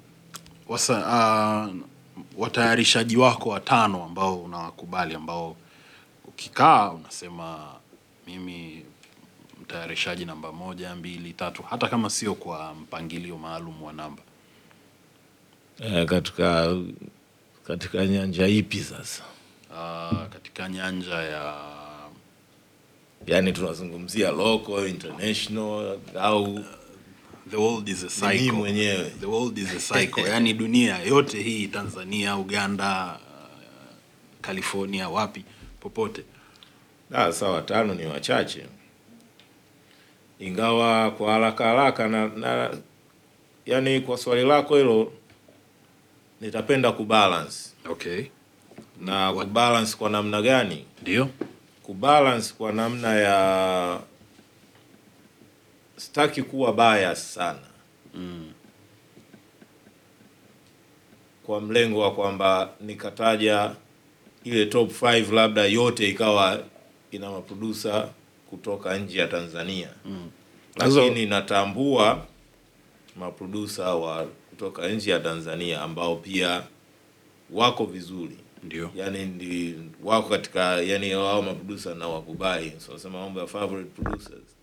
wasa, 0.70 0.94
uh, 0.98 1.74
watayarishaji 2.36 3.16
wako 3.16 3.48
watano 3.48 4.04
ambao 4.04 4.38
unawakubali 4.38 5.14
ambao 5.14 5.56
ukikaa 6.24 6.90
unasema 6.90 7.74
mimi 8.26 8.84
mtayarishaji 9.62 10.24
namba 10.24 10.52
moja 10.52 10.94
mbili 10.94 11.32
tatu 11.32 11.62
hata 11.62 11.88
kama 11.88 12.10
sio 12.10 12.34
kwa 12.34 12.74
mpangilio 12.74 13.38
maalum 13.38 13.82
wa 13.82 13.92
namba 13.92 14.22
Eh, 15.84 16.04
katika 16.06 16.76
katika 17.66 18.06
nyanja 18.06 18.46
ipi 18.46 18.78
sasa? 18.80 19.22
uh, 19.70 20.26
katika 20.28 20.68
nyanja 20.68 21.14
ya 21.14 21.54
Yaani 23.26 23.52
tunazungumzia 23.52 24.30
local, 24.30 24.88
international 24.88 25.98
au 26.20 26.64
the 27.50 27.56
world 27.56 27.88
is 27.88 28.02
a 28.04 28.10
cycle. 28.10 28.52
mwenyewe? 28.58 29.10
The 29.20 29.26
world 29.26 29.58
is 29.58 29.74
a 29.74 29.80
cycle. 29.94 30.28
yani 30.28 30.52
dunia 30.54 30.98
yote 30.98 31.42
hii 31.42 31.66
Tanzania, 31.68 32.36
Uganda, 32.36 33.18
uh, 33.20 34.40
California, 34.40 35.08
wapi 35.08 35.44
popote. 35.80 36.24
Ah, 37.14 37.32
sawa, 37.32 37.52
watano 37.54 37.94
ni 37.94 38.06
wachache, 38.06 38.66
ingawa 40.38 41.10
kwa 41.10 41.32
haraka 41.32 41.64
haraka 41.64 42.08
na, 42.08 42.26
na 42.28 42.70
yani 43.66 44.00
kwa 44.00 44.18
swali 44.18 44.42
lako 44.44 44.76
hilo 44.76 45.12
nitapenda 46.40 46.92
kubalance 46.92 47.58
Okay. 47.90 48.24
na 49.00 49.32
kubalance 49.32 49.96
kwa 49.96 50.10
namna 50.10 50.42
gani? 50.42 50.84
Ndio. 51.02 51.28
Kubalance 51.82 52.54
kwa 52.58 52.72
namna 52.72 53.14
ya 53.14 54.00
sitaki 56.00 56.42
kuwa 56.42 56.72
bias 56.72 57.34
sana 57.34 57.58
Mm. 58.14 58.52
kwa 61.46 61.60
mlengo 61.60 62.00
wa 62.00 62.14
kwamba 62.14 62.70
nikataja 62.80 63.74
ile 64.44 64.66
top 64.66 64.90
5 65.02 65.32
labda 65.34 65.64
yote 65.64 66.08
ikawa 66.08 66.62
ina 67.10 67.30
maprodusa 67.30 68.08
kutoka 68.50 68.98
nje 68.98 69.18
ya 69.18 69.26
Tanzania 69.28 69.88
Mm. 70.04 70.30
lakini 70.76 71.26
natambua 71.26 72.26
maprodusa 73.16 73.94
wa 73.94 74.24
kutoka 74.50 74.88
nje 74.88 75.10
ya 75.10 75.20
Tanzania 75.20 75.82
ambao 75.82 76.16
pia 76.16 76.62
wako 77.50 77.84
vizuri, 77.86 78.36
Ndio. 78.62 78.90
yani 78.94 79.24
ndi 79.24 79.74
wako 80.04 80.28
katika 80.28 80.60
yani 80.82 81.14
wao 81.14 81.42
maprodusa 81.42 81.94
na 81.94 82.08
wakubali, 82.08 82.72
so 82.78 82.92
nasema 82.92 83.20
mambo 83.20 83.40
ya 83.40 83.46
favorite 83.46 83.90
producers, 84.02 84.56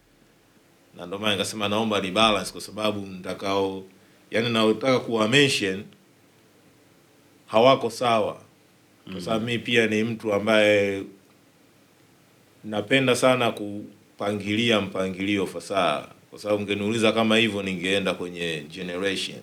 na 0.98 1.06
ndio 1.06 1.20
maana 1.20 1.34
nikasema 1.34 1.70
naomba 1.70 2.00
rebalance, 2.00 2.52
kwa 2.52 2.62
sababu 2.62 3.00
nitakao 3.06 3.84
yani 4.32 4.50
naotaka 4.50 5.00
kuwa 5.00 5.28
mention 5.28 5.84
hawako 7.48 7.90
sawa, 7.90 8.42
kwa 9.12 9.22
sababu 9.22 9.46
mi 9.46 9.60
pia 9.60 9.88
ni 9.88 10.04
mtu 10.04 10.34
ambaye 10.34 11.04
napenda 12.64 13.16
sana 13.16 13.52
kupangilia 13.52 14.82
mpangilio 14.82 15.48
fasaha, 15.48 16.08
kwa 16.30 16.40
sababu 16.40 16.62
ngeniuliza 16.64 17.12
kama 17.12 17.38
hivyo 17.38 17.64
ningeenda 17.64 18.14
kwenye 18.14 18.64
generation. 18.72 19.40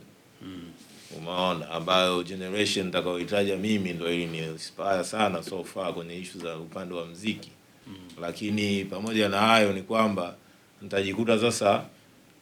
Umeona, 1.19 1.71
ambayo 1.71 2.23
generation 2.23 2.87
nitakayohitaja 2.87 3.57
mimi 3.57 3.93
ndo 3.93 4.13
ili 4.13 4.27
ni 4.27 4.39
inspire 4.39 5.05
sana 5.05 5.43
so 5.43 5.65
far 5.65 5.95
kwenye 5.95 6.19
issue 6.19 6.41
za 6.43 6.57
upande 6.57 6.95
wa 6.95 7.07
mziki. 7.07 7.51
Lakini 8.21 8.85
pamoja 8.85 9.29
na 9.29 9.39
hayo 9.41 9.73
ni 9.73 9.83
kwamba 9.83 10.37
nitajikuta 10.83 11.39
sasa 11.39 11.83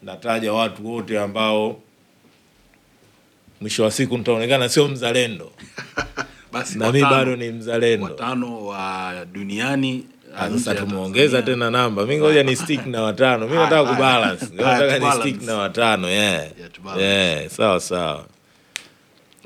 nataja 0.02 0.52
watu 0.52 0.86
wote 0.86 1.20
ambao 1.20 1.80
mwisho 3.60 3.82
wa 3.82 3.90
siku 3.90 4.18
nitaonekana 4.18 4.68
sio 4.68 4.88
mzalendo 4.88 5.52
Basi 6.52 6.78
na 6.78 6.92
mimi 6.92 7.04
bado 7.04 7.36
ni 7.36 7.50
mzalendo. 7.50 8.04
watano 8.06 8.66
wa 8.66 9.14
duniani 9.32 10.06
Ah, 10.36 10.50
Sasa 10.50 10.74
tumeongeza 10.74 11.42
tena 11.42 11.70
namba, 11.70 12.06
mi 12.06 12.18
ngoja 12.18 12.42
ni 12.42 12.56
stick 12.56 12.86
na 12.86 13.02
watano. 13.02 13.46
Mi 13.48 13.54
nataka 13.56 13.92
kubalance, 13.94 14.46
nataka 14.54 14.98
ni 14.98 15.12
stick 15.12 15.42
na 15.42 15.54
watano 15.56 16.08
yeah. 16.08 16.46
Yeah. 16.98 17.48
Sawa 17.50 17.80
sawa. 17.80 18.26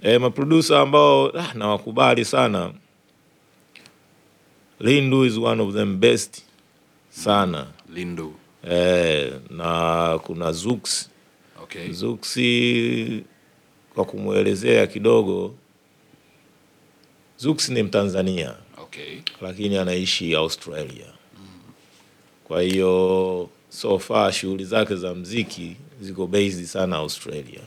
E, 0.02 0.18
maproducer 0.18 0.76
ambao 0.76 1.38
ah, 1.40 1.54
nawakubali 1.54 2.24
sana. 2.24 2.72
Lindu 4.80 5.24
is 5.24 5.38
one 5.38 5.62
of 5.62 5.74
them 5.74 5.98
best 6.00 6.42
sana 7.10 7.66
Lindo. 7.94 8.32
E, 8.70 9.32
na 9.50 10.18
kuna 10.24 10.52
Zux 10.52 11.08
Okay. 11.62 11.92
Zuksi 11.92 13.22
kwa 13.94 14.04
kumwelezea 14.04 14.86
kidogo, 14.86 15.54
Zux 17.38 17.68
ni 17.68 17.82
Mtanzania 17.82 18.54
Okay. 18.82 19.18
lakini 19.42 19.76
anaishi 19.78 20.34
Australia. 20.34 21.06
Kwa 22.44 22.62
hiyo 22.62 23.48
so 23.68 23.98
far 23.98 24.32
shughuli 24.32 24.64
zake 24.64 24.96
za 24.96 25.14
mziki 25.14 25.76
ziko 26.00 26.26
based 26.26 26.64
sana 26.64 26.96
Australia. 26.96 27.60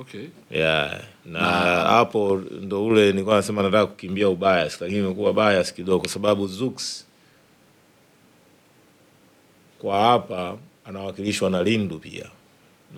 Okay. 0.00 0.24
Yeah. 0.50 1.00
Na 1.24 1.40
hapo 1.40 2.36
ndo 2.50 2.86
ule 2.86 3.06
nilikuwa 3.12 3.36
nasema 3.36 3.62
nataka 3.62 3.86
kukimbia 3.86 4.28
ubias, 4.28 4.80
lakini 4.80 4.98
imekuwa 5.00 5.32
bias 5.32 5.74
kidogo 5.74 5.98
kwa 5.98 6.08
sababu 6.08 6.46
Zux 6.46 7.06
kwa 9.82 10.00
hapa 10.00 10.58
anawakilishwa 10.84 11.50
na 11.50 11.62
Lindu 11.62 11.98
pia, 11.98 12.26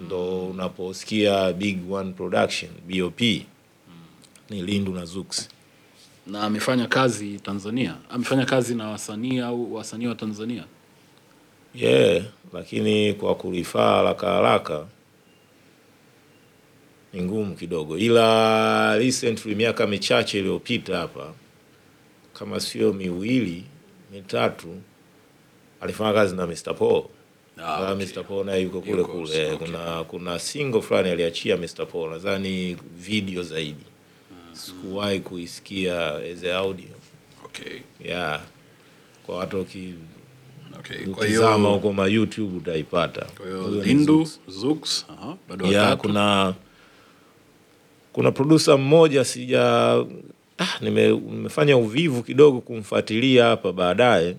ndo 0.06 0.46
unaposikia 0.46 1.52
Big 1.52 1.92
One 1.92 2.12
Production 2.12 2.70
BOP 2.88 3.20
ni 4.50 4.62
Lindu 4.62 4.92
na 4.94 5.04
Zux. 5.04 5.48
Na 6.26 6.42
amefanya 6.42 6.86
kazi 6.86 7.38
Tanzania. 7.40 7.96
Amefanya 8.10 8.44
kazi 8.46 8.74
na 8.74 8.88
wasanii 8.88 9.38
au 9.38 9.74
wasanii 9.74 10.06
wa 10.06 10.14
Tanzania. 10.14 10.64
Yeah, 11.74 12.24
lakini 12.52 13.14
kwa 13.14 13.34
kulifaa 13.34 13.96
haraka 13.96 14.26
haraka 14.26 14.86
ni 17.12 17.22
ngumu 17.22 17.54
kidogo, 17.54 17.98
ila 17.98 18.96
recently 18.98 19.54
miaka 19.54 19.86
michache 19.86 20.38
iliyopita 20.38 20.96
hapa, 20.98 21.32
kama 22.32 22.60
sio 22.60 22.92
miwili 22.92 23.64
mitatu, 24.12 24.80
alifanya 25.84 26.12
kazi 26.12 26.36
na 26.36 26.46
Mr. 26.46 26.74
Paul. 26.74 27.04
Ah, 27.58 27.62
Ah, 27.76 27.92
okay. 27.92 28.06
Mr. 28.06 28.24
Paul 28.24 28.46
naye 28.46 28.62
yuko 28.62 28.80
kule 28.80 29.04
kule. 29.04 29.22
okay. 29.52 29.56
Kuna 29.56 30.04
kuna 30.04 30.38
single 30.38 30.82
fulani 30.82 31.08
aliachia 31.10 31.56
Mr. 31.56 31.86
Paul, 31.86 32.10
nadhani 32.10 32.76
video 32.96 33.42
zaidi, 33.42 33.84
sikuwahi 34.52 35.20
kuisikia 35.20 36.14
as 36.16 36.44
a 36.44 36.56
audio 36.56 36.88
Okay. 37.44 37.80
yeah. 38.04 38.40
Kwa 39.26 39.36
watu 39.36 39.64
ki 39.64 39.94
Okay. 40.78 41.06
Kwa 41.06 41.26
hiyo 41.26 41.40
kama 41.42 41.68
huko 41.68 41.92
ma 41.92 42.06
YouTube 42.06 42.56
utaipata. 42.56 43.24
kwa 43.36 43.46
hiyo 43.46 43.82
Lindu. 43.84 44.28
Zux, 44.48 45.04
aha, 45.08 45.36
bado 45.48 45.66
yeah, 45.66 45.96
kuna 45.96 46.54
kuna 48.12 48.32
producer 48.32 48.78
mmoja 48.78 49.24
sija 49.24 49.62
ah, 50.58 50.78
nime, 50.80 51.08
nimefanya 51.08 51.76
uvivu 51.76 52.22
kidogo 52.22 52.60
kumfuatilia 52.60 53.44
hapa 53.44 53.72
baadaye, 53.72 54.36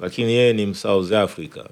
lakini 0.00 0.32
yeye 0.32 0.52
ni 0.52 0.66
Msouth 0.66 1.12
Africa 1.12 1.64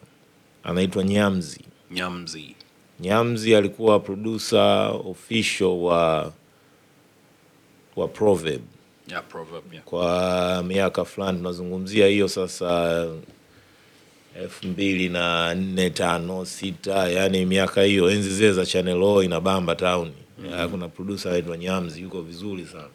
anaitwa 0.65 1.05
Nyamzi. 1.05 1.61
Nyamzi. 1.91 2.55
Nyamzi 3.01 3.57
alikuwa 3.57 4.01
producer 4.01 4.93
official 5.07 5.69
wa 5.71 6.33
wa 7.97 8.09
Proverb 8.09 8.63
Yeah, 9.09 9.23
proverb, 9.29 9.73
yeah. 9.73 9.85
kwa 9.85 10.63
miaka 10.67 11.05
fulani, 11.05 11.39
tunazungumzia 11.39 12.07
hiyo 12.07 12.29
sasa 12.29 13.07
elfu 14.41 14.67
mbili 14.67 15.09
na 15.09 15.55
nne 15.55 15.91
tano 15.91 16.45
sita, 16.45 17.09
yani 17.09 17.47
miaka 17.47 17.83
hiyo, 17.83 18.11
enzi 18.11 18.31
zile 18.31 18.53
za 18.53 18.67
Channel 18.67 19.03
O 19.03 19.23
inabamba 19.23 19.75
town. 19.77 20.13
Ya, 20.51 20.69
Kuna 20.69 20.89
producer 20.89 21.29
anaitwa 21.31 21.57
Nyamzi 21.57 22.03
yuko 22.03 22.23
vizuri 22.23 22.67
sana, 22.67 22.89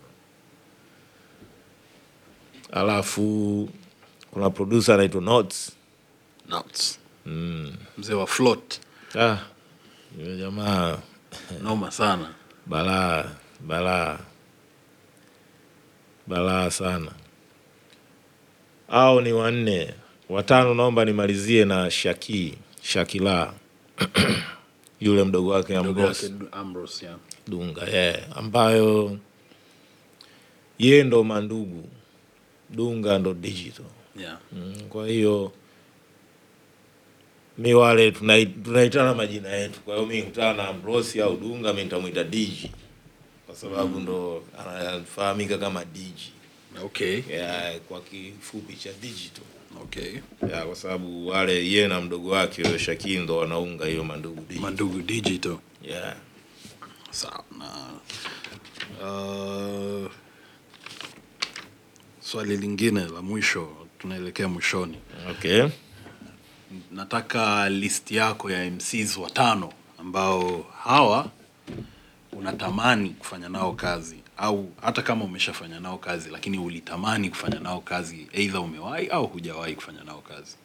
alafu 2.71 3.69
kuna 4.37 4.49
producer 4.49 4.93
anaitwa 4.95 5.21
Notes. 5.21 5.71
Nuts. 6.49 6.99
Mm. 7.25 7.73
Mzee 7.97 8.13
wa 8.13 8.27
float. 8.27 8.79
Ah, 9.19 9.37
yule 10.19 10.37
jamaa 10.37 10.97
Noma 11.61 11.91
sana. 11.91 12.33
balaa 12.65 13.25
balaa 13.59 14.19
balaa 16.27 16.69
sana. 16.71 17.11
Au 18.89 19.21
ni 19.21 19.31
wanne, 19.33 19.93
watano. 20.29 20.73
Naomba 20.73 21.05
nimalizie 21.05 21.65
na 21.65 21.91
Shaki 21.91 22.57
Shakila 22.81 23.53
yule 25.01 25.23
mdogo 25.23 25.49
wake 25.49 25.77
Ambrose 25.77 26.33
Ambrose, 26.51 27.05
yeah. 27.05 27.17
Dunga 27.47 27.83
yeah, 27.89 28.37
ambayo 28.37 29.17
yeye 30.79 31.03
ndo 31.03 31.23
mandugu, 31.23 31.89
Dunga 32.69 33.19
ndo 33.19 33.33
digital 33.33 33.85
Yeah. 34.19 34.37
Mm, 34.51 34.81
kwa 34.89 35.07
hiyo 35.07 35.51
mi 37.57 37.73
wale 37.73 38.11
tunaitana 38.11 38.63
tunaitana 38.63 39.13
majina 39.13 39.49
yetu. 39.49 39.79
Kwa 39.79 39.95
hiyo 39.95 40.07
mi 40.07 40.23
kutana 40.23 40.53
na 40.53 40.67
Ambrose 40.67 41.21
au 41.23 41.37
Dunga, 41.37 41.73
mi 41.73 41.83
ntamwita 41.83 42.23
Digi 42.23 42.71
kwa 43.45 43.55
sababu 43.55 43.99
ndo 43.99 44.43
anafahamika 44.59 45.57
kama 45.57 45.85
Digi. 45.85 46.31
Okay. 46.83 47.21
Yeah, 47.29 47.79
kwa 47.79 48.01
kifupi 48.01 48.73
cha 48.75 48.93
digital 48.93 49.43
Okay. 49.83 50.13
ya, 50.51 50.65
kwa 50.65 50.75
sababu 50.75 51.27
wale 51.27 51.67
ye 51.71 51.87
na 51.87 52.01
mdogo 52.01 52.29
wake 52.29 52.63
huyo 52.63 52.77
Shakii 52.77 53.17
ndo 53.17 53.37
wanaunga 53.37 53.85
hiyo 53.85 54.03
mandugu 54.03 54.41
digital. 54.41 54.61
Mandugu 54.61 54.99
Digital. 55.01 55.57
Yeah. 55.83 56.15
Sawa. 57.11 57.43
Uh, 59.01 60.11
swali 62.19 62.57
lingine 62.57 63.05
la 63.05 63.21
mwisho, 63.21 63.86
tunaelekea 63.99 64.47
mwishoni. 64.47 64.97
Okay. 65.31 65.67
Nataka 66.91 67.69
list 67.69 68.11
yako 68.11 68.51
ya 68.51 68.71
MCs 68.71 69.17
watano 69.17 69.73
ambao 69.99 70.65
hawa 70.83 71.31
unatamani 72.31 73.09
kufanya 73.09 73.49
nao 73.49 73.73
kazi 73.73 74.17
au 74.37 74.71
hata 74.81 75.01
kama 75.01 75.25
umeshafanya 75.25 75.79
nao 75.79 75.97
kazi 75.97 76.29
lakini 76.29 76.57
ulitamani 76.59 77.29
kufanya 77.29 77.59
nao 77.59 77.81
kazi, 77.81 78.27
eidha 78.33 78.59
umewahi 78.61 79.07
au 79.07 79.27
hujawahi 79.27 79.75
kufanya 79.75 80.03
nao 80.03 80.21
kazi. 80.21 80.55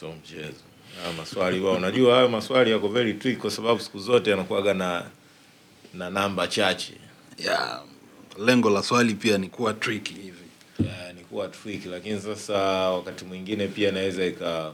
So 0.00 0.12
mchezo. 0.12 0.62
Maswali 1.16 1.60
wao, 1.60 1.74
unajua 1.76 2.14
hayo 2.16 2.28
maswali 2.28 2.70
yako 2.70 2.88
very 2.88 3.14
tricky 3.14 3.40
kwa 3.40 3.50
sababu 3.50 3.80
siku 3.80 3.98
zote 3.98 4.30
yanakuwaga 4.30 4.74
na 4.74 5.04
na 5.94 6.10
namba 6.10 6.48
chache. 6.48 6.94
Yeah, 7.38 7.82
lengo 8.38 8.70
la 8.70 8.82
swali 8.82 9.14
pia 9.14 9.38
ni 9.38 9.48
kuwa 9.48 9.74
tricky 9.74 10.14
hivi. 10.14 10.42
Yeah, 10.84 11.14
ni 11.14 11.20
kuwa 11.20 11.48
tricky 11.48 11.88
lakini 11.88 12.20
sasa 12.20 12.58
wakati 12.90 13.24
mwingine 13.24 13.68
pia 13.68 13.88
inaweza 13.88 14.26
ika 14.26 14.72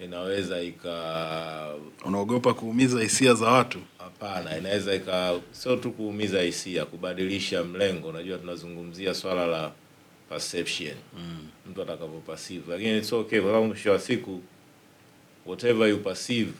inaweza 0.00 0.60
ika 0.62 1.74
Unaogopa 2.04 2.54
kuumiza 2.54 3.00
hisia 3.02 3.34
za 3.34 3.46
watu? 3.48 3.78
hapana, 3.98 4.58
inaweza 4.58 4.94
ika 4.94 5.40
sio 5.52 5.76
tu 5.76 5.90
kuumiza 5.92 6.42
hisia, 6.42 6.84
kubadilisha 6.84 7.64
mlengo. 7.64 8.08
Unajua 8.08 8.38
tunazungumzia 8.38 9.14
swala 9.14 9.46
la 9.46 9.72
perception 10.28 10.94
mm. 11.18 11.48
mtu 11.70 11.82
atakavyo 11.82 12.20
perceive, 12.20 12.72
lakini 12.72 12.98
it's 12.98 13.12
okay 13.12 13.40
kwa 13.40 13.48
sababu 13.50 13.66
mwisho 13.66 13.92
wa 13.92 13.98
siku 13.98 14.40
whatever 15.46 15.88
you 15.88 15.98
perceive 15.98 16.52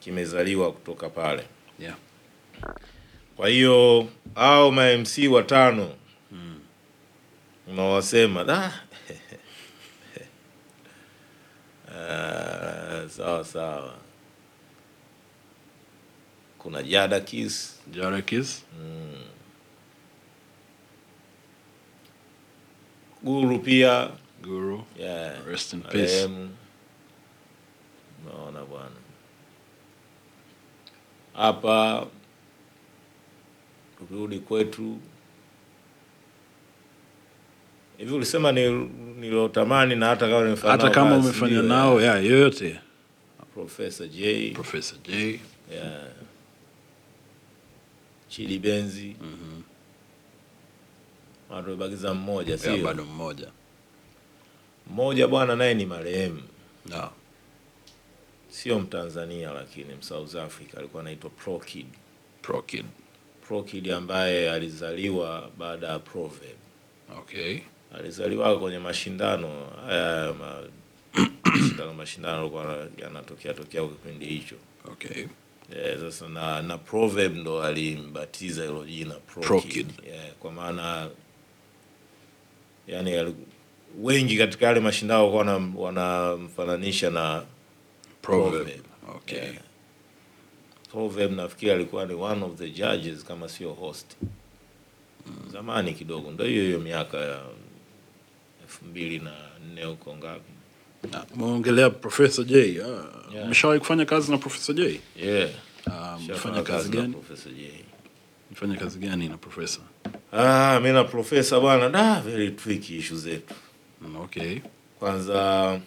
kimezaliwa 0.00 0.72
kutoka 0.72 1.08
pale. 1.08 1.44
Yeah. 1.80 1.96
Kwa 3.40 3.48
hiyo 3.48 4.08
hao 4.34 4.70
ma 4.70 4.96
MC 4.96 5.28
watano 5.30 5.94
unawasema 7.68 8.44
da 8.44 8.72
Ah, 11.94 13.08
sawa 13.16 13.44
sawa. 13.44 13.94
Kuna 16.58 16.82
Jada 16.82 17.20
Kiss, 17.20 17.80
Jarekis? 17.92 18.64
Guru 23.22 23.58
pia 23.58 24.10
Guru. 24.42 24.84
yeah. 24.98 25.46
Rest 25.46 25.72
in 25.72 25.80
peace. 25.82 26.28
Naona 28.26 28.64
bwana, 28.64 28.96
hapa 31.34 32.06
tukirudi 34.00 34.38
kwetu 34.38 34.98
hivi, 37.98 38.14
ulisema 38.14 38.52
ni 38.52 38.70
nilotamani 39.20 39.96
na 39.96 40.06
hata 40.06 40.28
kama 40.28 40.44
nimefanya 40.44 40.72
Hata 40.72 40.90
kama 40.90 41.16
umefanya 41.16 41.62
nao 41.62 42.00
ya 42.00 42.14
yoyote. 42.18 42.80
Professor 43.54 44.08
J 44.08 44.50
Professor 44.50 44.98
J. 45.02 45.40
yeah. 45.72 46.02
Chidi 48.28 48.58
Benzi 48.58 49.16
watu 51.50 51.76
bagiza 51.76 52.14
mmoja, 52.14 52.58
sio 52.58 52.76
bado 52.78 53.04
mmoja. 53.04 53.48
mmoja 54.90 55.28
bwana, 55.28 55.56
naye 55.56 55.74
ni 55.74 55.86
marehemu, 55.86 56.42
No. 56.86 57.10
sio 58.48 58.78
Mtanzania 58.80 59.52
lakini 59.52 59.94
Msouth 59.94 60.34
Africa, 60.34 60.74
alikuwa 60.78 61.02
anaitwa 61.02 61.30
Pro 61.30 61.58
Kid. 61.58 61.86
Pro 62.42 62.62
Kid. 62.62 62.86
Pro 63.50 63.62
Kid 63.62 63.90
ambaye 63.90 64.50
alizaliwa 64.50 65.50
baada 65.58 65.86
ya 65.86 65.98
Proverb. 65.98 66.56
Okay. 67.18 67.58
Alizaliwa 67.98 68.58
kwenye 68.60 68.78
mashindano 68.78 69.66
haya 69.86 70.32
ma, 70.32 70.62
mashindano 71.44 71.94
mashindano 71.94 72.40
alikuwa 72.40 72.88
yanatokea 72.98 73.54
tokea 73.54 73.82
kwa 73.82 73.90
kipindi 73.90 74.26
hicho. 74.26 74.54
Okay. 74.84 75.26
Yeah, 75.76 76.00
sasa 76.00 76.28
na 76.28 76.62
na 76.62 76.78
Proverb 76.78 77.36
ndo 77.36 77.62
alimbatiza 77.62 78.62
hilo 78.64 78.84
jina 78.84 79.14
Prokid. 79.14 79.46
Pro 79.46 79.60
Kid. 79.60 79.70
Kid. 79.72 80.06
Yeah, 80.06 80.32
kwa 80.40 80.52
maana 80.52 81.10
yani 82.86 83.34
wengi 84.00 84.38
katika 84.38 84.66
yale 84.66 84.80
mashindano 84.80 85.32
walikuwa 85.32 85.84
wanamfananisha 85.84 87.10
na 87.10 87.44
Proverb. 88.22 88.52
Proverb. 88.52 88.84
Okay. 89.16 89.38
Yeah. 89.38 89.54
Proverb 90.92 91.32
nafikiri 91.32 91.70
alikuwa 91.72 92.06
ni 92.06 92.14
one 92.14 92.44
of 92.44 92.54
the 92.58 92.70
judges 92.70 93.24
kama 93.24 93.48
sio 93.48 93.72
host 93.72 94.06
zamani 95.52 95.92
kidogo, 95.92 96.30
ndo 96.30 96.44
hiyo 96.44 96.64
hiyo 96.64 96.78
miaka 96.80 97.18
ya 97.18 97.40
elfu 98.62 98.84
mbili 98.84 99.18
na 99.18 99.32
nne 99.72 99.84
huko 99.84 100.16
ngapi. 100.16 100.52
Umeongelea 101.34 101.90
Professor 101.90 102.44
J. 102.44 102.80
Ah. 102.82 103.42
Umeshawahi 103.44 103.80
kufanya 103.80 104.04
kazi 104.04 104.30
na 104.32 104.38
Professor 104.38 104.74
J? 104.74 105.00
Yeah. 105.22 105.50
Ah, 105.86 106.18
Mfanya 106.18 106.62
kazi 106.62 106.88
gani? 106.88 107.12
Professor 107.14 107.52
J. 107.52 107.70
Mfanya 108.52 108.76
kazi 108.76 108.98
gani 108.98 109.28
na 109.28 109.36
Professor? 109.36 109.82
Ah, 110.32 110.80
mi 110.82 110.92
na 110.92 111.04
Professor 111.04 111.60
bwana, 111.60 111.88
da 111.88 112.20
very 112.20 112.50
tricky 112.50 112.96
issue 112.98 113.16
zetu. 113.18 113.54
Mm, 114.02 114.16
Okay. 114.16 114.58
Kwanza 114.98 115.80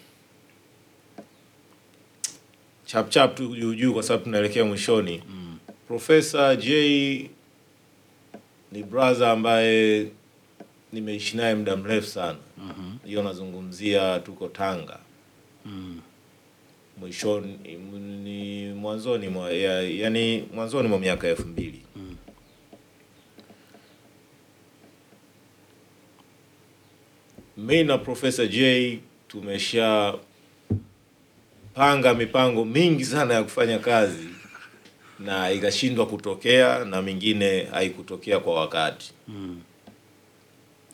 chap 2.86 3.10
chap 3.10 3.36
tu 3.36 3.56
juu 3.56 3.74
juu, 3.76 3.94
kwa 3.94 4.04
sababu 4.04 4.24
tunaelekea 4.24 4.66
mwishoni. 4.66 5.24
Profesa 5.88 6.56
J 6.56 7.30
ni 8.72 8.84
brother 8.84 9.28
ambaye 9.28 10.08
nimeishi 10.94 11.38
naye 11.38 11.56
muda 11.56 11.76
mrefu 11.76 12.08
sana. 12.08 12.38
Hiyo 13.06 13.24
nazungumzia 13.24 14.20
tuko 14.20 14.48
Tanga 14.48 15.00
Mm. 15.66 16.02
mwishoni, 16.98 17.58
ni 18.24 18.74
mwanzoni 18.74 19.28
mwa 19.30 19.52
ya, 19.52 19.82
yani 19.82 20.44
mwanzoni 20.54 20.88
mwa 20.88 21.00
miaka 21.00 21.28
elfu 21.28 21.48
mbili 21.48 21.82
mi 27.58 27.84
na 27.84 27.98
Profesa 27.98 28.46
J 28.48 29.00
tumesha 29.28 30.16
panga 31.74 32.14
mipango 32.14 32.66
mingi 32.66 33.06
sana 33.06 33.34
ya 33.34 33.44
kufanya 33.44 33.80
kazi 33.80 34.28
na 35.20 35.52
ikashindwa 35.52 36.06
kutokea 36.08 36.86
na 36.86 37.02
mingine 37.02 37.64
haikutokea 37.64 38.40
kwa 38.40 38.56
wakati. 38.62 39.12
Mm. 39.28 39.62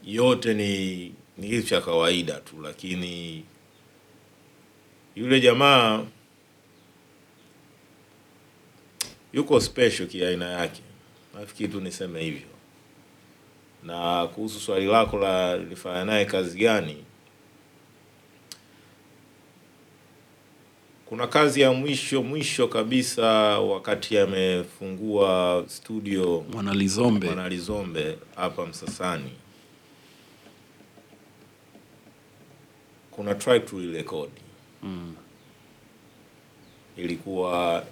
Yote 0.03 0.53
ni 0.53 0.97
ni 1.37 1.49
kitu 1.49 1.67
cha 1.67 1.81
kawaida 1.81 2.33
tu, 2.33 2.61
lakini 2.61 3.43
yule 5.15 5.39
jamaa 5.39 6.05
yuko 9.33 9.61
special 9.61 10.07
kiaina 10.07 10.49
yake, 10.51 10.81
nafikiri 11.39 11.69
tu 11.69 11.81
niseme 11.81 12.21
hivyo. 12.23 12.47
Na 13.83 14.27
kuhusu 14.27 14.59
swali 14.59 14.85
lako 14.85 15.17
la 15.17 15.57
nilifanya 15.57 16.05
naye 16.05 16.25
kazi 16.25 16.59
gani, 16.59 16.97
kuna 21.09 21.27
kazi 21.27 21.61
ya 21.61 21.71
mwisho 21.71 22.23
mwisho 22.23 22.67
kabisa 22.67 23.25
wakati 23.59 24.17
amefungua 24.17 25.63
studio 25.67 26.45
Mwanalizombe, 26.53 27.27
Mwanalizombe 27.27 28.17
hapa 28.35 28.65
Msasani, 28.65 29.31
kuna 33.11 33.35
track 33.35 33.65
tulirekodi, 33.65 34.31
Mm. 34.83 35.15
ilikuwa 36.97 37.83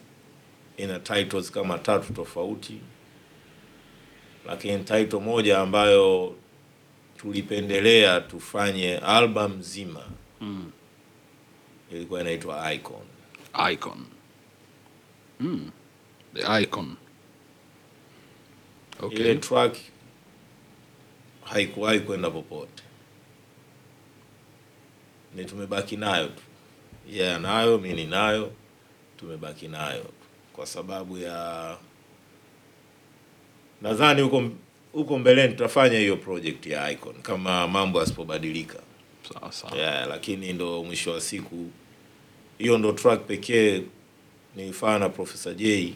ina 0.77 0.99
titles 0.99 1.51
kama 1.51 1.77
tatu 1.77 2.13
tofauti, 2.13 2.77
lakini 4.47 4.83
title 4.83 5.19
moja 5.19 5.59
ambayo 5.59 6.35
tulipendelea 7.17 8.21
tufanye 8.21 8.97
album 8.97 9.53
nzima 9.59 10.03
Mm. 10.41 10.71
Ilikuwa 11.91 12.21
inaitwa 12.21 12.73
Icon. 12.73 13.01
Icon. 13.71 14.05
Mm. 15.39 15.71
The 16.33 16.61
Icon. 16.63 16.95
Okay. 18.99 19.19
Ile 19.19 19.35
track 19.35 19.75
haikuwahi 21.43 21.99
kwenda 21.99 22.29
popote, 22.29 22.83
ni 25.35 25.45
tumebaki 25.45 25.97
nayo 25.97 26.27
tu, 26.27 26.41
yeye 27.09 27.23
yeah, 27.23 27.35
anayo, 27.35 27.77
mi 27.77 27.93
ninayo, 27.93 28.51
tumebaki 29.17 29.67
nayo 29.67 30.05
kwa 30.53 30.65
sababu 30.65 31.17
ya 31.17 31.77
nadhani 33.81 34.21
huko 34.21 34.43
huko 34.93 35.19
mbeleni 35.19 35.53
tutafanya 35.53 35.99
hiyo 35.99 36.17
project 36.17 36.65
ya 36.65 36.91
Icon 36.91 37.13
kama 37.21 37.67
mambo 37.67 37.99
yasipobadilika. 37.99 38.79
Sawa 39.33 39.51
sawa. 39.51 39.77
Yeah, 39.77 40.07
lakini 40.07 40.53
ndo 40.53 40.83
mwisho 40.83 41.11
wa 41.11 41.21
siku 41.21 41.69
hiyo 42.57 42.77
ndo 42.77 42.91
track 42.91 43.25
pekee 43.27 43.83
nilifanya 44.55 44.99
na 44.99 45.09
Profesa 45.09 45.53
J 45.53 45.93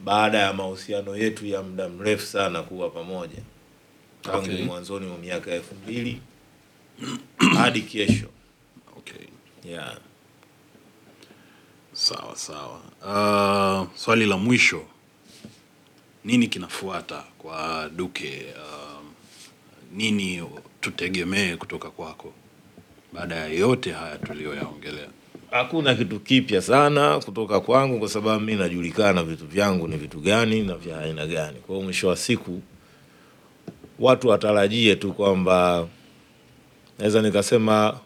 baada 0.00 0.38
ya 0.38 0.52
mahusiano 0.52 1.16
yetu 1.16 1.46
ya 1.46 1.62
muda 1.62 1.88
mrefu 1.88 2.26
sana 2.26 2.62
kuwa 2.62 2.90
pamoja 2.90 3.38
tangu 4.22 4.38
Okay. 4.38 4.64
mwanzoni 4.64 5.06
mwa 5.06 5.18
miaka 5.18 5.50
elfu 5.50 5.74
mbili 5.74 6.20
hadi 7.56 7.80
kesho. 7.82 8.28
Okay. 8.96 9.26
Yeah. 9.64 9.98
Sawa 11.92 12.36
sawa. 12.36 12.80
Uh, 13.02 13.88
swali 13.98 14.26
la 14.26 14.36
mwisho, 14.36 14.82
nini 16.24 16.48
kinafuata 16.48 17.24
kwa 17.38 17.90
Duke? 17.96 18.46
Uh, 18.56 19.04
nini 19.92 20.44
tutegemee 20.80 21.56
kutoka 21.56 21.90
kwako 21.90 22.32
baada 23.12 23.34
ya 23.36 23.46
yote 23.46 23.92
haya 23.92 24.16
tuliyoyaongelea? 24.18 25.08
Hakuna 25.50 25.94
kitu 25.94 26.20
kipya 26.20 26.60
sana 26.62 27.18
kutoka 27.20 27.60
kwangu 27.60 27.98
kwa 27.98 28.08
sababu 28.08 28.44
mi 28.44 28.54
najulikana 28.54 29.22
vitu 29.22 29.46
vyangu 29.46 29.88
ni 29.88 29.96
vitu 29.96 30.20
gani 30.20 30.62
na 30.62 30.74
vya 30.74 30.98
aina 30.98 31.26
gani. 31.26 31.58
Kwa 31.58 31.74
hiyo 31.74 31.84
mwisho 31.84 32.08
wa 32.08 32.16
siku 32.16 32.60
watu 33.98 34.28
watarajie 34.28 34.96
tu 34.96 35.12
kwamba 35.12 35.88
naweza 36.98 37.22
nikasema 37.22 37.98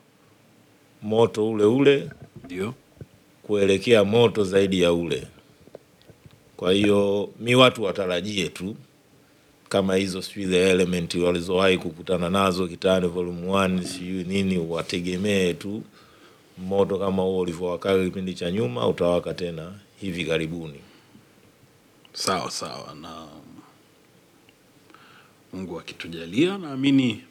moto 1.02 1.50
ule 1.50 1.64
ule 1.64 2.10
Ndio, 2.44 2.74
kuelekea 3.42 4.04
moto 4.04 4.44
zaidi 4.44 4.80
ya 4.82 4.92
ule. 4.92 5.26
Kwa 6.56 6.72
hiyo 6.72 7.30
mi 7.40 7.54
watu 7.54 7.82
watarajie 7.82 8.48
tu 8.48 8.76
kama 9.70 9.94
hizo 9.94 10.22
sijui 10.22 10.46
the 10.46 10.70
element 10.70 11.14
walizowahi 11.14 11.78
kukutana 11.78 12.30
nazo 12.30 12.68
Kitani 12.68 13.08
volume 13.08 13.46
1 13.46 13.82
sijui 13.84 14.24
nini, 14.24 14.58
wategemee 14.58 15.54
tu 15.54 15.82
moto 16.58 16.98
kama 16.98 17.22
huo 17.22 17.38
ulivyowaka 17.40 18.04
kipindi 18.04 18.34
cha 18.34 18.50
nyuma 18.50 18.88
utawaka 18.88 19.34
tena 19.34 19.72
hivi 20.00 20.24
karibuni. 20.24 20.80
sawa 22.12 22.50
sawa, 22.50 22.94
na 22.94 23.26
Mungu 25.52 25.78
akitujalia, 25.80 26.58
naamini 26.58 27.24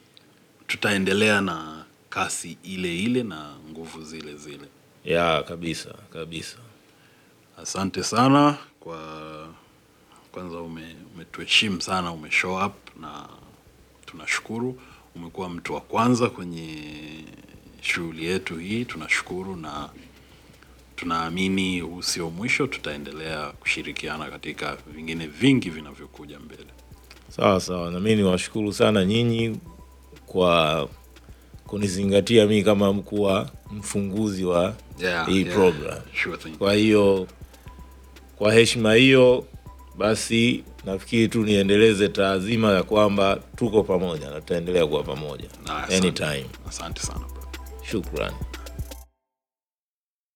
tutaendelea 0.66 1.40
na 1.40 1.84
kasi 2.10 2.58
ile 2.62 2.98
ile 2.98 3.22
na 3.22 3.54
nguvu 3.70 4.02
zile 4.02 4.36
zile. 4.36 4.66
Ya 5.04 5.42
kabisa 5.42 5.94
kabisa. 6.12 6.56
Asante 7.62 8.02
sana 8.02 8.56
kwa 8.80 9.39
kwanza, 10.32 10.58
ume, 10.60 10.96
umetuheshimu 11.14 11.80
sana, 11.82 12.12
ume 12.12 12.30
show 12.30 12.66
up 12.66 12.74
na 13.00 13.28
tunashukuru. 14.06 14.80
Umekuwa 15.16 15.48
mtu 15.48 15.74
wa 15.74 15.80
kwanza 15.80 16.28
kwenye 16.30 16.76
shughuli 17.80 18.24
yetu 18.26 18.56
hii, 18.56 18.84
tunashukuru 18.84 19.56
na 19.56 19.88
tunaamini 20.96 21.80
huu 21.80 22.02
sio 22.02 22.30
mwisho, 22.30 22.66
tutaendelea 22.66 23.46
kushirikiana 23.46 24.30
katika 24.30 24.76
vingine 24.86 25.26
vingi 25.26 25.70
vinavyokuja 25.70 26.38
mbele. 26.38 26.66
Sawa 27.28 27.60
sawa, 27.60 27.90
na 27.90 28.00
mimi 28.00 28.16
niwashukuru 28.22 28.72
sana 28.72 29.04
nyinyi 29.04 29.56
kwa 30.26 30.88
kunizingatia 31.66 32.46
mimi 32.46 32.62
kama 32.64 32.92
mkuu 32.92 33.22
wa 33.22 33.50
mfunguzi 33.70 34.44
wa 34.44 34.74
Yeah, 35.00 35.28
hii 35.28 35.42
yeah, 35.42 35.54
program. 35.54 35.98
sure 36.22 36.36
thing. 36.36 36.50
Kwa 36.50 36.74
hiyo 36.74 37.26
kwa 38.36 38.54
heshima 38.54 38.94
hiyo 38.94 39.46
basi 40.00 40.64
nafikiri 40.84 41.28
tu 41.28 41.42
niendeleze 41.44 42.08
taazima 42.08 42.72
ya 42.72 42.82
kwamba 42.82 43.38
tuko 43.56 43.82
pamoja 43.82 44.30
na 44.30 44.40
tutaendelea 44.40 44.86
kuwa 44.86 45.02
pamoja 45.02 45.44
anytime. 45.96 46.46
Asante 46.68 47.00
sana 47.02 47.18
bro. 47.18 47.42
Shukran. 47.90 48.32